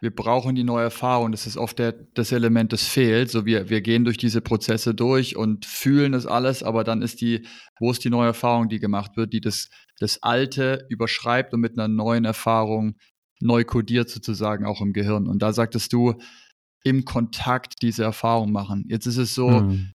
[0.00, 1.30] wir brauchen die neue Erfahrung.
[1.30, 3.30] Das ist oft der, das Element, das fehlt.
[3.30, 7.20] So wir, wir gehen durch diese Prozesse durch und fühlen das alles, aber dann ist
[7.20, 7.46] die,
[7.78, 11.78] wo ist die neue Erfahrung, die gemacht wird, die das, das Alte überschreibt und mit
[11.78, 12.96] einer neuen Erfahrung
[13.40, 15.26] neu kodiert sozusagen auch im Gehirn.
[15.26, 16.14] Und da sagtest du,
[16.82, 18.86] im Kontakt diese Erfahrung machen.
[18.88, 19.92] Jetzt ist es so, mhm.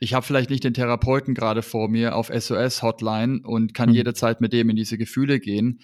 [0.00, 3.96] ich habe vielleicht nicht den Therapeuten gerade vor mir auf SOS-Hotline und kann mhm.
[3.96, 5.80] jederzeit mit dem in diese Gefühle gehen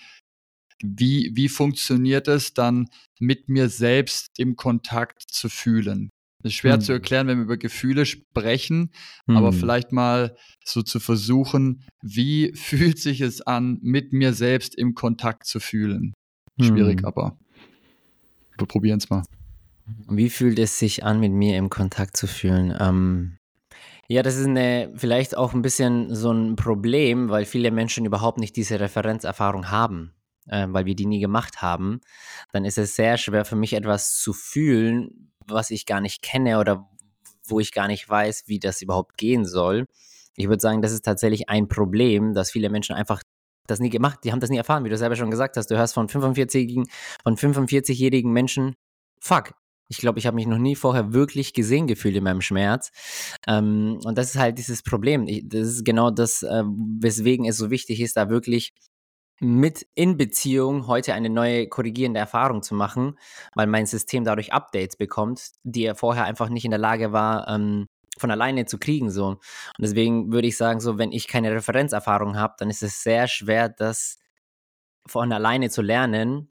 [0.82, 6.10] wie, wie funktioniert es dann, mit mir selbst im Kontakt zu fühlen?
[6.42, 6.80] Das ist schwer hm.
[6.80, 8.90] zu erklären, wenn wir über Gefühle sprechen,
[9.26, 9.36] hm.
[9.36, 14.94] aber vielleicht mal so zu versuchen, wie fühlt sich es an, mit mir selbst im
[14.94, 16.14] Kontakt zu fühlen?
[16.60, 17.04] Schwierig, hm.
[17.04, 17.38] aber
[18.58, 19.22] wir probieren es mal.
[20.08, 22.74] Wie fühlt es sich an, mit mir im Kontakt zu fühlen?
[22.78, 23.36] Ähm,
[24.08, 28.38] ja, das ist eine, vielleicht auch ein bisschen so ein Problem, weil viele Menschen überhaupt
[28.38, 30.12] nicht diese Referenzerfahrung haben,
[30.50, 32.00] äh, weil wir die nie gemacht haben.
[32.52, 36.58] Dann ist es sehr schwer für mich etwas zu fühlen, was ich gar nicht kenne
[36.58, 36.88] oder
[37.44, 39.86] wo ich gar nicht weiß, wie das überhaupt gehen soll.
[40.36, 43.22] Ich würde sagen, das ist tatsächlich ein Problem, dass viele Menschen einfach
[43.66, 45.70] das nie gemacht, die haben das nie erfahren, wie du selber schon gesagt hast.
[45.70, 46.86] Du hörst von 45-jährigen
[47.22, 48.74] von 45-jährigen Menschen,
[49.20, 49.52] fuck,
[49.88, 52.90] ich glaube, ich habe mich noch nie vorher wirklich gesehen gefühlt in meinem Schmerz.
[53.46, 55.26] Ähm, und das ist halt dieses Problem.
[55.26, 58.72] Ich, das ist genau das, äh, weswegen es so wichtig ist, da wirklich
[59.40, 63.18] mit in Beziehung heute eine neue korrigierende Erfahrung zu machen,
[63.54, 67.48] weil mein System dadurch Updates bekommt, die er vorher einfach nicht in der Lage war,
[67.48, 67.86] ähm,
[68.18, 69.10] von alleine zu kriegen.
[69.10, 69.28] So.
[69.28, 69.40] Und
[69.78, 73.70] deswegen würde ich sagen, so, wenn ich keine Referenzerfahrung habe, dann ist es sehr schwer,
[73.70, 74.18] das
[75.06, 76.50] von alleine zu lernen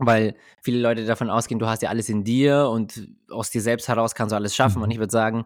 [0.00, 3.86] weil viele Leute davon ausgehen, du hast ja alles in dir und aus dir selbst
[3.86, 4.78] heraus kannst du alles schaffen.
[4.78, 4.84] Mhm.
[4.84, 5.44] Und ich würde sagen,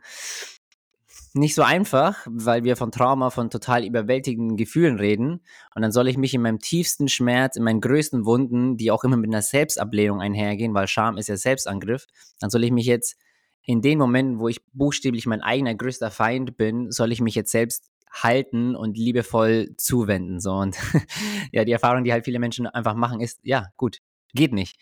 [1.35, 5.41] nicht so einfach, weil wir von Trauma, von total überwältigenden Gefühlen reden.
[5.74, 9.05] Und dann soll ich mich in meinem tiefsten Schmerz, in meinen größten Wunden, die auch
[9.05, 12.07] immer mit einer Selbstablehnung einhergehen, weil Scham ist ja Selbstangriff,
[12.39, 13.16] dann soll ich mich jetzt
[13.62, 17.51] in den Momenten, wo ich buchstäblich mein eigener größter Feind bin, soll ich mich jetzt
[17.51, 20.39] selbst halten und liebevoll zuwenden.
[20.39, 20.53] So.
[20.53, 20.76] Und
[21.53, 24.01] ja, die Erfahrung, die halt viele Menschen einfach machen, ist, ja, gut,
[24.35, 24.76] Geht nicht.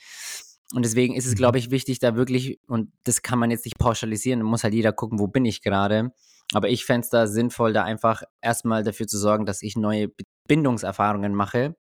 [0.74, 1.64] Und deswegen ist es, glaube mhm.
[1.64, 5.18] ich, wichtig, da wirklich, und das kann man jetzt nicht pauschalisieren, muss halt jeder gucken,
[5.18, 6.12] wo bin ich gerade.
[6.55, 10.09] Aber ich fände es da sinnvoll, da einfach erstmal dafür zu sorgen, dass ich neue
[10.48, 11.76] Bindungserfahrungen mache.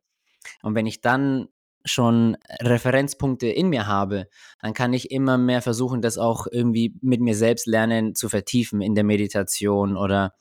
[0.61, 1.47] Und wenn ich dann
[1.83, 4.27] schon Referenzpunkte in mir habe,
[4.61, 8.81] dann kann ich immer mehr versuchen, das auch irgendwie mit mir selbst lernen zu vertiefen
[8.81, 10.33] in der Meditation oder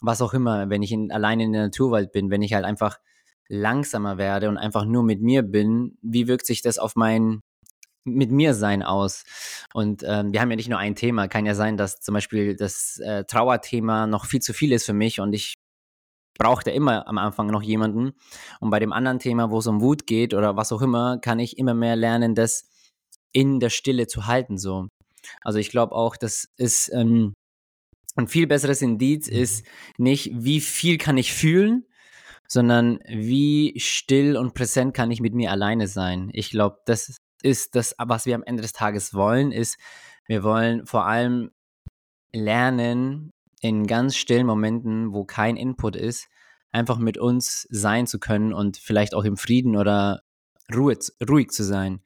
[0.00, 2.98] was auch immer, wenn ich in, alleine in der Naturwald bin, wenn ich halt einfach
[3.48, 7.42] langsamer werde und einfach nur mit mir bin, wie wirkt sich das auf mein
[8.06, 9.24] mit mir sein aus?
[9.74, 11.28] Und ähm, wir haben ja nicht nur ein Thema.
[11.28, 14.94] Kann ja sein, dass zum Beispiel das äh, Trauerthema noch viel zu viel ist für
[14.94, 15.54] mich und ich
[16.38, 18.12] brauchte immer am Anfang noch jemanden.
[18.60, 21.38] Und bei dem anderen Thema, wo es um Wut geht oder was auch immer, kann
[21.38, 22.68] ich immer mehr lernen, das
[23.32, 24.58] in der Stille zu halten.
[24.58, 24.88] So.
[25.42, 27.34] Also ich glaube auch, das ist ähm,
[28.16, 29.64] ein viel besseres Indiz ist
[29.98, 31.84] nicht, wie viel kann ich fühlen,
[32.48, 36.30] sondern wie still und präsent kann ich mit mir alleine sein.
[36.32, 39.78] Ich glaube, das ist das, was wir am Ende des Tages wollen, ist,
[40.26, 41.52] wir wollen vor allem
[42.32, 46.28] lernen, in ganz stillen Momenten, wo kein Input ist,
[46.72, 50.22] einfach mit uns sein zu können und vielleicht auch im Frieden oder
[50.74, 52.00] Ruhe, ruhig zu sein.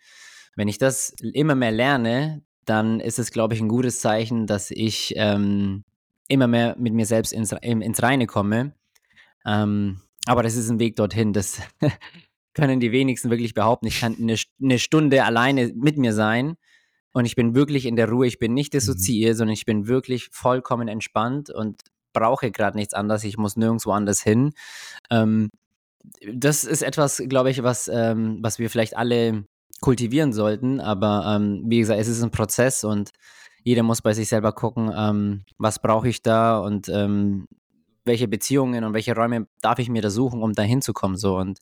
[0.54, 4.70] Wenn ich das immer mehr lerne, dann ist es, glaube ich, ein gutes Zeichen, dass
[4.70, 5.84] ich ähm,
[6.28, 8.74] immer mehr mit mir selbst ins, ins Reine komme.
[9.46, 11.32] Ähm, aber das ist ein Weg dorthin.
[11.32, 11.60] Das
[12.54, 13.86] können die wenigsten wirklich behaupten.
[13.86, 16.56] Ich kann eine, eine, Stunde alleine mit mir sein
[17.12, 18.26] und ich bin wirklich in der Ruhe.
[18.26, 18.78] Ich bin nicht mhm.
[18.78, 19.38] dissoziiert, mhm.
[19.38, 21.82] sondern ich bin wirklich vollkommen entspannt und
[22.12, 23.24] brauche gerade nichts anderes.
[23.24, 24.52] Ich muss nirgendwo anders hin.
[25.10, 25.50] Ähm,
[26.32, 29.44] das ist etwas, glaube ich, was, ähm, was wir vielleicht alle
[29.80, 30.80] kultivieren sollten.
[30.80, 33.10] Aber ähm, wie gesagt, es ist ein Prozess und
[33.62, 37.46] jeder muss bei sich selber gucken, ähm, was brauche ich da und ähm,
[38.04, 41.16] welche Beziehungen und welche Räume darf ich mir da suchen, um da hinzukommen.
[41.16, 41.58] So und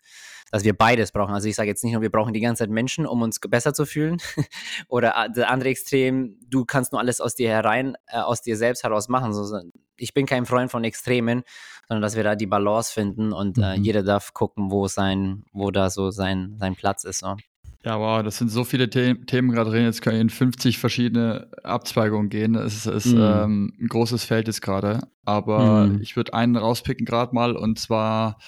[0.50, 1.34] dass wir beides brauchen.
[1.34, 3.74] Also ich sage jetzt nicht nur, wir brauchen die ganze Zeit Menschen, um uns besser
[3.74, 4.18] zu fühlen.
[4.88, 8.56] Oder äh, das andere Extrem, du kannst nur alles aus dir herein, äh, aus dir
[8.56, 9.32] selbst heraus machen.
[9.32, 9.60] So,
[9.96, 11.42] ich bin kein Freund von Extremen,
[11.88, 13.84] sondern dass wir da die äh, Balance finden und äh, mhm.
[13.84, 17.20] jeder darf gucken, wo sein, wo da so sein, sein Platz ist.
[17.20, 17.36] So.
[17.84, 19.84] Ja, wow, das sind so viele The Themen gerade drin.
[19.84, 22.56] Jetzt können in 50 verschiedene Abzweigungen gehen.
[22.56, 23.20] Es ist, mm.
[23.20, 25.08] ähm, ein großes Feld ist gerade.
[25.24, 26.00] Aber mm.
[26.02, 27.56] ich würde einen rauspicken gerade mal.
[27.56, 28.38] Und zwar,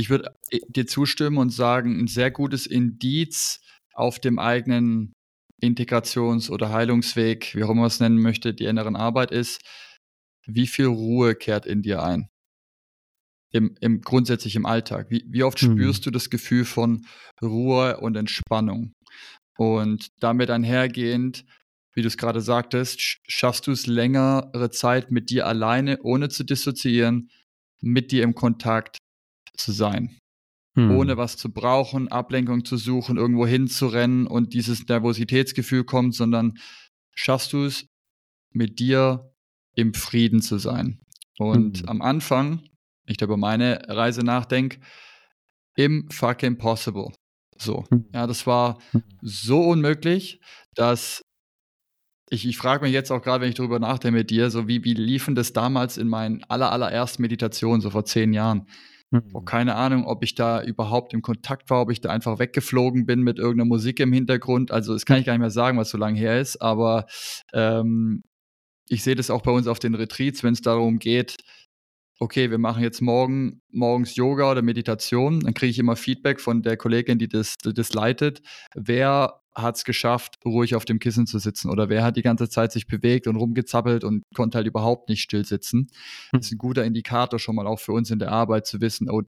[0.00, 3.60] ich würde äh, dir zustimmen und sagen, ein sehr gutes Indiz
[3.94, 5.12] auf dem eigenen
[5.62, 9.60] Integrations- oder Heilungsweg, wie auch immer man es nennen möchte, die inneren Arbeit ist,
[10.46, 12.28] wie viel Ruhe kehrt in dir ein?
[13.52, 15.10] im, im grundsätzlich im Alltag?
[15.10, 15.72] Wie, wie oft mhm.
[15.72, 17.06] spürst du das Gefühl von
[17.42, 18.94] Ruhe und Entspannung?
[19.56, 21.44] Und damit einhergehend,
[21.94, 26.44] wie du es gerade sagtest, schaffst du es längere Zeit mit dir alleine, ohne zu
[26.44, 27.30] dissoziieren,
[27.82, 28.98] mit dir im Kontakt
[29.56, 30.18] zu sein.
[30.74, 30.92] Mhm.
[30.92, 36.54] Ohne was zu brauchen, Ablenkung zu suchen, irgendwo hinzurennen und dieses Nervositätsgefühl kommt, sondern
[37.14, 37.86] schaffst du es,
[38.52, 39.32] mit dir
[39.76, 41.00] im Frieden zu sein.
[41.38, 41.88] Und mhm.
[41.88, 42.62] am Anfang
[43.10, 44.80] ich über meine Reise nachdenke,
[45.76, 47.12] im fucking possible.
[47.58, 47.84] So.
[47.90, 48.06] Hm.
[48.14, 49.02] Ja, das war hm.
[49.22, 50.40] so unmöglich,
[50.74, 51.22] dass
[52.30, 54.84] ich, ich frage mich jetzt auch gerade, wenn ich darüber nachdenke mit dir, so wie,
[54.84, 58.68] wie liefen das damals in meinen aller, allerersten Meditationen, so vor zehn Jahren?
[59.10, 59.44] Mhm.
[59.44, 63.20] Keine Ahnung, ob ich da überhaupt im Kontakt war, ob ich da einfach weggeflogen bin
[63.22, 64.70] mit irgendeiner Musik im Hintergrund.
[64.70, 67.06] Also, das kann ich gar nicht mehr sagen, was so lange her ist, aber
[67.52, 68.22] ähm,
[68.88, 71.36] ich sehe das auch bei uns auf den Retreats, wenn es darum geht,
[72.20, 76.62] okay, wir machen jetzt morgen morgens Yoga oder Meditation, dann kriege ich immer Feedback von
[76.62, 78.42] der Kollegin, die das, die das leitet.
[78.74, 82.48] Wer hat es geschafft, ruhig auf dem Kissen zu sitzen oder wer hat die ganze
[82.48, 85.88] Zeit sich bewegt und rumgezappelt und konnte halt überhaupt nicht still sitzen.
[86.30, 89.10] Das ist ein guter Indikator schon mal auch für uns in der Arbeit zu wissen,
[89.10, 89.22] oh,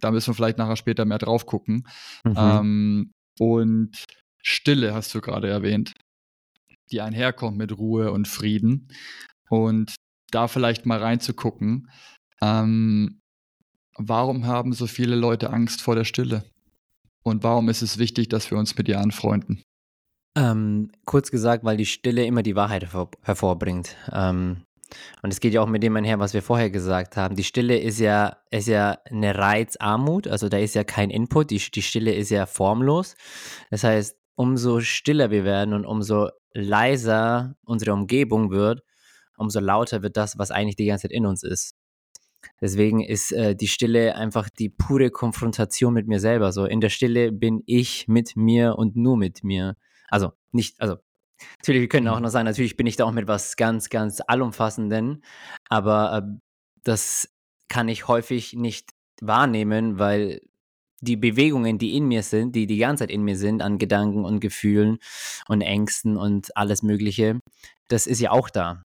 [0.00, 1.88] da müssen wir vielleicht nachher später mehr drauf gucken.
[2.24, 2.34] Mhm.
[2.36, 4.04] Ähm, und
[4.42, 5.94] Stille hast du gerade erwähnt,
[6.90, 8.88] die einherkommt mit Ruhe und Frieden.
[9.48, 9.94] Und
[10.30, 11.88] da vielleicht mal reinzugucken,
[12.42, 13.20] ähm,
[13.96, 16.44] warum haben so viele Leute Angst vor der Stille?
[17.22, 19.62] Und warum ist es wichtig, dass wir uns mit ihr anfreunden?
[20.36, 23.96] Ähm, kurz gesagt, weil die Stille immer die Wahrheit hervor hervorbringt.
[24.12, 24.62] Ähm,
[25.22, 27.36] und es geht ja auch mit dem einher, was wir vorher gesagt haben.
[27.36, 31.58] Die Stille ist ja, ist ja eine Reizarmut, also da ist ja kein Input, die,
[31.58, 33.16] die Stille ist ja formlos.
[33.70, 38.82] Das heißt, umso stiller wir werden und umso leiser unsere Umgebung wird,
[39.36, 41.74] umso lauter wird das, was eigentlich die ganze Zeit in uns ist.
[42.64, 46.50] Deswegen ist äh, die Stille einfach die pure Konfrontation mit mir selber.
[46.50, 49.76] So in der Stille bin ich mit mir und nur mit mir.
[50.08, 50.96] Also nicht, also
[51.58, 54.22] natürlich wir können auch noch sagen, natürlich bin ich da auch mit was ganz, ganz
[54.26, 55.22] allumfassenden,
[55.68, 56.38] aber äh,
[56.84, 57.28] das
[57.68, 60.40] kann ich häufig nicht wahrnehmen, weil
[61.02, 64.24] die Bewegungen, die in mir sind, die die ganze Zeit in mir sind, an Gedanken
[64.24, 64.96] und Gefühlen
[65.48, 67.40] und Ängsten und alles Mögliche,
[67.88, 68.82] das ist ja auch da.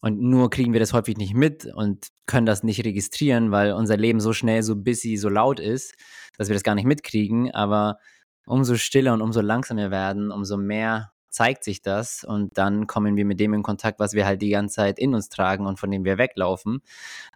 [0.00, 3.96] Und nur kriegen wir das häufig nicht mit und können das nicht registrieren, weil unser
[3.96, 5.94] Leben so schnell, so busy, so laut ist,
[6.38, 7.50] dass wir das gar nicht mitkriegen.
[7.52, 7.98] Aber
[8.46, 13.24] umso stiller und umso langsamer werden, umso mehr zeigt sich das und dann kommen wir
[13.24, 15.90] mit dem in Kontakt, was wir halt die ganze Zeit in uns tragen und von
[15.90, 16.82] dem wir weglaufen.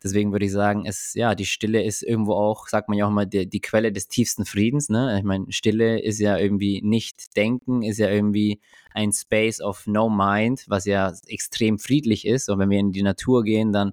[0.02, 3.10] Deswegen würde ich sagen, es, ja, die Stille ist irgendwo auch, sagt man ja auch
[3.10, 4.88] mal, die, die Quelle des tiefsten Friedens.
[4.88, 5.16] Ne?
[5.18, 8.60] Ich meine, Stille ist ja irgendwie nicht denken, ist ja irgendwie
[8.92, 12.48] ein Space of no mind, was ja extrem friedlich ist.
[12.48, 13.92] Und wenn wir in die Natur gehen, dann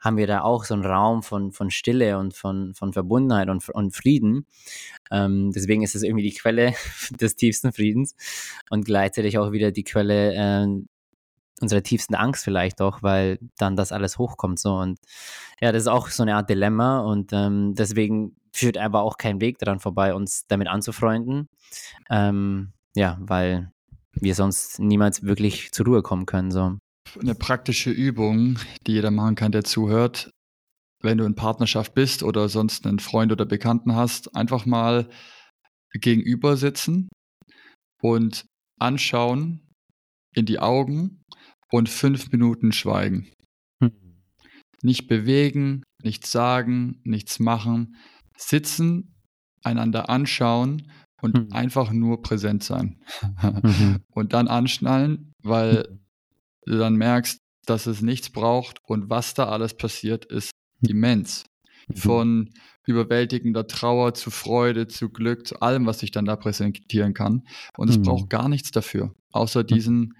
[0.00, 3.68] haben wir da auch so einen Raum von, von Stille und von, von Verbundenheit und,
[3.68, 4.46] und Frieden.
[5.10, 6.74] Ähm, deswegen ist es irgendwie die Quelle
[7.10, 8.14] des tiefsten Friedens
[8.70, 10.66] und gleichzeitig auch wieder die Quelle äh,
[11.60, 14.98] unserer tiefsten Angst vielleicht auch, weil dann das alles hochkommt so und
[15.60, 19.40] ja, das ist auch so eine Art Dilemma und ähm, deswegen führt aber auch kein
[19.40, 21.48] Weg daran vorbei, uns damit anzufreunden.
[22.10, 23.72] Ähm, ja, weil
[24.12, 26.78] wir sonst niemals wirklich zur Ruhe kommen können so
[27.20, 30.30] eine praktische Übung, die jeder machen kann, der zuhört.
[31.02, 35.08] Wenn du in Partnerschaft bist oder sonst einen Freund oder Bekannten hast, einfach mal
[35.94, 37.08] gegenüber sitzen
[38.02, 38.44] und
[38.80, 39.60] anschauen
[40.34, 41.22] in die Augen
[41.70, 43.30] und fünf Minuten schweigen.
[43.82, 43.92] Hm.
[44.82, 47.96] Nicht bewegen, nichts sagen, nichts machen.
[48.36, 49.14] Sitzen,
[49.62, 50.90] einander anschauen
[51.20, 51.52] und hm.
[51.52, 53.00] einfach nur präsent sein.
[53.62, 54.00] Mhm.
[54.12, 56.00] und dann anschnallen, weil hm
[56.68, 60.50] du dann merkst, dass es nichts braucht und was da alles passiert, ist
[60.82, 60.90] hm.
[60.90, 61.44] immens.
[61.88, 61.96] Mhm.
[61.96, 62.50] Von
[62.86, 67.46] überwältigender Trauer zu Freude, zu Glück, zu allem, was sich dann da präsentieren kann.
[67.76, 68.02] Und es mhm.
[68.02, 70.14] braucht gar nichts dafür, außer diesen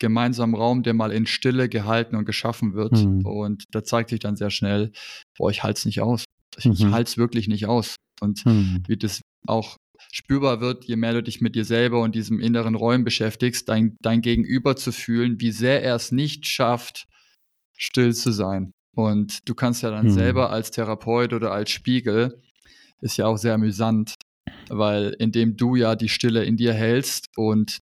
[0.00, 2.92] gemeinsamen Raum, der mal in Stille gehalten und geschaffen wird.
[2.92, 3.26] Mhm.
[3.26, 4.92] Und da zeigt sich dann sehr schnell,
[5.36, 6.24] boah, ich halte es nicht aus.
[6.56, 6.92] Ich, ich mhm.
[6.92, 7.96] halte es wirklich nicht aus.
[8.20, 8.82] Und mhm.
[8.86, 9.76] wie das auch
[10.12, 13.96] spürbar wird, je mehr du dich mit dir selber und diesem inneren Räumen beschäftigst, dein,
[14.00, 17.06] dein Gegenüber zu fühlen, wie sehr er es nicht schafft,
[17.76, 18.72] still zu sein.
[18.94, 20.12] Und du kannst ja dann mhm.
[20.12, 22.40] selber als Therapeut oder als Spiegel,
[23.00, 24.14] ist ja auch sehr amüsant,
[24.68, 27.78] weil indem du ja die Stille in dir hältst und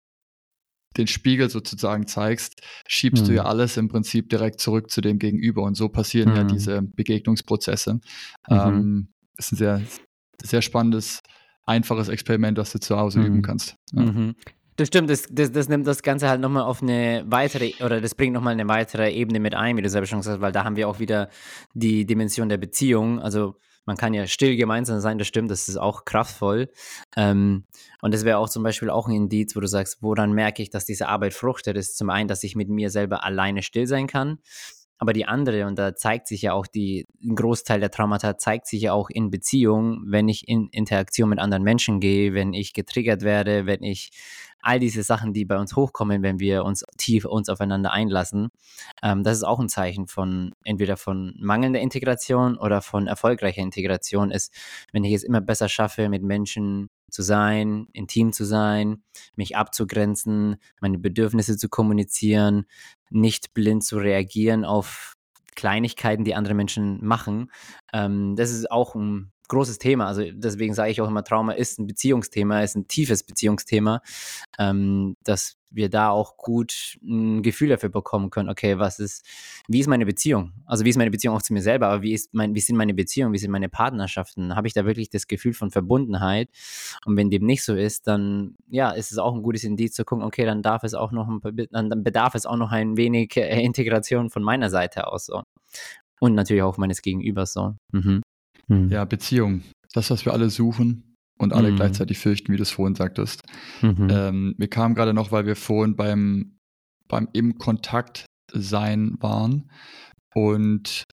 [0.97, 3.27] den Spiegel sozusagen zeigst, schiebst mhm.
[3.27, 5.63] du ja alles im Prinzip direkt zurück zu dem Gegenüber.
[5.63, 6.35] Und so passieren mhm.
[6.35, 7.95] ja diese Begegnungsprozesse.
[7.95, 8.01] Mhm.
[8.49, 9.07] Ähm,
[9.37, 9.81] ist ein sehr,
[10.43, 11.21] sehr spannendes
[11.65, 13.25] einfaches Experiment, das du zu Hause mhm.
[13.25, 13.75] üben kannst.
[13.93, 14.03] Ja.
[14.03, 14.35] Mhm.
[14.77, 18.15] Das stimmt, das, das, das, nimmt das Ganze halt nochmal auf eine weitere, oder das
[18.15, 20.63] bringt nochmal eine weitere Ebene mit ein, wie du selber schon gesagt hast, weil da
[20.63, 21.29] haben wir auch wieder
[21.73, 23.19] die Dimension der Beziehung.
[23.19, 26.69] Also man kann ja still gemeinsam sein, das stimmt, das ist auch kraftvoll.
[27.15, 27.65] Ähm,
[28.01, 30.69] und das wäre auch zum Beispiel auch ein Indiz, wo du sagst, woran merke ich,
[30.69, 34.07] dass diese Arbeit fruchtet, ist zum einen, dass ich mit mir selber alleine still sein
[34.07, 34.39] kann.
[35.01, 38.67] Aber die andere, und da zeigt sich ja auch die, ein Großteil der Traumata zeigt
[38.67, 42.71] sich ja auch in Beziehungen, wenn ich in Interaktion mit anderen Menschen gehe, wenn ich
[42.71, 44.11] getriggert werde, wenn ich
[44.61, 48.49] all diese Sachen, die bei uns hochkommen, wenn wir uns tief uns aufeinander einlassen,
[49.01, 54.29] ähm, das ist auch ein Zeichen von entweder von mangelnder Integration oder von erfolgreicher Integration
[54.29, 54.53] ist,
[54.91, 59.03] wenn ich es immer besser schaffe, mit Menschen zu sein, intim zu sein,
[59.35, 62.65] mich abzugrenzen, meine Bedürfnisse zu kommunizieren,
[63.09, 65.15] nicht blind zu reagieren auf
[65.55, 67.51] Kleinigkeiten, die andere Menschen machen.
[67.93, 70.07] Ähm, das ist auch ein großes Thema.
[70.07, 74.01] Also deswegen sage ich auch immer, Trauma ist ein Beziehungsthema, ist ein tiefes Beziehungsthema,
[74.57, 79.25] ähm, dass wir da auch gut ein Gefühl dafür bekommen können, okay, was ist,
[79.67, 80.53] wie ist meine Beziehung?
[80.65, 82.77] Also wie ist meine Beziehung auch zu mir selber, aber wie ist mein, wie sind
[82.77, 84.55] meine Beziehungen, wie sind meine Partnerschaften?
[84.55, 86.49] Habe ich da wirklich das Gefühl von Verbundenheit?
[87.05, 90.05] Und wenn dem nicht so ist, dann ja, ist es auch ein gutes Indiz zu
[90.05, 91.41] gucken, okay, dann darf es auch noch ein,
[91.71, 95.43] dann bedarf es auch noch ein wenig äh, Integration von meiner Seite aus so.
[96.21, 97.75] Und natürlich auch meines Gegenübers so.
[97.91, 98.21] Mhm.
[98.71, 98.89] Mhm.
[98.89, 99.63] Ja, Beziehung.
[99.93, 101.75] Das, was wir alle suchen und alle mhm.
[101.75, 103.41] gleichzeitig fürchten, wie du es vorhin sagtest.
[103.81, 104.07] Mhm.
[104.09, 106.57] Ähm, wir kamen gerade noch, weil wir vorhin beim,
[107.07, 109.69] beim im Kontakt sein waren.
[110.33, 111.03] Und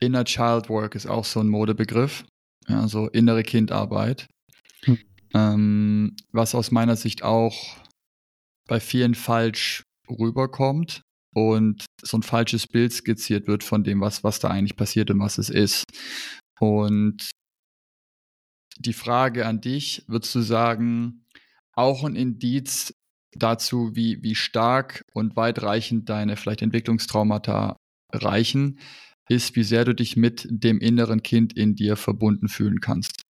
[0.00, 2.24] Inner Child Work ist auch so ein Modebegriff.
[2.66, 4.26] Ja, so innere Kindarbeit.
[4.86, 4.98] Mhm.
[5.34, 7.76] Ähm, was aus meiner Sicht auch
[8.66, 11.02] bei vielen falsch rüberkommt
[11.34, 15.20] und so ein falsches Bild skizziert wird von dem, was, was da eigentlich passiert und
[15.20, 15.84] was es ist.
[16.58, 17.30] Und
[18.78, 21.24] die Frage an dich, würdest du sagen,
[21.72, 22.94] auch ein Indiz
[23.32, 27.76] dazu, wie, wie stark und weitreichend deine vielleicht Entwicklungstraumata
[28.12, 28.78] reichen,
[29.28, 33.22] ist, wie sehr du dich mit dem inneren Kind in dir verbunden fühlen kannst.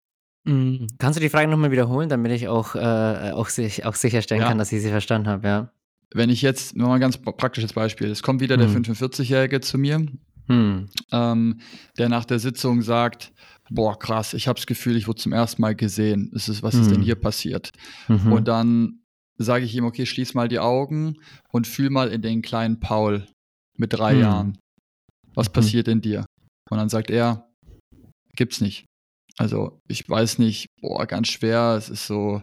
[0.45, 0.87] Mhm.
[0.97, 4.47] Kannst du die Frage nochmal wiederholen, damit ich auch, äh, auch, sich, auch sicherstellen ja.
[4.47, 5.73] kann, dass ich sie verstanden habe, ja?
[6.13, 8.83] Wenn ich jetzt, mal ein ganz praktisches Beispiel, es kommt wieder hm.
[8.83, 10.05] der 45-Jährige zu mir,
[10.47, 10.89] hm.
[11.11, 11.59] ähm,
[11.97, 13.31] der nach der Sitzung sagt,
[13.69, 16.31] boah, krass, ich habe das Gefühl, ich wurde zum ersten Mal gesehen.
[16.33, 16.81] Ist es, was hm.
[16.81, 17.03] ist denn hm.
[17.03, 17.71] hier passiert?
[18.07, 18.33] Mhm.
[18.33, 19.01] Und dann
[19.37, 21.17] sage ich ihm, okay, schließ mal die Augen
[21.51, 23.27] und fühl mal in den kleinen Paul
[23.77, 24.21] mit drei hm.
[24.21, 24.57] Jahren.
[25.35, 25.53] Was mhm.
[25.53, 26.25] passiert in dir?
[26.69, 27.47] Und dann sagt er,
[28.35, 28.85] gibt's nicht.
[29.37, 31.75] Also ich weiß nicht, boah, ganz schwer.
[31.77, 32.41] Es ist so,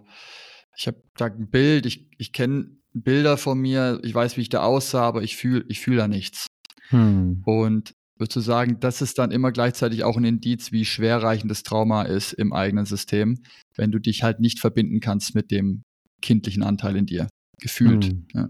[0.77, 4.49] ich habe da ein Bild, ich, ich kenne Bilder von mir, ich weiß, wie ich
[4.49, 6.47] da aussah, aber ich fühle ich fühl da nichts.
[6.89, 7.43] Hm.
[7.45, 11.63] Und würdest du sagen, das ist dann immer gleichzeitig auch ein Indiz, wie schwerreichend das
[11.63, 13.43] Trauma ist im eigenen System,
[13.77, 15.83] wenn du dich halt nicht verbinden kannst mit dem
[16.23, 17.29] kindlichen Anteil in dir,
[17.61, 18.07] gefühlt.
[18.07, 18.27] Hm.
[18.33, 18.49] Ja.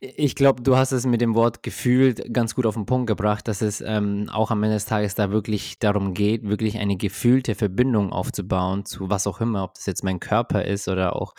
[0.00, 3.48] Ich glaube, du hast es mit dem Wort gefühlt ganz gut auf den Punkt gebracht,
[3.48, 7.56] dass es ähm, auch am Ende des Tages da wirklich darum geht, wirklich eine gefühlte
[7.56, 11.34] Verbindung aufzubauen zu was auch immer, ob das jetzt mein Körper ist oder auch,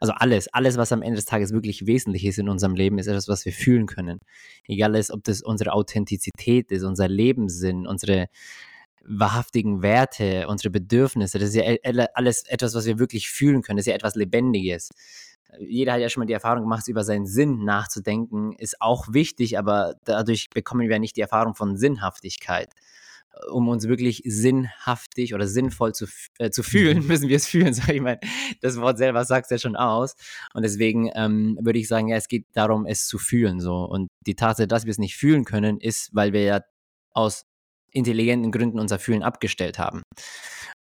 [0.00, 3.08] also alles, alles, was am Ende des Tages wirklich wesentlich ist in unserem Leben, ist
[3.08, 4.20] etwas, was wir fühlen können.
[4.66, 8.28] Egal ist, ob das unsere Authentizität ist, unser Lebenssinn, unsere
[9.04, 13.86] wahrhaftigen Werte, unsere Bedürfnisse, das ist ja alles etwas, was wir wirklich fühlen können, das
[13.86, 14.90] ist ja etwas Lebendiges
[15.58, 19.58] jeder hat ja schon mal die Erfahrung gemacht, über seinen Sinn nachzudenken, ist auch wichtig,
[19.58, 22.72] aber dadurch bekommen wir nicht die Erfahrung von Sinnhaftigkeit.
[23.50, 26.06] Um uns wirklich sinnhaftig oder sinnvoll zu,
[26.38, 27.72] äh, zu fühlen, müssen wir es fühlen.
[27.74, 28.18] Sag ich mal,
[28.60, 30.16] das Wort selber sagt es ja schon aus.
[30.54, 33.60] Und deswegen ähm, würde ich sagen, ja, es geht darum, es zu fühlen.
[33.60, 33.84] So.
[33.84, 36.60] Und die Tatsache, dass wir es nicht fühlen können, ist, weil wir ja
[37.12, 37.44] aus
[37.90, 40.02] intelligenten Gründen unser Fühlen abgestellt haben.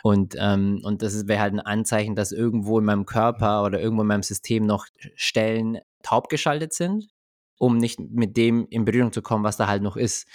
[0.05, 4.03] Und, ähm, und das wäre halt ein Anzeichen, dass irgendwo in meinem Körper oder irgendwo
[4.03, 4.85] in meinem System noch
[5.15, 7.09] Stellen taub geschaltet sind,
[7.59, 10.29] um nicht mit dem in Berührung zu kommen, was da halt noch ist.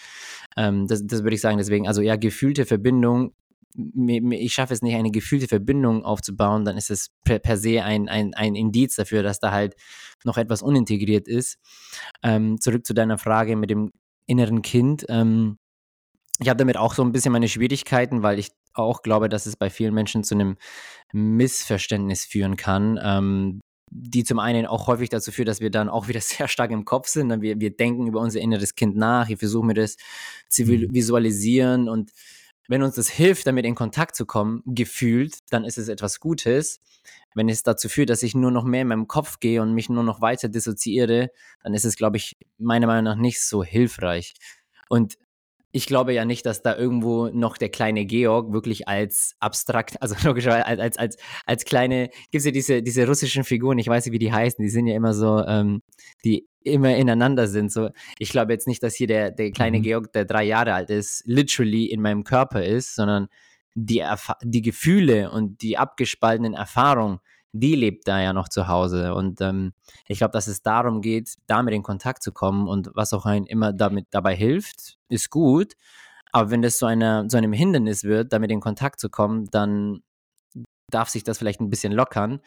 [0.57, 1.59] Ähm, das, das würde ich sagen.
[1.59, 3.35] Deswegen, also ja, gefühlte Verbindung.
[4.31, 8.09] Ich schaffe es nicht, eine gefühlte Verbindung aufzubauen, dann ist es per, per se ein,
[8.09, 9.75] ein, ein Indiz dafür, dass da halt
[10.23, 11.59] noch etwas unintegriert ist.
[12.23, 13.91] Ähm, zurück zu deiner Frage mit dem
[14.25, 15.05] inneren Kind.
[15.09, 15.59] Ähm,
[16.39, 19.55] ich habe damit auch so ein bisschen meine Schwierigkeiten, weil ich auch glaube, dass es
[19.55, 20.57] bei vielen Menschen zu einem
[21.11, 23.61] Missverständnis führen kann, ähm,
[23.91, 26.85] die zum einen auch häufig dazu führt, dass wir dann auch wieder sehr stark im
[26.85, 27.41] Kopf sind.
[27.41, 29.97] Wir, wir denken über unser inneres Kind nach, wir versuchen mir das
[30.47, 30.93] zu mhm.
[30.93, 32.11] visualisieren und
[32.69, 36.79] wenn uns das hilft, damit in Kontakt zu kommen, gefühlt, dann ist es etwas Gutes.
[37.33, 39.89] Wenn es dazu führt, dass ich nur noch mehr in meinem Kopf gehe und mich
[39.89, 41.31] nur noch weiter dissoziiere,
[41.63, 44.35] dann ist es, glaube ich, meiner Meinung nach nicht so hilfreich.
[44.87, 45.17] Und
[45.71, 50.15] ich glaube ja nicht, dass da irgendwo noch der kleine Georg wirklich als abstrakt, also
[50.27, 54.05] logischerweise als, als, als, als kleine, gibt es ja diese, diese russischen Figuren, ich weiß
[54.05, 55.81] nicht, wie die heißen, die sind ja immer so, ähm,
[56.25, 57.71] die immer ineinander sind.
[57.71, 59.83] So, ich glaube jetzt nicht, dass hier der, der kleine mhm.
[59.83, 63.27] Georg, der drei Jahre alt ist, literally in meinem Körper ist, sondern
[63.75, 64.03] die,
[64.43, 67.19] die Gefühle und die abgespaltenen Erfahrungen,
[67.51, 69.13] die lebt da ja noch zu Hause.
[69.13, 69.73] Und ähm,
[70.07, 73.45] ich glaube, dass es darum geht, damit in Kontakt zu kommen und was auch ein
[73.45, 75.73] immer damit dabei hilft, ist gut.
[76.31, 80.01] Aber wenn das zu, einer, zu einem Hindernis wird, damit in Kontakt zu kommen, dann
[80.91, 82.39] darf sich das vielleicht ein bisschen lockern.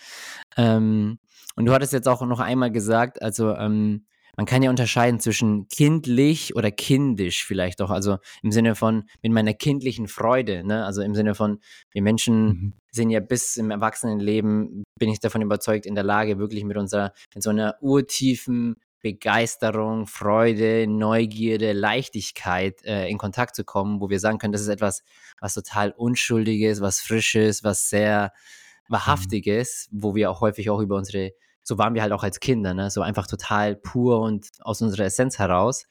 [0.56, 1.18] Ähm,
[1.56, 5.68] und du hattest jetzt auch noch einmal gesagt, also ähm, man kann ja unterscheiden zwischen
[5.68, 7.90] kindlich oder kindisch vielleicht doch.
[7.90, 10.64] Also im Sinne von mit meiner kindlichen Freude.
[10.64, 10.84] Ne?
[10.84, 11.60] Also im Sinne von,
[11.92, 12.72] wir Menschen mhm.
[12.90, 17.12] sind ja bis im Erwachsenenleben, bin ich davon überzeugt, in der Lage, wirklich mit unserer,
[17.34, 24.20] mit so einer urtiefen Begeisterung, Freude, Neugierde, Leichtigkeit äh, in Kontakt zu kommen, wo wir
[24.20, 25.02] sagen können, das ist etwas,
[25.40, 28.32] was total Unschuldiges, was Frisches, was sehr
[28.88, 28.92] mhm.
[28.92, 30.02] Wahrhaftiges, mhm.
[30.02, 31.32] wo wir auch häufig auch über unsere
[31.62, 32.90] so waren wir halt auch als Kinder, ne?
[32.90, 35.86] so einfach total pur und aus unserer Essenz heraus.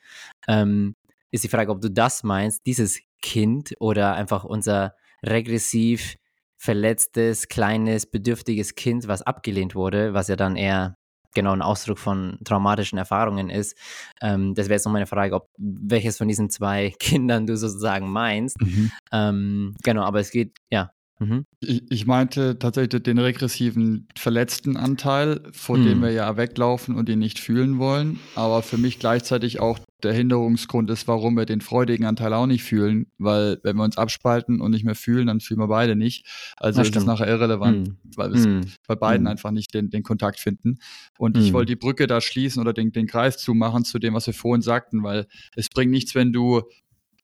[0.48, 0.96] Ähm,
[1.32, 4.96] ist die Frage, ob du das meinst, dieses Kind oder einfach unser
[5.26, 6.18] regressiv
[6.58, 10.98] verletztes, kleines, bedürftiges Kind, was abgelehnt wurde, was ja dann eher
[11.34, 13.78] genau ein Ausdruck von traumatischen Erfahrungen ist.
[14.22, 18.10] Ähm, das wäre jetzt noch meine Frage, ob welches von diesen zwei Kindern du sozusagen
[18.12, 18.62] meinst.
[18.62, 18.92] Mhm.
[19.12, 20.92] Ähm, genau, aber es geht, ja,
[21.22, 21.46] Mhm.
[21.60, 25.86] Ich, ich, meinte tatsächlich den regressiven verletzten Anteil, vor mhm.
[25.86, 30.14] dem wir ja weglaufen und ihn nicht fühlen wollen, aber für mich gleichzeitig auch der
[30.14, 34.62] Hinderungsgrund ist, warum wir den freudigen Anteil auch nicht fühlen, weil wenn wir uns abspalten
[34.62, 36.26] und nicht mehr fühlen, dann fühlen wir beide nicht.
[36.58, 37.98] Also ist es nachher irrelevant, mhm.
[38.16, 38.62] weil wir mhm.
[38.88, 39.30] bei beiden mhm.
[39.30, 40.80] einfach nicht den, den Kontakt finden.
[41.20, 41.54] Und ich mhm.
[41.54, 44.64] wollte die Brücke da schließen oder den, den Kreis zumachen zu dem, was wir vorhin
[44.64, 46.64] sagten, weil es bringt nichts, wenn du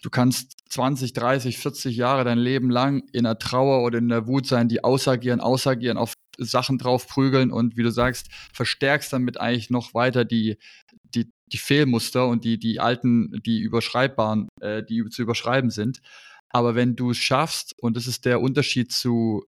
[0.01, 4.27] Du kannst 20, 30, 40 Jahre dein Leben lang in der Trauer oder in der
[4.27, 9.39] Wut sein, die ausagieren, ausagieren, auf Sachen drauf prügeln und wie du sagst, verstärkst damit
[9.39, 10.57] eigentlich noch weiter die,
[11.03, 16.01] die, die Fehlmuster und die, die alten, die überschreibbaren, äh, die zu überschreiben sind.
[16.49, 19.45] Aber wenn du es schaffst, und das ist der Unterschied zu,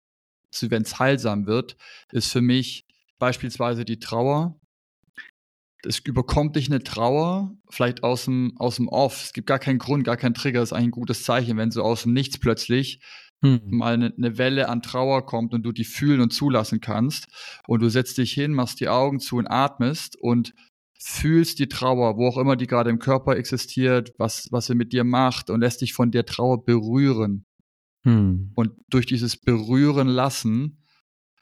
[0.50, 1.76] zu wenn es heilsam wird,
[2.12, 2.86] ist für mich
[3.20, 4.60] beispielsweise die Trauer
[5.88, 9.24] es überkommt dich eine Trauer, vielleicht aus dem, aus dem Off.
[9.24, 10.60] Es gibt gar keinen Grund, gar keinen Trigger.
[10.60, 13.02] Das ist eigentlich ein gutes Zeichen, wenn so aus dem Nichts plötzlich
[13.42, 13.62] hm.
[13.66, 17.28] mal eine, eine, Welle an Trauer kommt und du die fühlen und zulassen kannst.
[17.68, 20.54] Und du setzt dich hin, machst die Augen zu und atmest und
[21.00, 24.92] fühlst die Trauer, wo auch immer die gerade im Körper existiert, was, was sie mit
[24.92, 27.46] dir macht und lässt dich von der Trauer berühren.
[28.04, 28.52] Hm.
[28.56, 30.84] Und durch dieses Berühren lassen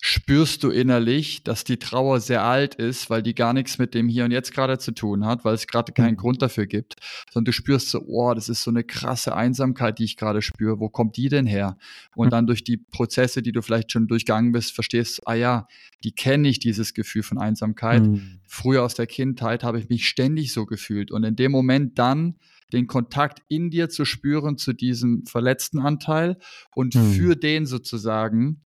[0.05, 4.07] spürst du innerlich, dass die Trauer sehr alt ist, weil die gar nichts mit dem
[4.07, 6.17] Hier und Jetzt gerade zu tun hat, weil es gerade keinen mhm.
[6.17, 6.97] Grund dafür gibt,
[7.33, 10.79] sondern du spürst so, oh, das ist so eine krasse Einsamkeit, die ich gerade spüre.
[10.79, 11.79] Wo kommt die denn her?
[12.15, 12.29] Und mhm.
[12.29, 15.67] dann durch die Prozesse, die du vielleicht schon durchgangen bist, verstehst, ah ja,
[16.03, 18.03] die kenne ich, dieses Gefühl von Einsamkeit.
[18.03, 18.41] Mhm.
[18.45, 21.09] Früher aus der Kindheit habe ich mich ständig so gefühlt.
[21.09, 22.35] Und in dem Moment dann
[22.73, 26.37] den Kontakt in dir zu spüren zu diesem verletzten Anteil
[26.75, 27.11] und mhm.
[27.13, 28.61] für den sozusagen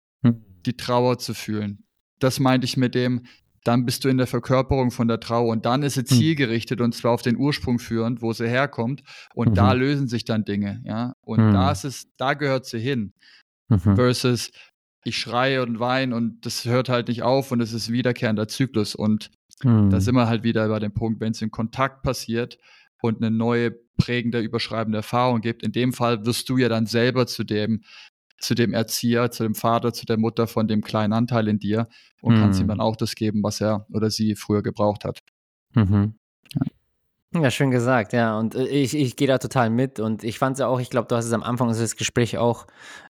[0.67, 1.85] die Trauer zu fühlen.
[2.19, 3.27] Das meinte ich mit dem,
[3.65, 6.07] dann bist du in der Verkörperung von der Trauer und dann ist sie hm.
[6.07, 9.03] zielgerichtet und zwar auf den Ursprung führend, wo sie herkommt
[9.35, 9.55] und mhm.
[9.55, 11.15] da lösen sich dann Dinge, ja.
[11.23, 11.53] Und mhm.
[11.53, 13.15] da ist es, da gehört sie hin.
[13.69, 13.97] Mhm.
[13.97, 14.51] Versus
[15.05, 18.95] ich schreie und weine und das hört halt nicht auf und es ist wiederkehrender Zyklus
[18.95, 19.31] und
[19.63, 20.01] da mhm.
[20.01, 22.59] sind wir halt wieder bei dem Punkt, wenn es in Kontakt passiert
[23.01, 25.63] und eine neue prägende, überschreibende Erfahrung gibt.
[25.63, 27.83] In dem Fall wirst du ja dann selber zu dem,
[28.39, 31.89] zu dem Erzieher, zu dem Vater, zu der Mutter von dem kleinen Anteil in dir
[32.21, 32.41] und mhm.
[32.41, 35.21] kannst ihm dann auch das geben, was er oder sie früher gebraucht hat.
[35.75, 36.15] Mhm.
[36.55, 37.41] Ja.
[37.43, 37.51] ja.
[37.51, 38.39] schön gesagt, ja.
[38.39, 40.01] Und äh, ich, ich gehe da total mit.
[40.01, 42.35] Und ich fand es ja auch, ich glaube, du hast es am Anfang des Gesprächs
[42.35, 42.67] auch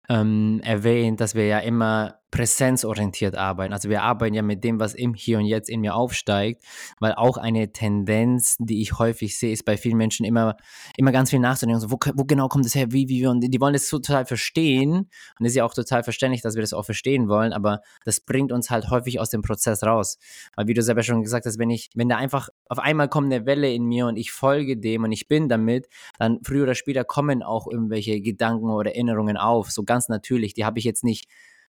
[0.10, 3.74] ähm, erwähnt, dass wir ja immer präsenzorientiert arbeiten.
[3.74, 6.64] Also wir arbeiten ja mit dem, was im Hier und Jetzt in mir aufsteigt,
[7.00, 10.56] weil auch eine Tendenz, die ich häufig sehe, ist bei vielen Menschen immer,
[10.98, 11.82] immer ganz viel nachzudenken.
[11.82, 12.92] So, wo, wo genau kommt das her?
[12.92, 15.10] Wie, wie, und die wollen das total verstehen.
[15.40, 18.52] Und ist ja auch total verständlich, dass wir das auch verstehen wollen, aber das bringt
[18.52, 20.18] uns halt häufig aus dem Prozess raus.
[20.56, 23.34] Weil wie du selber schon gesagt hast, wenn ich, wenn da einfach auf einmal kommt
[23.34, 26.76] eine Welle in mir und ich folge dem und ich bin damit, dann früher oder
[26.76, 29.72] später kommen auch irgendwelche Gedanken oder Erinnerungen auf.
[29.72, 30.54] So ganz natürlich.
[30.54, 31.28] Die habe ich jetzt nicht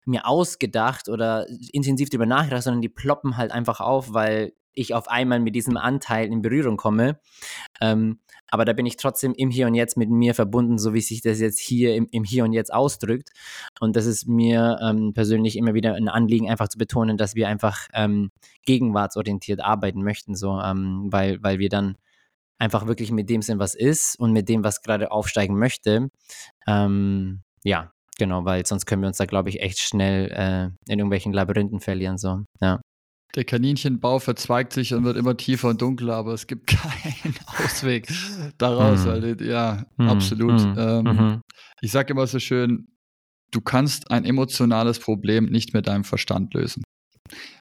[0.05, 5.07] mir ausgedacht oder intensiv darüber nachgedacht, sondern die ploppen halt einfach auf, weil ich auf
[5.07, 7.19] einmal mit diesem Anteil in Berührung komme.
[7.79, 11.01] Ähm, aber da bin ich trotzdem im Hier und Jetzt mit mir verbunden, so wie
[11.01, 13.29] sich das jetzt hier im, im Hier und Jetzt ausdrückt.
[13.79, 17.47] Und das ist mir ähm, persönlich immer wieder ein Anliegen, einfach zu betonen, dass wir
[17.47, 18.31] einfach ähm,
[18.65, 21.95] gegenwartsorientiert arbeiten möchten, so, ähm, weil, weil wir dann
[22.59, 26.09] einfach wirklich mit dem sind, was ist und mit dem, was gerade aufsteigen möchte,
[26.67, 30.99] ähm, ja, Genau, weil sonst können wir uns da, glaube ich, echt schnell äh, in
[30.99, 32.17] irgendwelchen Labyrinthen verlieren.
[32.17, 32.43] So.
[32.61, 32.79] Ja.
[33.35, 38.07] Der Kaninchenbau verzweigt sich und wird immer tiefer und dunkler, aber es gibt keinen Ausweg
[38.57, 39.05] daraus.
[39.05, 39.07] Mhm.
[39.07, 40.09] Weil, ja, mhm.
[40.09, 40.61] absolut.
[40.61, 40.75] Mhm.
[40.77, 41.41] Ähm, mhm.
[41.81, 42.87] ich sage immer so schön,
[43.51, 46.83] du kannst ein emotionales Problem nicht mit deinem Verstand lösen.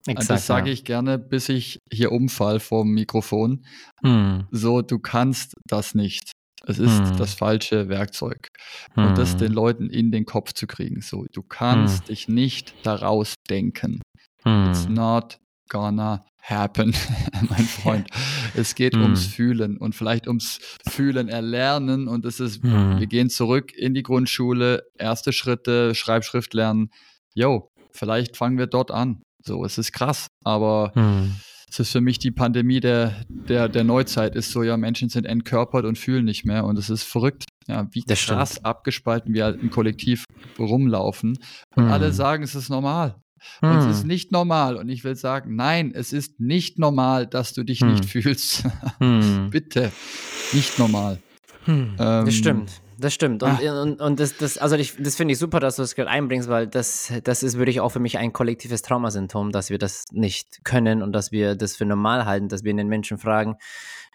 [0.06, 3.64] Exakt, das sage ich gerne, bis ich hier umfall vom Mikrofon.
[4.02, 4.48] Mhm.
[4.50, 6.32] So, du kannst das nicht.
[6.66, 7.16] Es ist hm.
[7.16, 8.48] das falsche Werkzeug.
[8.94, 9.06] Hm.
[9.06, 9.38] Und das hm.
[9.38, 11.00] den Leuten in den Kopf zu kriegen.
[11.00, 12.06] So, du kannst hm.
[12.06, 14.00] dich nicht daraus denken.
[14.44, 14.94] It's hm.
[14.94, 16.94] not gonna happen,
[17.50, 18.08] mein Freund.
[18.54, 19.02] Es geht Hm.
[19.02, 20.58] ums Fühlen und vielleicht ums
[20.88, 22.08] Fühlen erlernen.
[22.08, 22.98] Und es ist, Hm.
[22.98, 26.90] wir gehen zurück in die Grundschule, erste Schritte, Schreibschrift lernen.
[27.34, 29.22] Yo, vielleicht fangen wir dort an.
[29.44, 31.36] So, es ist krass, aber Hm.
[31.72, 34.36] Es ist für mich die Pandemie der, der, der Neuzeit.
[34.36, 36.64] Ist so, ja, Menschen sind entkörpert und fühlen nicht mehr.
[36.66, 38.38] Und es ist verrückt, ja, wie Das stimmt.
[38.38, 40.24] krass abgespalten wir im Kollektiv
[40.58, 41.38] rumlaufen.
[41.74, 42.12] Und alle Hm.
[42.12, 43.16] sagen, es ist normal.
[43.60, 44.08] Und es ist Hm.
[44.08, 44.76] nicht normal.
[44.76, 48.08] Und ich will sagen, nein, es ist nicht normal, dass du dich nicht Hm.
[48.08, 48.64] fühlst.
[48.98, 49.48] Hm.
[49.50, 49.90] Bitte.
[50.52, 51.18] Nicht normal.
[51.64, 53.42] Hm, Ähm, das stimmt, das stimmt.
[53.42, 53.82] Und, ah.
[53.82, 56.48] und, und das, das, also ich, das finde ich super, dass du das gerade einbringst,
[56.48, 60.64] weil das, das ist wirklich auch für mich ein kollektives Traumasymptom, dass wir das nicht
[60.64, 63.56] können und dass wir das für normal halten, dass wir den Menschen fragen,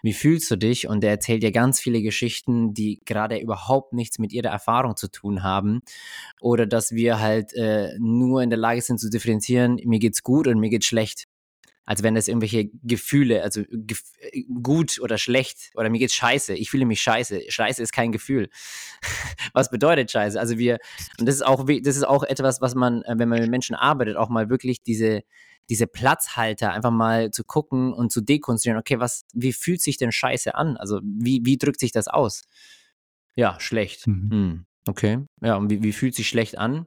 [0.02, 0.88] wie fühlst du dich?
[0.88, 5.08] Und er erzählt dir ganz viele Geschichten, die gerade überhaupt nichts mit ihrer Erfahrung zu
[5.10, 5.80] tun haben.
[6.40, 10.46] Oder dass wir halt äh, nur in der Lage sind zu differenzieren, mir geht's gut
[10.46, 11.24] und mir geht's schlecht
[11.88, 14.02] als wenn das irgendwelche Gefühle, also gef
[14.62, 17.44] gut oder schlecht oder mir geht's scheiße, ich fühle mich scheiße.
[17.48, 18.50] Scheiße ist kein Gefühl.
[19.54, 20.38] was bedeutet scheiße?
[20.38, 20.80] Also wir,
[21.18, 23.74] und das ist auch, das ist auch etwas, was man, äh, wenn man mit Menschen
[23.74, 25.22] arbeitet, auch mal wirklich diese,
[25.70, 30.12] diese Platzhalter einfach mal zu gucken und zu dekonstruieren, okay, was, wie fühlt sich denn
[30.12, 30.76] Scheiße an?
[30.76, 32.42] Also wie, wie drückt sich das aus?
[33.34, 34.06] Ja, schlecht.
[34.06, 34.30] Mhm.
[34.30, 35.20] Hm, okay.
[35.40, 36.86] Ja, und wie, wie fühlt sich schlecht an?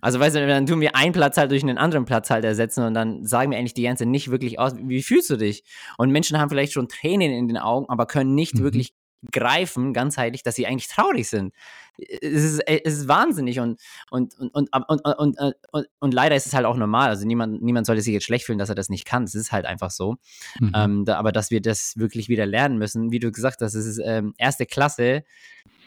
[0.00, 2.84] Also, weißt du, dann tun wir einen Platz halt durch einen anderen Platz halt ersetzen
[2.84, 5.64] und dann sagen wir eigentlich die ganze nicht wirklich aus, wie fühlst du dich?
[5.98, 8.62] Und Menschen haben vielleicht schon Tränen in den Augen, aber können nicht mhm.
[8.62, 8.94] wirklich
[9.32, 11.52] greifen, ganzheitlich, dass sie eigentlich traurig sind.
[11.98, 13.78] Es ist, es ist wahnsinnig und,
[14.10, 15.38] und, und, und, und, und,
[15.72, 17.10] und, und leider ist es halt auch normal.
[17.10, 19.24] Also niemand, niemand sollte sich jetzt schlecht fühlen, dass er das nicht kann.
[19.24, 20.16] Es ist halt einfach so.
[20.58, 20.72] Mhm.
[20.74, 23.84] Ähm, da, aber dass wir das wirklich wieder lernen müssen, wie du gesagt hast, es
[23.84, 25.24] ist ähm, erste Klasse,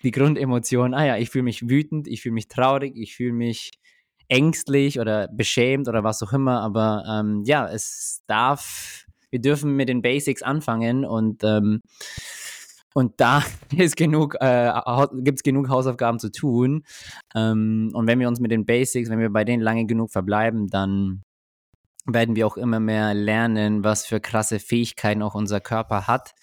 [0.03, 3.71] die Grundemotion, ah ja, ich fühle mich wütend, ich fühle mich traurig, ich fühle mich
[4.27, 9.89] ängstlich oder beschämt oder was auch immer, aber ähm, ja, es darf, wir dürfen mit
[9.89, 11.81] den Basics anfangen und ähm,
[12.93, 13.43] und da
[13.75, 14.71] ist genug, äh,
[15.21, 16.83] gibt es genug Hausaufgaben zu tun.
[17.35, 20.67] Ähm, und wenn wir uns mit den Basics, wenn wir bei denen lange genug verbleiben,
[20.67, 21.23] dann
[22.05, 26.33] werden wir auch immer mehr lernen, was für krasse Fähigkeiten auch unser Körper hat,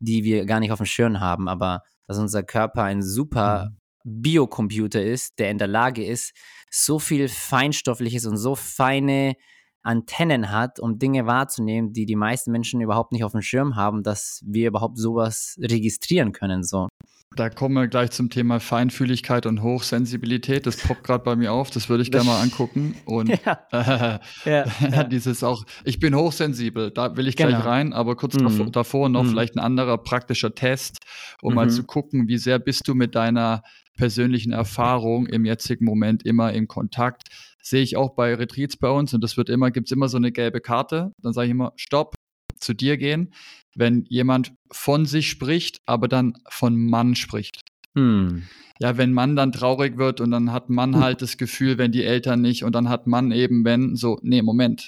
[0.00, 3.70] die wir gar nicht auf dem Schirm haben, aber dass unser Körper ein super
[4.08, 6.32] Biocomputer ist, der in der Lage ist,
[6.70, 9.34] so viel Feinstoffliches und so feine
[9.82, 14.02] Antennen hat, um Dinge wahrzunehmen, die die meisten Menschen überhaupt nicht auf dem Schirm haben,
[14.02, 16.62] dass wir überhaupt sowas registrieren können.
[16.62, 16.88] So.
[17.36, 20.66] Da kommen wir gleich zum Thema Feinfühligkeit und Hochsensibilität.
[20.66, 21.70] Das poppt gerade bei mir auf.
[21.70, 22.96] Das würde ich gerne mal angucken.
[23.04, 23.60] Und Ja,
[24.44, 27.64] äh, ja, dieses auch, ich bin hochsensibel, da will ich gleich Genau.
[27.64, 28.72] rein, aber kurz Mhm.
[28.72, 29.28] davor, noch Mhm.
[29.30, 30.98] vielleicht ein anderer praktischer Test,
[31.40, 31.70] um mal Mhm.
[31.70, 33.62] zu gucken, wie sehr bist du mit deiner
[33.98, 37.28] persönlichen Erfahrung im jetzigen Moment immer in Kontakt.
[37.60, 40.16] Sehe ich auch bei Retreats bei uns und das wird immer, gibt es immer so
[40.16, 41.12] eine gelbe Karte.
[41.18, 42.14] Dann sage ich immer, stopp,
[42.60, 43.34] zu dir gehen,
[43.74, 47.60] wenn jemand von sich spricht, aber dann von Mann spricht.
[47.94, 48.44] Hm.
[48.80, 52.04] Ja, wenn Mann dann traurig wird und dann hat Mann halt das Gefühl, wenn die
[52.04, 54.87] Eltern nicht und dann hat Mann eben, wenn, so, nee, Moment.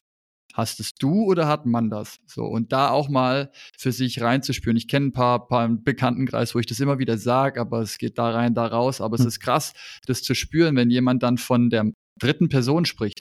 [0.60, 2.18] Hast es du oder hat Mann das?
[2.26, 4.76] So, und da auch mal für sich reinzuspüren.
[4.76, 7.96] Ich kenne ein paar, paar im Bekanntenkreis, wo ich das immer wieder sage, aber es
[7.96, 9.00] geht da rein, da raus.
[9.00, 9.28] Aber es Hm.
[9.28, 9.72] ist krass,
[10.06, 13.20] das zu spüren, wenn jemand dann von der dritten Person spricht.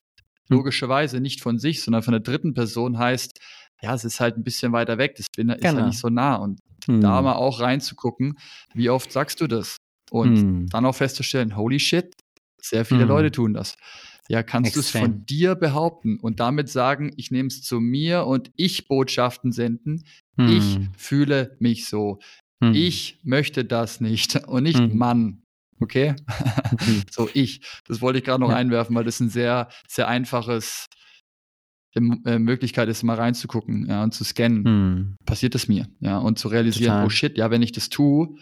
[0.49, 0.57] Hm.
[0.57, 3.39] Logischerweise nicht von sich, sondern von der dritten Person heißt,
[3.81, 5.79] ja, es ist halt ein bisschen weiter weg, das bin, ist Genau.
[5.79, 6.35] ja nicht so nah.
[6.35, 6.99] Und Hm.
[6.99, 8.37] da mal auch reinzugucken,
[8.73, 9.77] wie oft sagst du das?
[10.11, 10.65] Und Hm.
[10.67, 12.13] dann auch festzustellen, holy shit,
[12.61, 13.07] sehr viele Hm.
[13.07, 13.77] Leute tun das.
[14.31, 18.26] Ja, kannst du es von dir behaupten und damit sagen, ich nehme es zu mir
[18.27, 20.03] und ich Botschaften senden.
[20.38, 20.91] Ich Hm.
[20.95, 22.19] fühle mich so.
[22.64, 22.73] Hm.
[22.73, 24.97] Ich möchte das nicht und nicht Hm.
[24.97, 25.41] Mann.
[25.80, 26.15] Okay?
[27.11, 27.61] So ich.
[27.88, 28.56] Das wollte ich gerade noch Ja.
[28.56, 30.85] einwerfen, weil das ein sehr, sehr einfaches
[31.95, 35.15] ähm, äh, Möglichkeit ist, mal reinzugucken ja, und zu scannen Hm.
[35.26, 37.06] passiert es mir, ja, und zu realisieren, Total.
[37.07, 38.35] oh shit, ja, wenn ich das tue,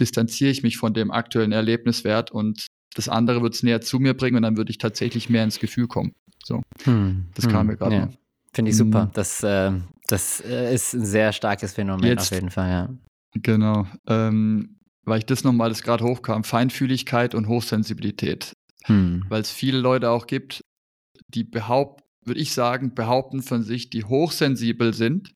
[0.00, 4.14] distanziere ich mich von dem aktuellen Erlebniswert und das andere wird es näher zu mir
[4.14, 6.12] bringen und dann würde ich tatsächlich mehr ins Gefühl kommen.
[6.44, 7.26] So, Hm.
[7.34, 8.08] das kam mir gerade Ja.
[8.52, 9.06] Finde ich super.
[9.06, 9.10] Mhm.
[9.14, 9.72] Das, äh,
[10.06, 12.88] das äh, ist ein sehr starkes Phänomen Jetzt- auf jeden Fall, ja.
[13.42, 18.52] Genau, ähm, weil ich das nochmal, das gerade hochkam, Feinfühligkeit und Hochsensibilität,
[18.84, 19.24] Hm.
[19.28, 20.60] weil es viele Leute auch gibt,
[21.28, 25.32] die behaupten, würde ich sagen, behaupten von sich, die hochsensibel sind,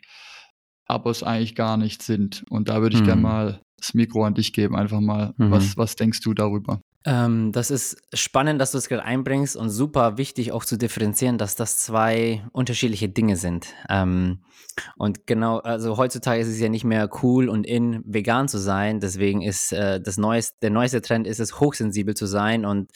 [0.87, 2.45] aber es eigentlich gar nicht sind.
[2.51, 3.07] Und da würde ich Hm.
[3.07, 5.51] gerne mal das Mikro an dich geben, einfach mal, Mhm.
[5.51, 6.81] was, was denkst du darüber?
[7.09, 11.39] Ähm, das ist spannend, dass du es gerade einbringst und super wichtig auch zu differenzieren,
[11.39, 13.69] dass das zwei unterschiedliche Dinge sind.
[13.89, 14.41] Ähm,
[14.99, 19.01] und genau, also heutzutage ist es ja nicht mehr cool und in, vegan zu sein.
[19.01, 22.91] Deswegen ist äh, das neueste, der neueste Trend ist es, hochsensibel zu sein und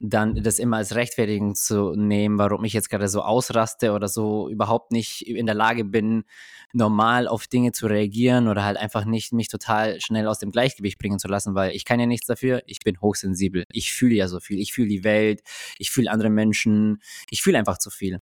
[0.00, 4.48] dann das immer als Rechtfertigung zu nehmen, warum ich jetzt gerade so ausraste oder so
[4.48, 6.22] überhaupt nicht in der Lage bin,
[6.76, 10.98] normal auf Dinge zu reagieren oder halt einfach nicht mich total schnell aus dem Gleichgewicht
[10.98, 12.62] bringen zu lassen, weil ich kann ja nichts dafür.
[12.66, 13.64] Ich bin hochsensibel.
[13.72, 14.60] Ich fühle ja so viel.
[14.60, 15.40] Ich fühle die Welt.
[15.78, 16.98] Ich fühle andere Menschen.
[17.30, 18.20] Ich fühle einfach zu viel.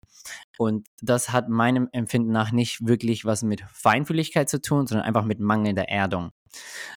[0.59, 5.25] Und das hat meinem Empfinden nach nicht wirklich was mit Feinfühligkeit zu tun, sondern einfach
[5.25, 6.31] mit mangelnder Erdung.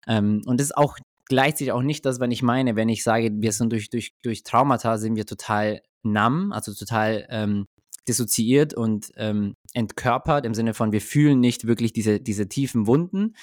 [0.08, 3.30] Ähm, und das ist auch gleichzeitig auch nicht das, was ich meine, wenn ich sage,
[3.32, 7.66] wir sind durch, durch, durch Traumata sind wir total numb, also total ähm,
[8.08, 13.34] dissoziiert und ähm, entkörpert, im Sinne von, wir fühlen nicht wirklich diese, diese tiefen Wunden.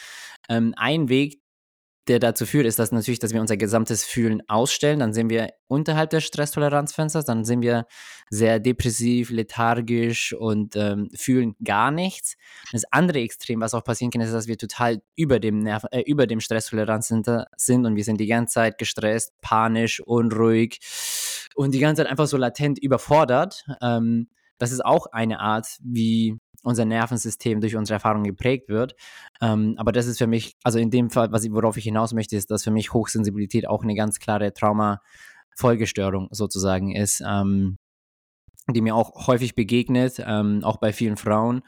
[0.49, 1.41] Ähm, ein Weg,
[2.07, 4.99] der dazu führt, ist dass natürlich, dass wir unser gesamtes Fühlen ausstellen.
[4.99, 7.85] Dann sind wir unterhalb des Stresstoleranzfensters, dann sind wir
[8.29, 12.35] sehr depressiv, lethargisch und ähm, fühlen gar nichts.
[12.71, 16.01] Das andere Extrem, was auch passieren kann, ist, dass wir total über dem, Nerv äh,
[16.01, 20.79] über dem Stresstoleranzcenter sind und wir sind die ganze Zeit gestresst, panisch, unruhig
[21.55, 23.63] und die ganze Zeit einfach so latent überfordert.
[23.81, 24.27] Ähm,
[24.61, 28.95] das ist auch eine Art, wie unser Nervensystem durch unsere Erfahrungen geprägt wird.
[29.41, 32.13] Ähm, aber das ist für mich, also in dem Fall, was ich, worauf ich hinaus
[32.13, 37.23] möchte, ist, dass für mich Hochsensibilität auch eine ganz klare Trauma-Folgestörung sozusagen ist.
[37.25, 37.77] Ähm,
[38.69, 41.63] die mir auch häufig begegnet, ähm, auch bei vielen Frauen.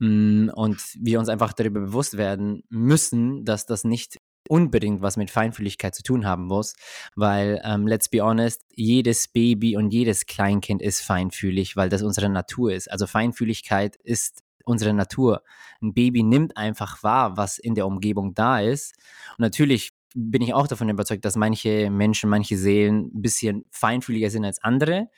[0.00, 4.18] Mm, und wir uns einfach darüber bewusst werden müssen, dass das nicht
[4.48, 6.74] unbedingt was mit Feinfühligkeit zu tun haben muss,
[7.14, 12.28] weil, ähm, let's be honest, jedes Baby und jedes Kleinkind ist feinfühlig, weil das unsere
[12.28, 12.90] Natur ist.
[12.90, 15.42] Also Feinfühligkeit ist unsere Natur.
[15.80, 18.94] Ein Baby nimmt einfach wahr, was in der Umgebung da ist.
[19.38, 24.30] Und natürlich bin ich auch davon überzeugt, dass manche Menschen, manche Seelen ein bisschen feinfühliger
[24.30, 25.08] sind als andere.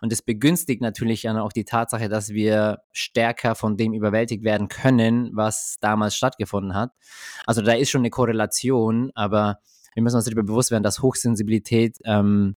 [0.00, 4.68] Und das begünstigt natürlich dann auch die Tatsache, dass wir stärker von dem überwältigt werden
[4.68, 6.92] können, was damals stattgefunden hat.
[7.46, 9.58] Also da ist schon eine Korrelation, aber
[9.94, 12.56] wir müssen uns darüber bewusst werden, dass Hochsensibilität ähm,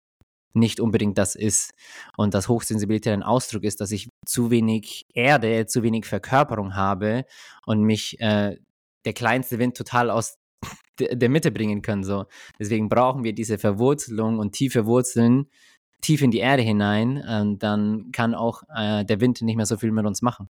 [0.56, 1.72] nicht unbedingt das ist.
[2.16, 7.24] Und dass Hochsensibilität ein Ausdruck ist, dass ich zu wenig Erde, zu wenig Verkörperung habe
[7.66, 8.56] und mich äh,
[9.04, 10.38] der kleinste Wind total aus
[10.98, 12.02] der Mitte bringen kann.
[12.02, 12.24] So.
[12.58, 15.50] Deswegen brauchen wir diese Verwurzelung und tiefe Wurzeln,
[16.00, 19.76] tief in die Erde hinein, äh, dann kann auch äh, der Wind nicht mehr so
[19.76, 20.48] viel mit uns machen.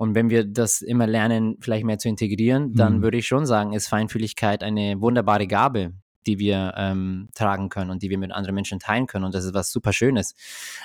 [0.00, 3.02] Und wenn wir das immer lernen, vielleicht mehr zu integrieren, dann mhm.
[3.02, 5.92] würde ich schon sagen, ist Feinfühligkeit eine wunderbare Gabe,
[6.26, 9.26] die wir ähm, tragen können und die wir mit anderen Menschen teilen können.
[9.26, 10.34] Und das ist was super Schönes.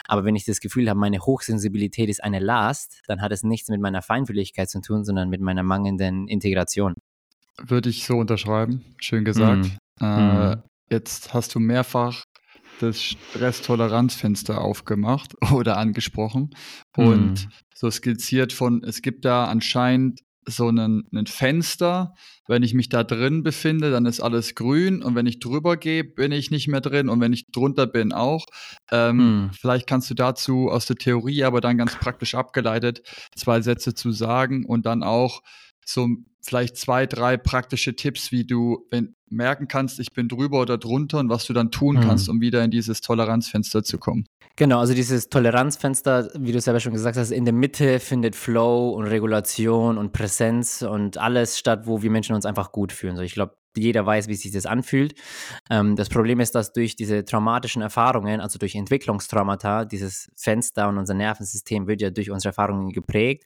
[0.06, 3.70] Aber wenn ich das Gefühl habe, meine Hochsensibilität ist eine Last, dann hat es nichts
[3.70, 6.94] mit meiner Feinfühligkeit zu tun, sondern mit meiner mangelnden Integration.
[7.58, 8.84] Würde ich so unterschreiben.
[9.00, 9.72] Schön gesagt.
[10.02, 10.06] Mhm.
[10.06, 10.64] Äh, mhm.
[10.90, 12.25] Jetzt hast du mehrfach
[12.80, 16.56] das Stresstoleranzfenster aufgemacht oder angesprochen
[16.96, 17.50] und hm.
[17.74, 22.14] so skizziert von, es gibt da anscheinend so ein Fenster.
[22.48, 26.04] Wenn ich mich da drin befinde, dann ist alles grün und wenn ich drüber gehe,
[26.04, 28.46] bin ich nicht mehr drin und wenn ich drunter bin auch.
[28.92, 29.50] Ähm, hm.
[29.60, 33.02] Vielleicht kannst du dazu aus der Theorie, aber dann ganz praktisch abgeleitet,
[33.36, 35.42] zwei Sätze zu sagen und dann auch
[35.84, 36.08] so
[36.46, 41.20] vielleicht zwei, drei praktische Tipps, wie du wenn, merken kannst, ich bin drüber oder drunter
[41.20, 42.02] und was du dann tun mhm.
[42.02, 44.26] kannst, um wieder in dieses Toleranzfenster zu kommen.
[44.56, 48.92] Genau, also dieses Toleranzfenster, wie du selber schon gesagt hast, in der Mitte findet Flow
[48.92, 53.18] und Regulation und Präsenz und alles statt, wo wir Menschen uns einfach gut fühlen.
[53.18, 55.16] So, ich glaube, jeder weiß, wie sich das anfühlt.
[55.70, 60.98] Ähm, das Problem ist, dass durch diese traumatischen Erfahrungen, also durch Entwicklungstraumata, dieses Fenster und
[60.98, 63.46] unser Nervensystem wird ja durch unsere Erfahrungen geprägt.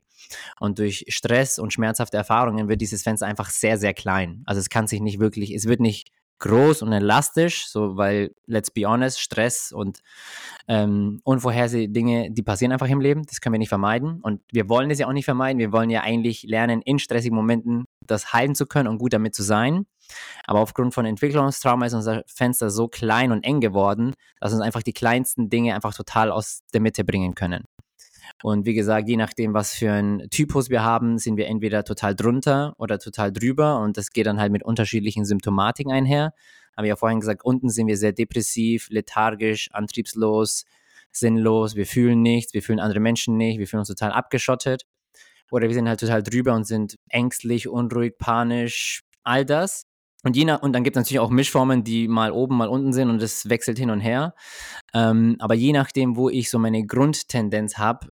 [0.60, 4.44] Und durch Stress und schmerzhafte Erfahrungen wird dieses Fenster einfach sehr, sehr klein.
[4.46, 8.72] Also es kann sich nicht wirklich, es wird nicht groß und elastisch, so weil, let's
[8.72, 10.00] be honest, Stress und
[10.68, 14.70] ähm, unvorhersehene Dinge, die passieren einfach im Leben, das können wir nicht vermeiden und wir
[14.70, 18.34] wollen es ja auch nicht vermeiden, wir wollen ja eigentlich lernen, in stressigen Momenten das
[18.34, 19.86] heilen zu können und gut damit zu sein,
[20.46, 24.84] aber aufgrund von Entwicklungstrauma ist unser Fenster so klein und eng geworden, dass uns einfach
[24.84, 27.66] die kleinsten Dinge einfach total aus der Mitte bringen können.
[28.44, 32.16] Und wie gesagt, je nachdem, was für ein Typus wir haben, sind wir entweder total
[32.16, 33.80] drunter oder total drüber.
[33.80, 36.34] Und das geht dann halt mit unterschiedlichen Symptomatiken einher.
[36.78, 40.64] Habe ich ja vorhin gesagt, unten sind wir sehr depressiv, lethargisch, antriebslos,
[41.12, 41.76] sinnlos.
[41.76, 44.84] Wir fühlen nichts, wir fühlen andere Menschen nicht, wir fühlen uns total abgeschottet.
[45.52, 49.86] Oder wir sind halt total drüber und sind ängstlich, unruhig, panisch, all das.
[50.24, 52.92] Und, je nach, und dann gibt es natürlich auch Mischformen, die mal oben, mal unten
[52.92, 54.36] sind und das wechselt hin und her.
[54.94, 58.10] Ähm, aber je nachdem, wo ich so meine Grundtendenz habe,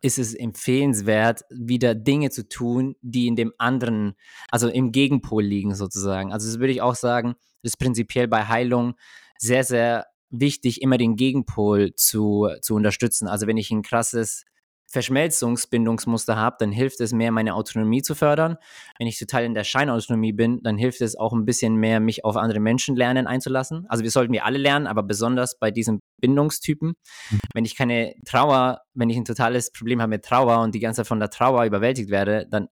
[0.00, 4.14] ist es empfehlenswert, wieder Dinge zu tun, die in dem anderen,
[4.50, 6.32] also im Gegenpol liegen sozusagen.
[6.32, 8.94] Also das würde ich auch sagen, das ist prinzipiell bei Heilung
[9.38, 13.26] sehr, sehr wichtig, immer den Gegenpol zu, zu unterstützen.
[13.26, 14.44] Also wenn ich ein krasses
[14.90, 18.56] Verschmelzungsbindungsmuster habe, dann hilft es mehr, meine Autonomie zu fördern.
[18.98, 22.24] Wenn ich total in der Scheinautonomie bin, dann hilft es auch ein bisschen mehr, mich
[22.24, 23.84] auf andere Menschen lernen einzulassen.
[23.88, 26.94] Also wir sollten wir alle lernen, aber besonders bei diesen Bindungstypen.
[27.30, 27.38] Mhm.
[27.52, 31.02] Wenn ich keine Trauer, wenn ich ein totales Problem habe mit Trauer und die ganze
[31.02, 32.68] Zeit von der Trauer überwältigt werde, dann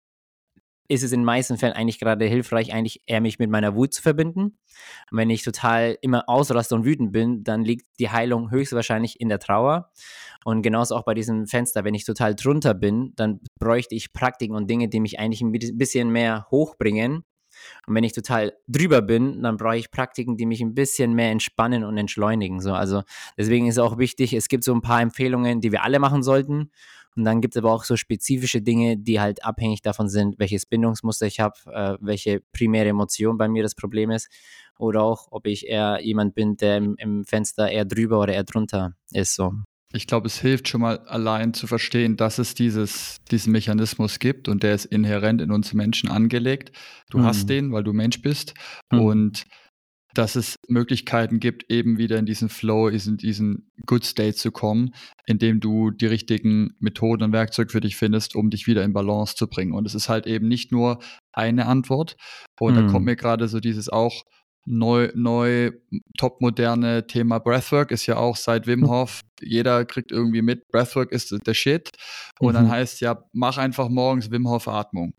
[0.91, 3.93] ist es in den meisten Fällen eigentlich gerade hilfreich, eigentlich eher mich mit meiner Wut
[3.93, 4.57] zu verbinden.
[5.09, 9.29] Und wenn ich total immer ausraste und wütend bin, dann liegt die Heilung höchstwahrscheinlich in
[9.29, 9.89] der Trauer.
[10.43, 14.55] Und genauso auch bei diesem Fenster, wenn ich total drunter bin, dann bräuchte ich Praktiken
[14.55, 17.23] und Dinge, die mich eigentlich ein bisschen mehr hochbringen.
[17.87, 21.31] Und wenn ich total drüber bin, dann brauche ich Praktiken, die mich ein bisschen mehr
[21.31, 22.59] entspannen und entschleunigen.
[22.59, 23.03] So, also
[23.37, 26.71] deswegen ist auch wichtig, es gibt so ein paar Empfehlungen, die wir alle machen sollten.
[27.15, 30.65] Und dann gibt es aber auch so spezifische Dinge, die halt abhängig davon sind, welches
[30.65, 34.29] Bindungsmuster ich habe, äh, welche primäre Emotion bei mir das Problem ist.
[34.79, 38.45] Oder auch, ob ich eher jemand bin, der im, im Fenster eher drüber oder eher
[38.45, 39.35] drunter ist.
[39.35, 39.51] So.
[39.93, 44.47] Ich glaube, es hilft schon mal allein zu verstehen, dass es dieses, diesen Mechanismus gibt
[44.47, 46.71] und der ist inhärent in uns Menschen angelegt.
[47.09, 47.23] Du mhm.
[47.23, 48.53] hast den, weil du Mensch bist.
[48.91, 48.99] Mhm.
[48.99, 49.45] Und
[50.13, 54.93] dass es Möglichkeiten gibt, eben wieder in diesen Flow, in diesen Good State zu kommen,
[55.25, 59.35] indem du die richtigen Methoden und Werkzeuge für dich findest, um dich wieder in Balance
[59.35, 59.73] zu bringen.
[59.73, 60.99] Und es ist halt eben nicht nur
[61.31, 62.17] eine Antwort.
[62.59, 62.75] Und mhm.
[62.75, 63.05] da kommt hm.
[63.05, 64.23] mir gerade so dieses auch
[64.65, 65.71] neu, neu,
[66.17, 68.89] topmoderne Thema Breathwork ist ja auch seit Wim hm.
[68.89, 69.21] Hof.
[69.41, 71.91] Jeder kriegt irgendwie mit, Breathwork ist der Shit.
[72.39, 72.53] Und mhm.
[72.53, 75.13] dann heißt ja, mach einfach morgens Wim Hof Atmung.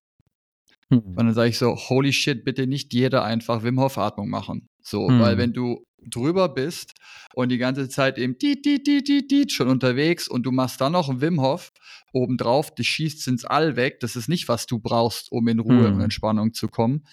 [0.90, 0.98] Mhm.
[0.98, 4.68] Und dann sage ich so, holy shit, bitte nicht jeder einfach Wim Hof Atmung machen.
[4.80, 5.20] So, mhm.
[5.20, 6.94] weil wenn du drüber bist
[7.34, 10.80] und die ganze Zeit eben die, die, die, die, die schon unterwegs und du machst
[10.80, 11.72] dann noch einen Wim Hof
[12.12, 15.88] obendrauf, die schießt ins All weg, das ist nicht, was du brauchst, um in Ruhe
[15.88, 15.94] mhm.
[15.94, 17.04] und Entspannung zu kommen.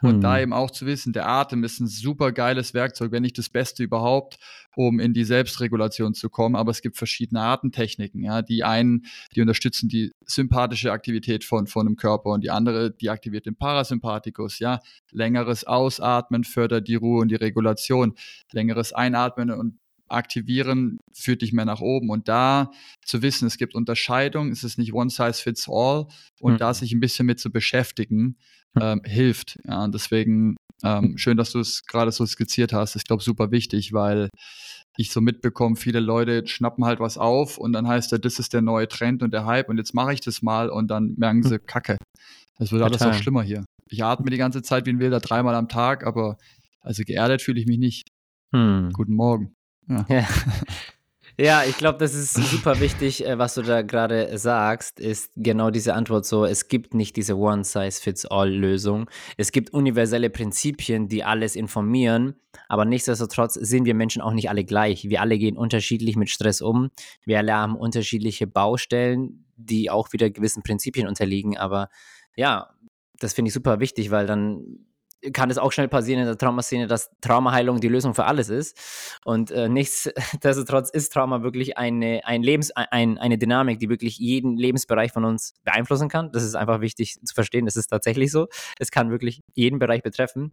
[0.00, 0.20] Und hm.
[0.20, 3.48] da eben auch zu wissen, der Atem ist ein super geiles Werkzeug, wenn nicht das
[3.48, 4.38] Beste überhaupt,
[4.76, 6.54] um in die Selbstregulation zu kommen.
[6.54, 8.42] Aber es gibt verschiedene Atemtechniken, ja.
[8.42, 13.10] Die einen, die unterstützen die sympathische Aktivität von, von dem Körper und die andere, die
[13.10, 14.80] aktiviert den Parasympathikus, ja.
[15.10, 18.14] Längeres Ausatmen fördert die Ruhe und die Regulation.
[18.52, 19.78] Längeres Einatmen und
[20.08, 22.10] aktivieren führt dich mehr nach oben.
[22.10, 22.70] Und da
[23.04, 26.06] zu wissen, es gibt Unterscheidungen, es ist nicht one size fits all
[26.40, 26.58] und mhm.
[26.58, 28.36] da sich ein bisschen mit zu beschäftigen,
[28.76, 28.82] hm.
[28.82, 29.58] ähm, hilft.
[29.64, 31.18] Ja, und deswegen ähm, hm.
[31.18, 32.96] schön, dass du es gerade so skizziert hast.
[32.96, 34.28] Ich glaube, super wichtig, weil
[34.96, 38.52] ich so mitbekomme, viele Leute schnappen halt was auf und dann heißt er, das ist
[38.52, 41.42] der neue Trend und der Hype und jetzt mache ich das mal und dann merken
[41.42, 41.66] sie, hm.
[41.66, 41.96] Kacke.
[42.58, 43.64] Das wird alles auch schlimmer hier.
[43.90, 46.36] Ich atme die ganze Zeit wie ein Wilder dreimal am Tag, aber
[46.80, 48.08] also geerdet fühle ich mich nicht.
[48.52, 48.90] Hm.
[48.92, 49.54] Guten Morgen.
[49.88, 50.06] Ja.
[51.38, 51.64] ja.
[51.64, 55.94] Ich glaube, das ist super wichtig, äh, was du da gerade sagst, ist genau diese
[55.94, 59.08] Antwort so, es gibt nicht diese One-Size-Fits-All-Lösung.
[59.36, 62.34] Es gibt universelle Prinzipien, die alles informieren,
[62.68, 65.08] aber nichtsdestotrotz sind wir Menschen auch nicht alle gleich.
[65.08, 66.90] Wir alle gehen unterschiedlich mit Stress um.
[67.24, 71.88] Wir alle haben unterschiedliche Baustellen, die auch wieder gewissen Prinzipien unterliegen, aber
[72.36, 72.70] ja,
[73.18, 74.86] das finde ich super wichtig, weil dann
[75.32, 78.78] kann es auch schnell passieren in der Traumaszene, dass Traumaheilung die Lösung für alles ist.
[79.24, 84.56] Und äh, nichtsdestotrotz ist Trauma wirklich eine, ein Lebens, ein, eine Dynamik, die wirklich jeden
[84.56, 86.30] Lebensbereich von uns beeinflussen kann.
[86.32, 87.64] Das ist einfach wichtig zu verstehen.
[87.64, 88.48] Das ist tatsächlich so.
[88.78, 90.52] Es kann wirklich jeden Bereich betreffen.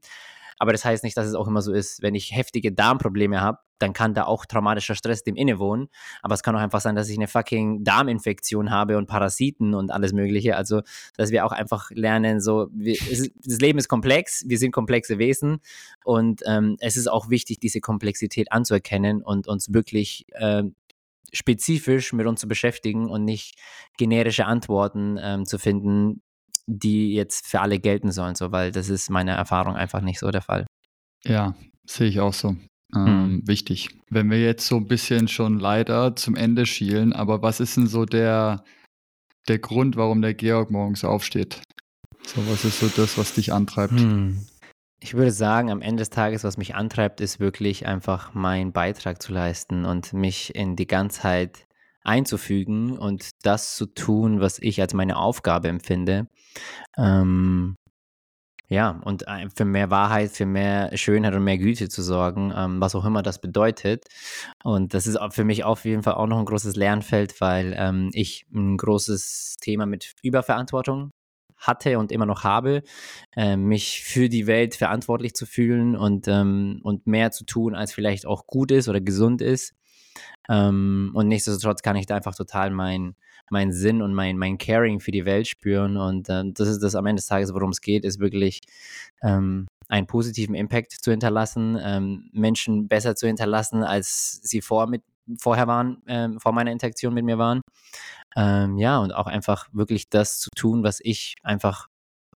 [0.57, 3.59] Aber das heißt nicht, dass es auch immer so ist, wenn ich heftige Darmprobleme habe,
[3.79, 5.89] dann kann da auch traumatischer Stress dem innewohnen.
[6.21, 9.91] Aber es kann auch einfach sein, dass ich eine fucking Darminfektion habe und Parasiten und
[9.91, 10.55] alles Mögliche.
[10.55, 10.81] Also,
[11.17, 15.17] dass wir auch einfach lernen, so, wir, es, das Leben ist komplex, wir sind komplexe
[15.17, 15.59] Wesen
[16.03, 20.63] und ähm, es ist auch wichtig, diese Komplexität anzuerkennen und uns wirklich äh,
[21.33, 23.57] spezifisch mit uns zu beschäftigen und nicht
[23.97, 26.21] generische Antworten ähm, zu finden,
[26.67, 30.31] die jetzt für alle gelten sollen, so, weil das ist meiner Erfahrung einfach nicht so
[30.31, 30.65] der Fall.
[31.23, 31.55] Ja,
[31.85, 32.55] sehe ich auch so.
[32.95, 33.47] Ähm, mhm.
[33.47, 33.89] Wichtig.
[34.09, 37.87] Wenn wir jetzt so ein bisschen schon leider zum Ende schielen, aber was ist denn
[37.87, 38.63] so der,
[39.47, 41.61] der Grund, warum der Georg morgens aufsteht?
[42.25, 43.93] So, was ist so das, was dich antreibt?
[43.93, 44.45] Mhm.
[44.99, 49.21] Ich würde sagen, am Ende des Tages, was mich antreibt, ist wirklich einfach meinen Beitrag
[49.21, 51.67] zu leisten und mich in die Ganzheit
[52.03, 56.27] einzufügen und das zu tun, was ich als meine Aufgabe empfinde.
[56.97, 57.75] Ähm,
[58.67, 59.25] ja, und
[59.55, 63.21] für mehr Wahrheit, für mehr Schönheit und mehr Güte zu sorgen, ähm, was auch immer
[63.21, 64.05] das bedeutet.
[64.63, 68.09] Und das ist für mich auf jeden Fall auch noch ein großes Lernfeld, weil ähm,
[68.13, 71.11] ich ein großes Thema mit Überverantwortung
[71.57, 72.83] hatte und immer noch habe,
[73.35, 77.93] äh, mich für die Welt verantwortlich zu fühlen und, ähm, und mehr zu tun, als
[77.93, 79.75] vielleicht auch gut ist oder gesund ist.
[80.49, 82.71] Ähm, und nichtsdestotrotz kann ich da einfach total
[83.51, 85.97] meinen mein Sinn und mein, mein Caring für die Welt spüren.
[85.97, 88.61] Und äh, das ist das am Ende des Tages, worum es geht, ist wirklich
[89.21, 95.03] ähm, einen positiven Impact zu hinterlassen, ähm, Menschen besser zu hinterlassen, als sie vor mit,
[95.39, 97.61] vorher waren, ähm, vor meiner Interaktion mit mir waren.
[98.35, 101.87] Ähm, ja, und auch einfach wirklich das zu tun, was ich einfach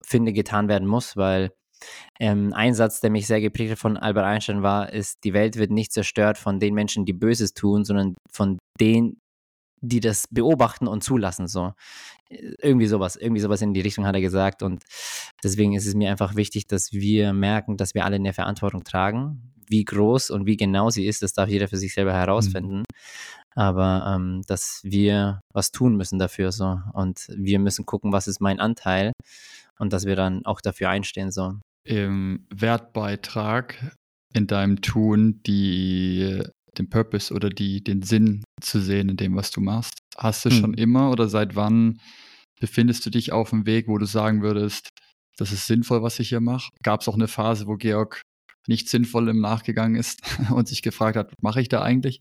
[0.04, 1.50] finde, getan werden muss, weil
[2.20, 5.56] ähm, ein Satz, der mich sehr geprägt hat von Albert Einstein war, ist, die Welt
[5.56, 9.18] wird nicht zerstört von den Menschen, die Böses tun, sondern von denen,
[9.80, 11.46] die das beobachten und zulassen.
[11.46, 11.72] So.
[12.28, 14.62] Irgendwie sowas, irgendwie sowas in die Richtung hat er gesagt.
[14.62, 14.84] Und
[15.42, 19.52] deswegen ist es mir einfach wichtig, dass wir merken, dass wir alle eine Verantwortung tragen.
[19.68, 22.78] Wie groß und wie genau sie ist, das darf jeder für sich selber herausfinden.
[22.78, 22.84] Mhm.
[23.54, 26.80] Aber ähm, dass wir was tun müssen dafür so.
[26.92, 29.12] Und wir müssen gucken, was ist mein Anteil
[29.78, 31.30] und dass wir dann auch dafür einstehen.
[31.30, 33.96] So im Wertbeitrag
[34.34, 36.42] in deinem Tun die,
[36.76, 39.98] den Purpose oder die, den Sinn zu sehen in dem, was du machst?
[40.16, 40.56] Hast du hm.
[40.56, 42.00] schon immer oder seit wann
[42.60, 44.88] befindest du dich auf dem Weg, wo du sagen würdest,
[45.36, 46.70] das ist sinnvoll, was ich hier mache?
[46.82, 48.22] Gab es auch eine Phase, wo Georg
[48.66, 50.20] nicht sinnvoll im Nachgegangen ist
[50.50, 52.20] und sich gefragt hat, was mache ich da eigentlich?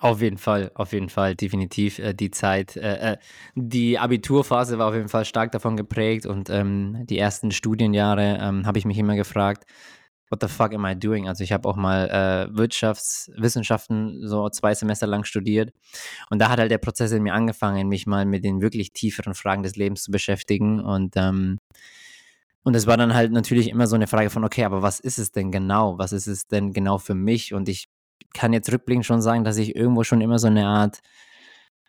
[0.00, 1.98] Auf jeden Fall, auf jeden Fall, definitiv.
[1.98, 3.16] Äh, die Zeit, äh, äh,
[3.54, 8.66] die Abiturphase war auf jeden Fall stark davon geprägt und ähm, die ersten Studienjahre ähm,
[8.66, 9.64] habe ich mich immer gefragt,
[10.30, 11.28] what the fuck am I doing?
[11.28, 15.72] Also ich habe auch mal äh, Wirtschaftswissenschaften so zwei Semester lang studiert
[16.30, 19.34] und da hat halt der Prozess in mir angefangen, mich mal mit den wirklich tieferen
[19.34, 21.58] Fragen des Lebens zu beschäftigen und ähm,
[22.64, 25.18] und es war dann halt natürlich immer so eine Frage von, okay, aber was ist
[25.18, 25.98] es denn genau?
[25.98, 27.52] Was ist es denn genau für mich?
[27.52, 27.90] Und ich
[28.32, 31.00] kann jetzt rückblickend schon sagen, dass ich irgendwo schon immer so eine Art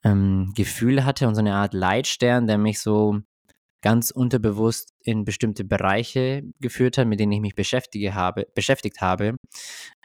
[0.04, 3.22] ähm, Gefühl hatte und so eine Art Leitstern, der mich so
[3.86, 9.36] ganz unterbewusst in bestimmte Bereiche geführt hat, mit denen ich mich beschäftige habe, beschäftigt habe.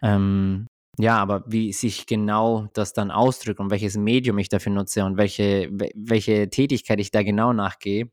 [0.02, 0.66] Ähm,
[0.98, 5.16] ja, aber wie sich genau das dann ausdrückt und welches Medium ich dafür nutze und
[5.16, 8.10] welche, welche Tätigkeit ich da genau nachgehe,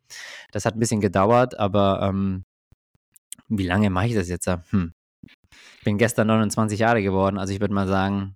[0.54, 2.46] das hat ein bisschen gedauert, aber ähm,
[3.50, 4.48] wie lange mache ich das jetzt?
[4.70, 8.36] Hm, ich bin gestern 29 Jahre geworden, also ich würde mal sagen,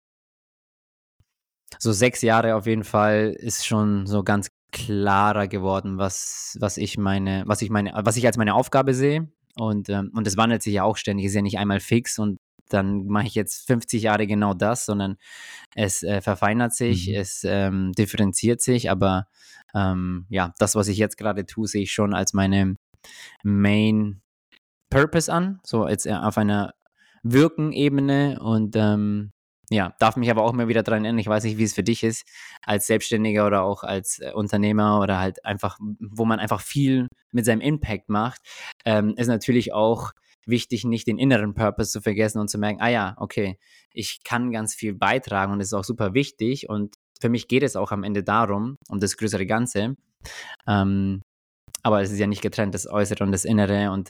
[1.80, 6.98] so sechs Jahre auf jeden Fall ist schon so ganz klarer geworden, was, was ich
[6.98, 9.32] meine, was ich meine, was ich als meine Aufgabe sehe.
[9.56, 12.40] Und, ähm, und es wandelt sich ja auch ständig, ist ja nicht einmal fix und
[12.70, 15.18] dann mache ich jetzt 50 Jahre genau das, sondern
[15.76, 17.16] es äh, verfeinert sich, mhm.
[17.16, 19.28] es ähm, differenziert sich, aber
[19.74, 22.76] ähm, ja, das, was ich jetzt gerade tue, sehe ich schon als meine
[23.44, 24.22] Main
[24.90, 26.74] Purpose an, so jetzt äh, auf einer
[27.24, 29.32] Wirken-Ebene und ähm,
[29.72, 31.84] ja, darf mich aber auch immer wieder daran erinnern, ich weiß nicht, wie es für
[31.84, 32.28] dich ist,
[32.62, 37.46] als Selbstständiger oder auch als äh, Unternehmer oder halt einfach, wo man einfach viel mit
[37.46, 38.42] seinem Impact macht,
[38.84, 40.12] ähm, ist natürlich auch
[40.46, 43.58] wichtig, nicht den inneren Purpose zu vergessen und zu merken, ah ja, okay,
[43.94, 47.64] ich kann ganz viel beitragen und das ist auch super wichtig und für mich geht
[47.64, 49.96] es auch am Ende darum, um das größere Ganze.
[50.68, 51.22] Ähm,
[51.84, 54.10] aber es ist ja nicht getrennt, das Äußere und das Innere und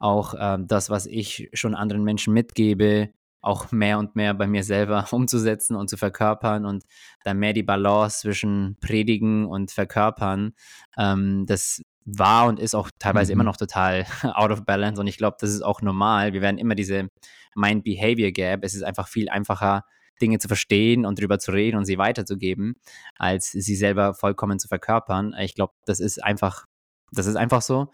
[0.00, 3.10] auch äh, das, was ich schon anderen Menschen mitgebe,
[3.40, 6.84] auch mehr und mehr bei mir selber umzusetzen und zu verkörpern und
[7.24, 10.52] dann mehr die Balance zwischen Predigen und Verkörpern.
[10.98, 13.40] Ähm, das war und ist auch teilweise mhm.
[13.40, 16.32] immer noch total out of balance und ich glaube, das ist auch normal.
[16.32, 17.08] Wir werden immer diese
[17.54, 18.60] Mind-Behavior Gap.
[18.62, 19.84] Es ist einfach viel einfacher,
[20.20, 22.76] Dinge zu verstehen und drüber zu reden und sie weiterzugeben,
[23.16, 25.34] als sie selber vollkommen zu verkörpern.
[25.40, 26.64] Ich glaube, das ist einfach
[27.12, 27.92] das ist einfach so.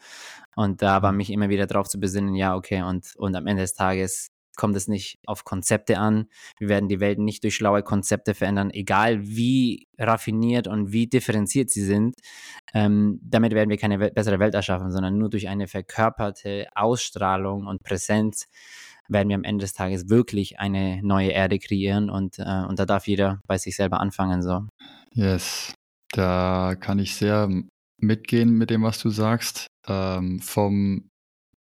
[0.54, 1.18] Und da war mhm.
[1.18, 4.76] mich immer wieder darauf zu besinnen, ja, okay, und, und am Ende des Tages kommt
[4.76, 6.26] es nicht auf Konzepte an.
[6.58, 11.70] Wir werden die Welt nicht durch schlaue Konzepte verändern, egal wie raffiniert und wie differenziert
[11.70, 12.16] sie sind.
[12.74, 17.82] Ähm, damit werden wir keine bessere Welt erschaffen, sondern nur durch eine verkörperte Ausstrahlung und
[17.82, 18.48] Präsenz
[19.08, 22.86] werden wir am Ende des Tages wirklich eine neue Erde kreieren und, äh, und da
[22.86, 24.42] darf jeder bei sich selber anfangen.
[24.42, 24.66] So.
[25.12, 25.74] Yes,
[26.12, 27.48] da kann ich sehr
[27.98, 29.66] mitgehen mit dem, was du sagst.
[29.86, 31.10] Ähm, vom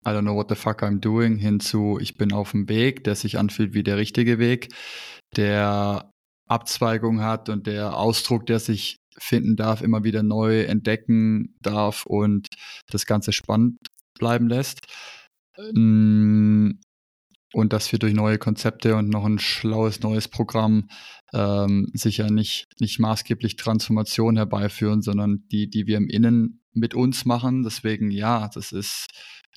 [0.05, 3.03] I don't know what the fuck I'm doing hin zu ich bin auf dem Weg,
[3.03, 4.73] der sich anfühlt wie der richtige Weg,
[5.35, 6.11] der
[6.47, 12.47] Abzweigung hat und der Ausdruck, der sich finden darf, immer wieder neu entdecken darf und
[12.87, 13.77] das Ganze spannend
[14.17, 14.79] bleiben lässt.
[15.57, 16.79] Ähm,
[17.53, 20.89] und dass wir durch neue Konzepte und noch ein schlaues neues Programm
[21.33, 27.25] ähm, sicher nicht, nicht maßgeblich Transformation herbeiführen, sondern die, die wir im Innen mit uns
[27.25, 27.61] machen.
[27.63, 29.07] Deswegen ja, das ist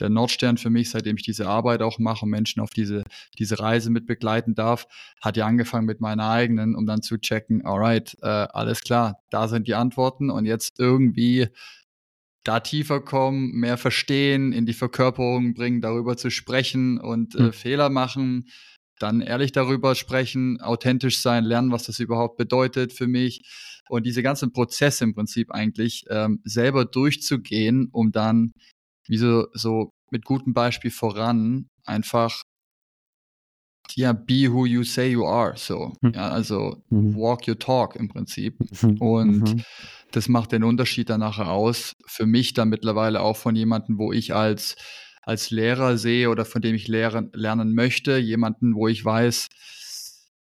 [0.01, 3.03] der Nordstern für mich, seitdem ich diese Arbeit auch mache und Menschen auf diese,
[3.39, 4.87] diese Reise mit begleiten darf,
[5.21, 9.49] hat ja angefangen mit meiner eigenen, um dann zu checken, alright, äh, alles klar, da
[9.49, 11.49] sind die Antworten und jetzt irgendwie
[12.45, 17.53] da tiefer kommen, mehr verstehen, in die Verkörperung bringen, darüber zu sprechen und äh, mhm.
[17.53, 18.49] Fehler machen,
[18.99, 23.43] dann ehrlich darüber sprechen, authentisch sein, lernen, was das überhaupt bedeutet für mich
[23.89, 28.53] und diese ganzen Prozesse im Prinzip eigentlich ähm, selber durchzugehen, um dann
[29.09, 32.45] wie so, so mit gutem Beispiel voran einfach
[33.95, 35.93] ja, be who you say you are, so.
[36.01, 36.13] Mhm.
[36.15, 37.15] Ja, also mhm.
[37.15, 38.59] walk your talk im Prinzip.
[38.83, 38.97] Mhm.
[38.99, 39.63] Und mhm.
[40.11, 41.95] das macht den Unterschied dann nachher aus.
[42.07, 44.77] Für mich dann mittlerweile auch von jemandem, wo ich als,
[45.23, 49.49] als Lehrer sehe oder von dem ich lehren, lernen möchte, jemanden, wo ich weiß,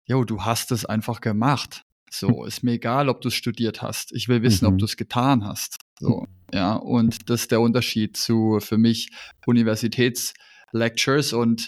[0.06, 1.86] jo, du hast es einfach gemacht.
[2.12, 4.12] So, ist mir egal, ob du es studiert hast.
[4.14, 4.74] Ich will wissen, mhm.
[4.74, 5.78] ob du es getan hast.
[6.00, 9.10] So, ja, und das ist der Unterschied zu für mich
[9.46, 11.68] Universitätslectures und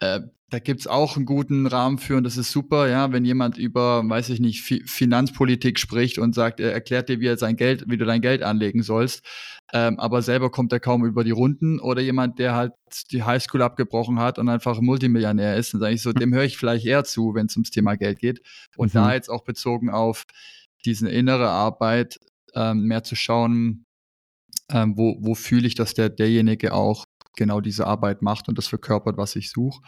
[0.00, 3.58] äh, da gibt's auch einen guten Rahmen für und das ist super, ja, wenn jemand
[3.58, 7.56] über, weiß ich nicht, Fi Finanzpolitik spricht und sagt, er erklärt dir, wie er sein
[7.56, 9.24] Geld, wie du dein Geld anlegen sollst,
[9.72, 12.72] ähm, aber selber kommt er kaum über die Runden oder jemand, der halt
[13.10, 16.56] die Highschool abgebrochen hat und einfach Multimillionär ist, dann sage ich so, dem höre ich
[16.56, 18.40] vielleicht eher zu, wenn es ums Thema Geld geht.
[18.76, 18.98] Und mhm.
[18.98, 20.26] da jetzt auch bezogen auf
[20.84, 22.20] diese innere Arbeit,
[22.56, 23.84] ähm, mehr zu schauen,
[24.70, 27.04] ähm, wo, wo fühle ich, dass der derjenige auch
[27.36, 29.80] genau diese Arbeit macht und das verkörpert, was ich suche.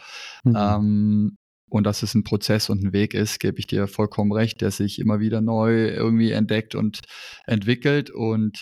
[0.44, 0.56] Mhm.
[0.56, 1.36] Ähm,
[1.70, 4.70] und dass es ein Prozess und ein Weg ist, gebe ich dir vollkommen recht, der
[4.70, 7.00] sich immer wieder neu irgendwie entdeckt und
[7.46, 8.60] entwickelt und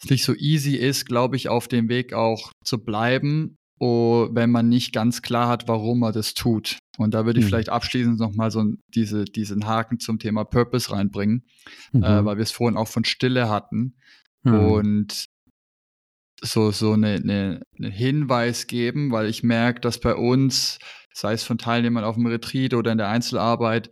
[0.00, 4.50] es nicht so easy ist, glaube ich, auf dem Weg auch zu bleiben, oh, wenn
[4.50, 6.78] man nicht ganz klar hat, warum man das tut.
[6.96, 7.50] Und da würde ich mhm.
[7.50, 8.64] vielleicht abschließend nochmal so
[8.94, 11.44] diese, diesen Haken zum Thema Purpose reinbringen,
[11.94, 12.04] äh, mhm.
[12.04, 13.94] äh, weil wir es vorhin auch von Stille hatten.
[14.42, 14.54] Mhm.
[14.54, 15.28] Und
[16.40, 20.78] so, so eine, eine, eine Hinweis geben, weil ich merke, dass bei uns,
[21.12, 23.90] sei es von Teilnehmern auf dem Retreat oder in der Einzelarbeit,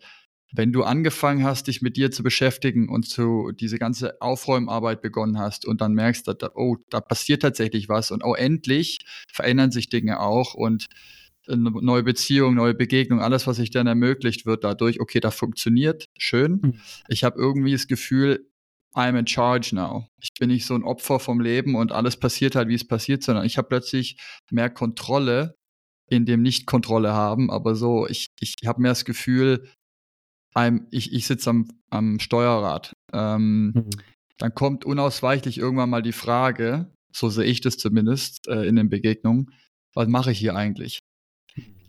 [0.52, 5.38] wenn du angefangen hast, dich mit dir zu beschäftigen und zu diese ganze Aufräumarbeit begonnen
[5.38, 9.00] hast und dann merkst, dass, oh, da passiert tatsächlich was und oh, endlich
[9.32, 10.86] verändern sich Dinge auch und
[11.48, 16.06] eine neue Beziehung, neue Begegnung, alles, was sich dann ermöglicht wird dadurch, okay, da funktioniert,
[16.18, 16.60] schön.
[16.62, 16.80] Mhm.
[17.08, 18.48] Ich habe irgendwie das Gefühl,
[18.94, 20.08] I'm in charge now.
[20.20, 23.22] Ich bin nicht so ein Opfer vom Leben und alles passiert halt, wie es passiert,
[23.22, 24.16] sondern ich habe plötzlich
[24.50, 25.54] mehr Kontrolle
[26.08, 29.68] in dem Nicht-Kontrolle haben, aber so, ich, ich habe mehr das Gefühl,
[30.56, 32.94] I'm, ich, ich sitze am, am Steuerrad.
[33.12, 33.90] Ähm, mhm.
[34.38, 38.88] Dann kommt unausweichlich irgendwann mal die Frage, so sehe ich das zumindest äh, in den
[38.88, 39.52] Begegnungen,
[39.94, 41.00] was mache ich hier eigentlich?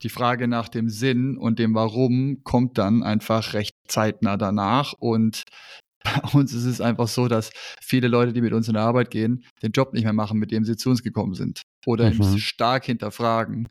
[0.02, 5.42] Die Frage nach dem Sinn und dem Warum kommt dann einfach recht zeitnah danach und
[6.04, 7.50] bei uns ist es einfach so, dass
[7.82, 10.52] viele Leute, die mit uns in der Arbeit gehen, den Job nicht mehr machen, mit
[10.52, 11.62] dem sie zu uns gekommen sind.
[11.86, 12.38] Oder mhm.
[12.38, 13.68] stark hinterfragen.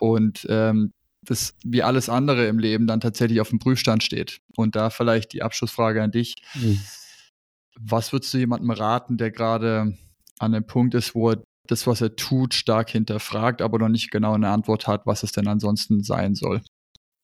[0.00, 0.92] Und ähm,
[1.28, 4.40] das wie alles andere im Leben dann tatsächlich auf dem Prüfstand steht.
[4.56, 6.36] Und da vielleicht die Abschlussfrage an dich.
[6.54, 6.80] Mhm.
[7.80, 9.96] Was würdest du jemandem raten, der gerade
[10.38, 14.10] an einem Punkt ist, wo er das, was er tut, stark hinterfragt, aber noch nicht
[14.10, 16.62] genau eine Antwort hat, was es denn ansonsten sein soll?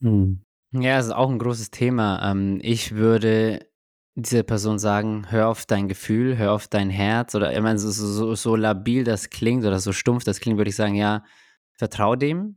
[0.00, 0.42] Mhm.
[0.72, 2.30] Ja, es ist auch ein großes Thema.
[2.30, 3.66] Ähm, ich würde
[4.16, 7.90] diese Person sagen, hör auf dein Gefühl, hör auf dein Herz oder ich meine, so,
[7.90, 11.24] so, so labil das klingt oder so stumpf das klingt, würde ich sagen, ja,
[11.76, 12.56] vertrau dem,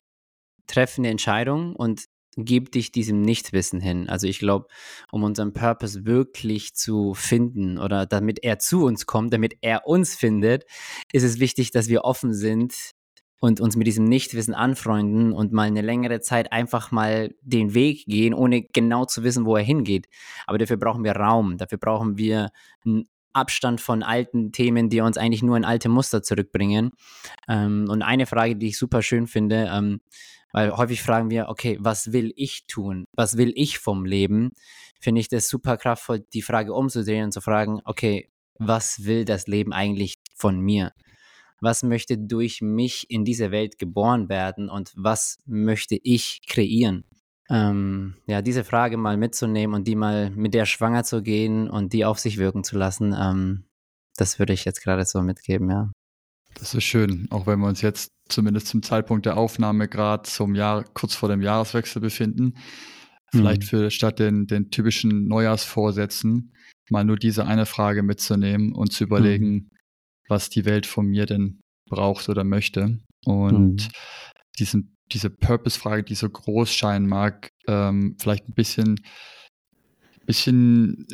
[0.68, 2.04] treff eine Entscheidung und
[2.36, 4.08] gib dich diesem Nichtwissen hin.
[4.08, 4.68] Also ich glaube,
[5.10, 10.14] um unseren Purpose wirklich zu finden oder damit er zu uns kommt, damit er uns
[10.14, 10.64] findet,
[11.12, 12.92] ist es wichtig, dass wir offen sind
[13.40, 18.04] und uns mit diesem Nichtwissen anfreunden und mal eine längere Zeit einfach mal den Weg
[18.06, 20.06] gehen, ohne genau zu wissen, wo er hingeht.
[20.46, 22.50] Aber dafür brauchen wir Raum, dafür brauchen wir
[22.84, 26.90] einen Abstand von alten Themen, die uns eigentlich nur in alte Muster zurückbringen.
[27.48, 30.00] Ähm, und eine Frage, die ich super schön finde, ähm,
[30.52, 33.04] weil häufig fragen wir, okay, was will ich tun?
[33.12, 34.52] Was will ich vom Leben?
[35.00, 39.46] Finde ich das super kraftvoll, die Frage umzudrehen und zu fragen, okay, was will das
[39.46, 40.92] Leben eigentlich von mir?
[41.60, 47.04] was möchte durch mich in diese Welt geboren werden und was möchte ich kreieren?
[47.50, 51.92] Ähm, ja, diese Frage mal mitzunehmen und die mal mit der schwanger zu gehen und
[51.92, 53.64] die auf sich wirken zu lassen, ähm,
[54.16, 55.90] das würde ich jetzt gerade so mitgeben, ja.
[56.58, 60.54] Das ist schön, auch wenn wir uns jetzt zumindest zum Zeitpunkt der Aufnahme gerade zum
[60.54, 62.54] Jahr, kurz vor dem Jahreswechsel befinden.
[63.30, 63.66] Vielleicht mhm.
[63.66, 66.52] für statt den, den typischen Neujahrsvorsätzen
[66.90, 69.70] mal nur diese eine Frage mitzunehmen und zu überlegen, mhm
[70.28, 72.98] was die Welt von mir denn braucht oder möchte.
[73.24, 73.88] Und mhm.
[74.58, 79.00] diesen, diese Purpose-Frage, die so groß scheinen mag, ähm, vielleicht ein bisschen,
[80.26, 81.06] bisschen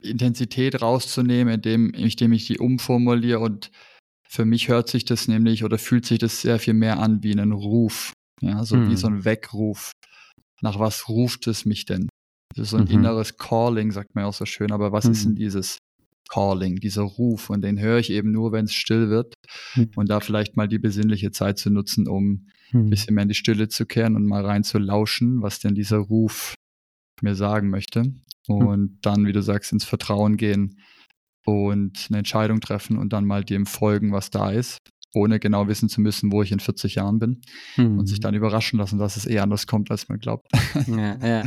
[0.00, 3.70] Intensität rauszunehmen, indem, indem ich die umformuliere und
[4.28, 7.32] für mich hört sich das nämlich oder fühlt sich das sehr viel mehr an wie
[7.32, 8.12] ein Ruf.
[8.40, 8.90] Ja, so mhm.
[8.90, 9.92] wie so ein Weckruf.
[10.60, 12.08] Nach was ruft es mich denn?
[12.54, 12.90] Das ist so ein mhm.
[12.90, 15.12] inneres Calling, sagt man auch so schön, aber was mhm.
[15.12, 15.78] ist denn dieses
[16.28, 17.48] Calling, dieser Ruf.
[17.48, 19.34] Und den höre ich eben nur, wenn es still wird.
[19.74, 19.90] Mhm.
[19.96, 22.90] Und da vielleicht mal die besinnliche Zeit zu nutzen, um ein hm.
[22.90, 25.96] bisschen mehr in die Stille zu kehren und mal rein zu lauschen, was denn dieser
[25.96, 26.54] Ruf
[27.22, 28.02] mir sagen möchte.
[28.02, 28.16] Hm.
[28.46, 28.98] Und hm.
[29.00, 30.78] dann, wie du sagst, ins Vertrauen gehen
[31.44, 34.78] und eine Entscheidung treffen und dann mal dem folgen, was da ist,
[35.14, 37.40] ohne genau wissen zu müssen, wo ich in 40 Jahren bin
[37.74, 37.98] hm.
[37.98, 38.22] und sich hm.
[38.22, 40.48] dann überraschen lassen, dass es eh anders kommt, als man glaubt.
[40.86, 41.42] Ja, ja.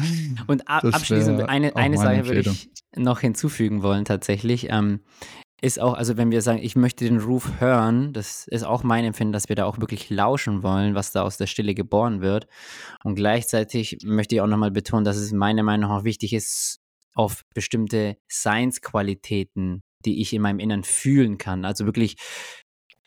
[0.48, 4.68] Und abschließend eine, eine Sache würde ich noch hinzufügen wollen tatsächlich.
[4.70, 5.02] Ähm,
[5.62, 9.06] ist auch, also wenn wir sagen, ich möchte den Ruf hören, das ist auch mein
[9.06, 12.48] Empfinden, dass wir da auch wirklich lauschen wollen, was da aus der Stille geboren wird.
[13.04, 16.81] Und gleichzeitig möchte ich auch nochmal betonen, dass es meiner Meinung nach auch wichtig ist,
[17.14, 21.66] auf bestimmte Science-Qualitäten, die ich in meinem Innern fühlen kann.
[21.66, 22.18] Also wirklich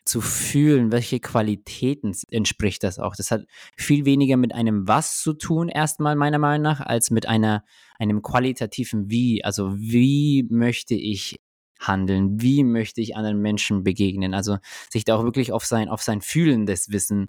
[0.05, 3.16] zu fühlen, welche Qualitäten entspricht das auch.
[3.16, 7.26] Das hat viel weniger mit einem Was zu tun, erstmal meiner Meinung nach, als mit
[7.26, 7.64] einer,
[7.98, 9.44] einem qualitativen Wie.
[9.44, 11.36] Also wie möchte ich
[11.81, 12.40] handeln?
[12.40, 14.35] Wie möchte ich anderen Menschen begegnen?
[14.35, 14.59] Also
[14.90, 17.28] sich da auch wirklich auf sein, auf sein fühlendes Wissen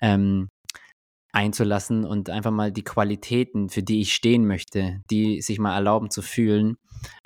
[0.00, 0.48] ähm,
[1.36, 6.10] einzulassen und einfach mal die Qualitäten, für die ich stehen möchte, die sich mal erlauben
[6.10, 6.78] zu fühlen.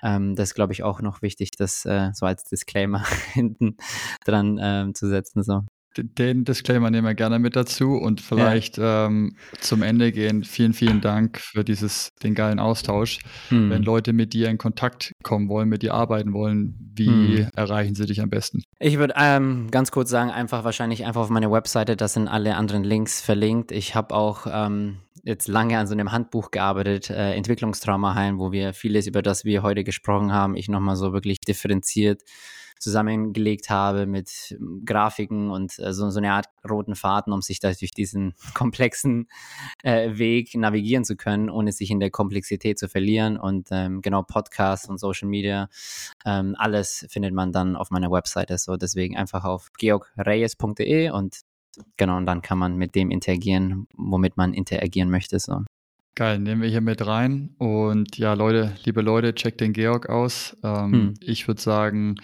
[0.02, 3.76] Ähm, das glaube ich, auch noch wichtig, das äh, so als Disclaimer hinten
[4.24, 5.44] dran ähm, zu setzen.
[5.44, 5.60] So
[5.96, 9.06] den Disclaimer nehmen wir gerne mit dazu und vielleicht ja.
[9.06, 10.44] ähm, zum Ende gehen.
[10.44, 13.18] Vielen, vielen Dank für dieses, den geilen Austausch.
[13.48, 13.70] Hm.
[13.70, 17.48] Wenn Leute mit dir in Kontakt kommen wollen, mit dir arbeiten wollen, wie hm.
[17.56, 18.62] erreichen sie dich am besten?
[18.78, 22.54] Ich würde ähm, ganz kurz sagen, einfach wahrscheinlich einfach auf meine Webseite, da sind alle
[22.54, 23.72] anderen Links verlinkt.
[23.72, 28.52] Ich habe auch ähm, jetzt lange an so einem Handbuch gearbeitet, äh, Entwicklungstrauma heilen, wo
[28.52, 32.22] wir vieles, über das wir heute gesprochen haben, ich nochmal so wirklich differenziert
[32.80, 37.60] zusammengelegt habe mit ähm, Grafiken und äh, so, so eine Art roten Faden, um sich
[37.60, 39.28] da durch diesen komplexen
[39.82, 43.36] äh, Weg navigieren zu können, ohne sich in der Komplexität zu verlieren.
[43.36, 45.68] Und ähm, genau Podcasts und Social Media,
[46.24, 48.58] ähm, alles findet man dann auf meiner Webseite.
[48.58, 51.40] So deswegen einfach auf georgreyes.de und
[51.96, 55.38] genau, und dann kann man mit dem interagieren, womit man interagieren möchte.
[55.38, 55.62] So.
[56.14, 57.54] Geil, nehmen wir hier mit rein.
[57.58, 60.56] Und ja, Leute, liebe Leute, checkt den Georg aus.
[60.62, 61.14] Ähm, hm.
[61.20, 62.16] Ich würde sagen,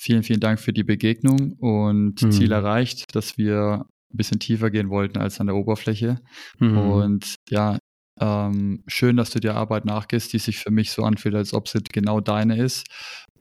[0.00, 2.30] Vielen, vielen Dank für die Begegnung und mhm.
[2.30, 6.20] Ziel erreicht, dass wir ein bisschen tiefer gehen wollten als an der Oberfläche.
[6.60, 6.78] Mhm.
[6.78, 7.78] Und ja,
[8.20, 11.66] ähm, schön, dass du der Arbeit nachgehst, die sich für mich so anfühlt, als ob
[11.66, 12.86] sie genau deine ist.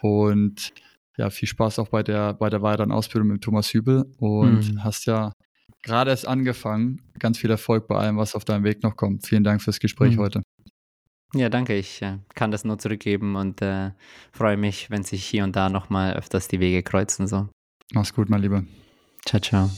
[0.02, 0.72] Und
[1.16, 4.06] ja, viel Spaß auch bei der, bei der weiteren Ausbildung mit Thomas Hübel.
[4.18, 4.84] Und mhm.
[4.84, 5.34] hast ja
[5.84, 7.02] gerade erst angefangen.
[7.20, 9.28] Ganz viel Erfolg bei allem, was auf deinem Weg noch kommt.
[9.28, 10.22] Vielen Dank fürs Gespräch mhm.
[10.22, 10.42] heute.
[11.34, 11.76] Ja, danke.
[11.76, 13.92] Ich äh, kann das nur zurückgeben und äh,
[14.32, 17.28] freue mich, wenn sich hier und da nochmal öfters die Wege kreuzen.
[17.28, 17.50] So.
[17.94, 18.64] Mach's gut, mein Lieber.
[19.26, 19.70] Ciao, ciao.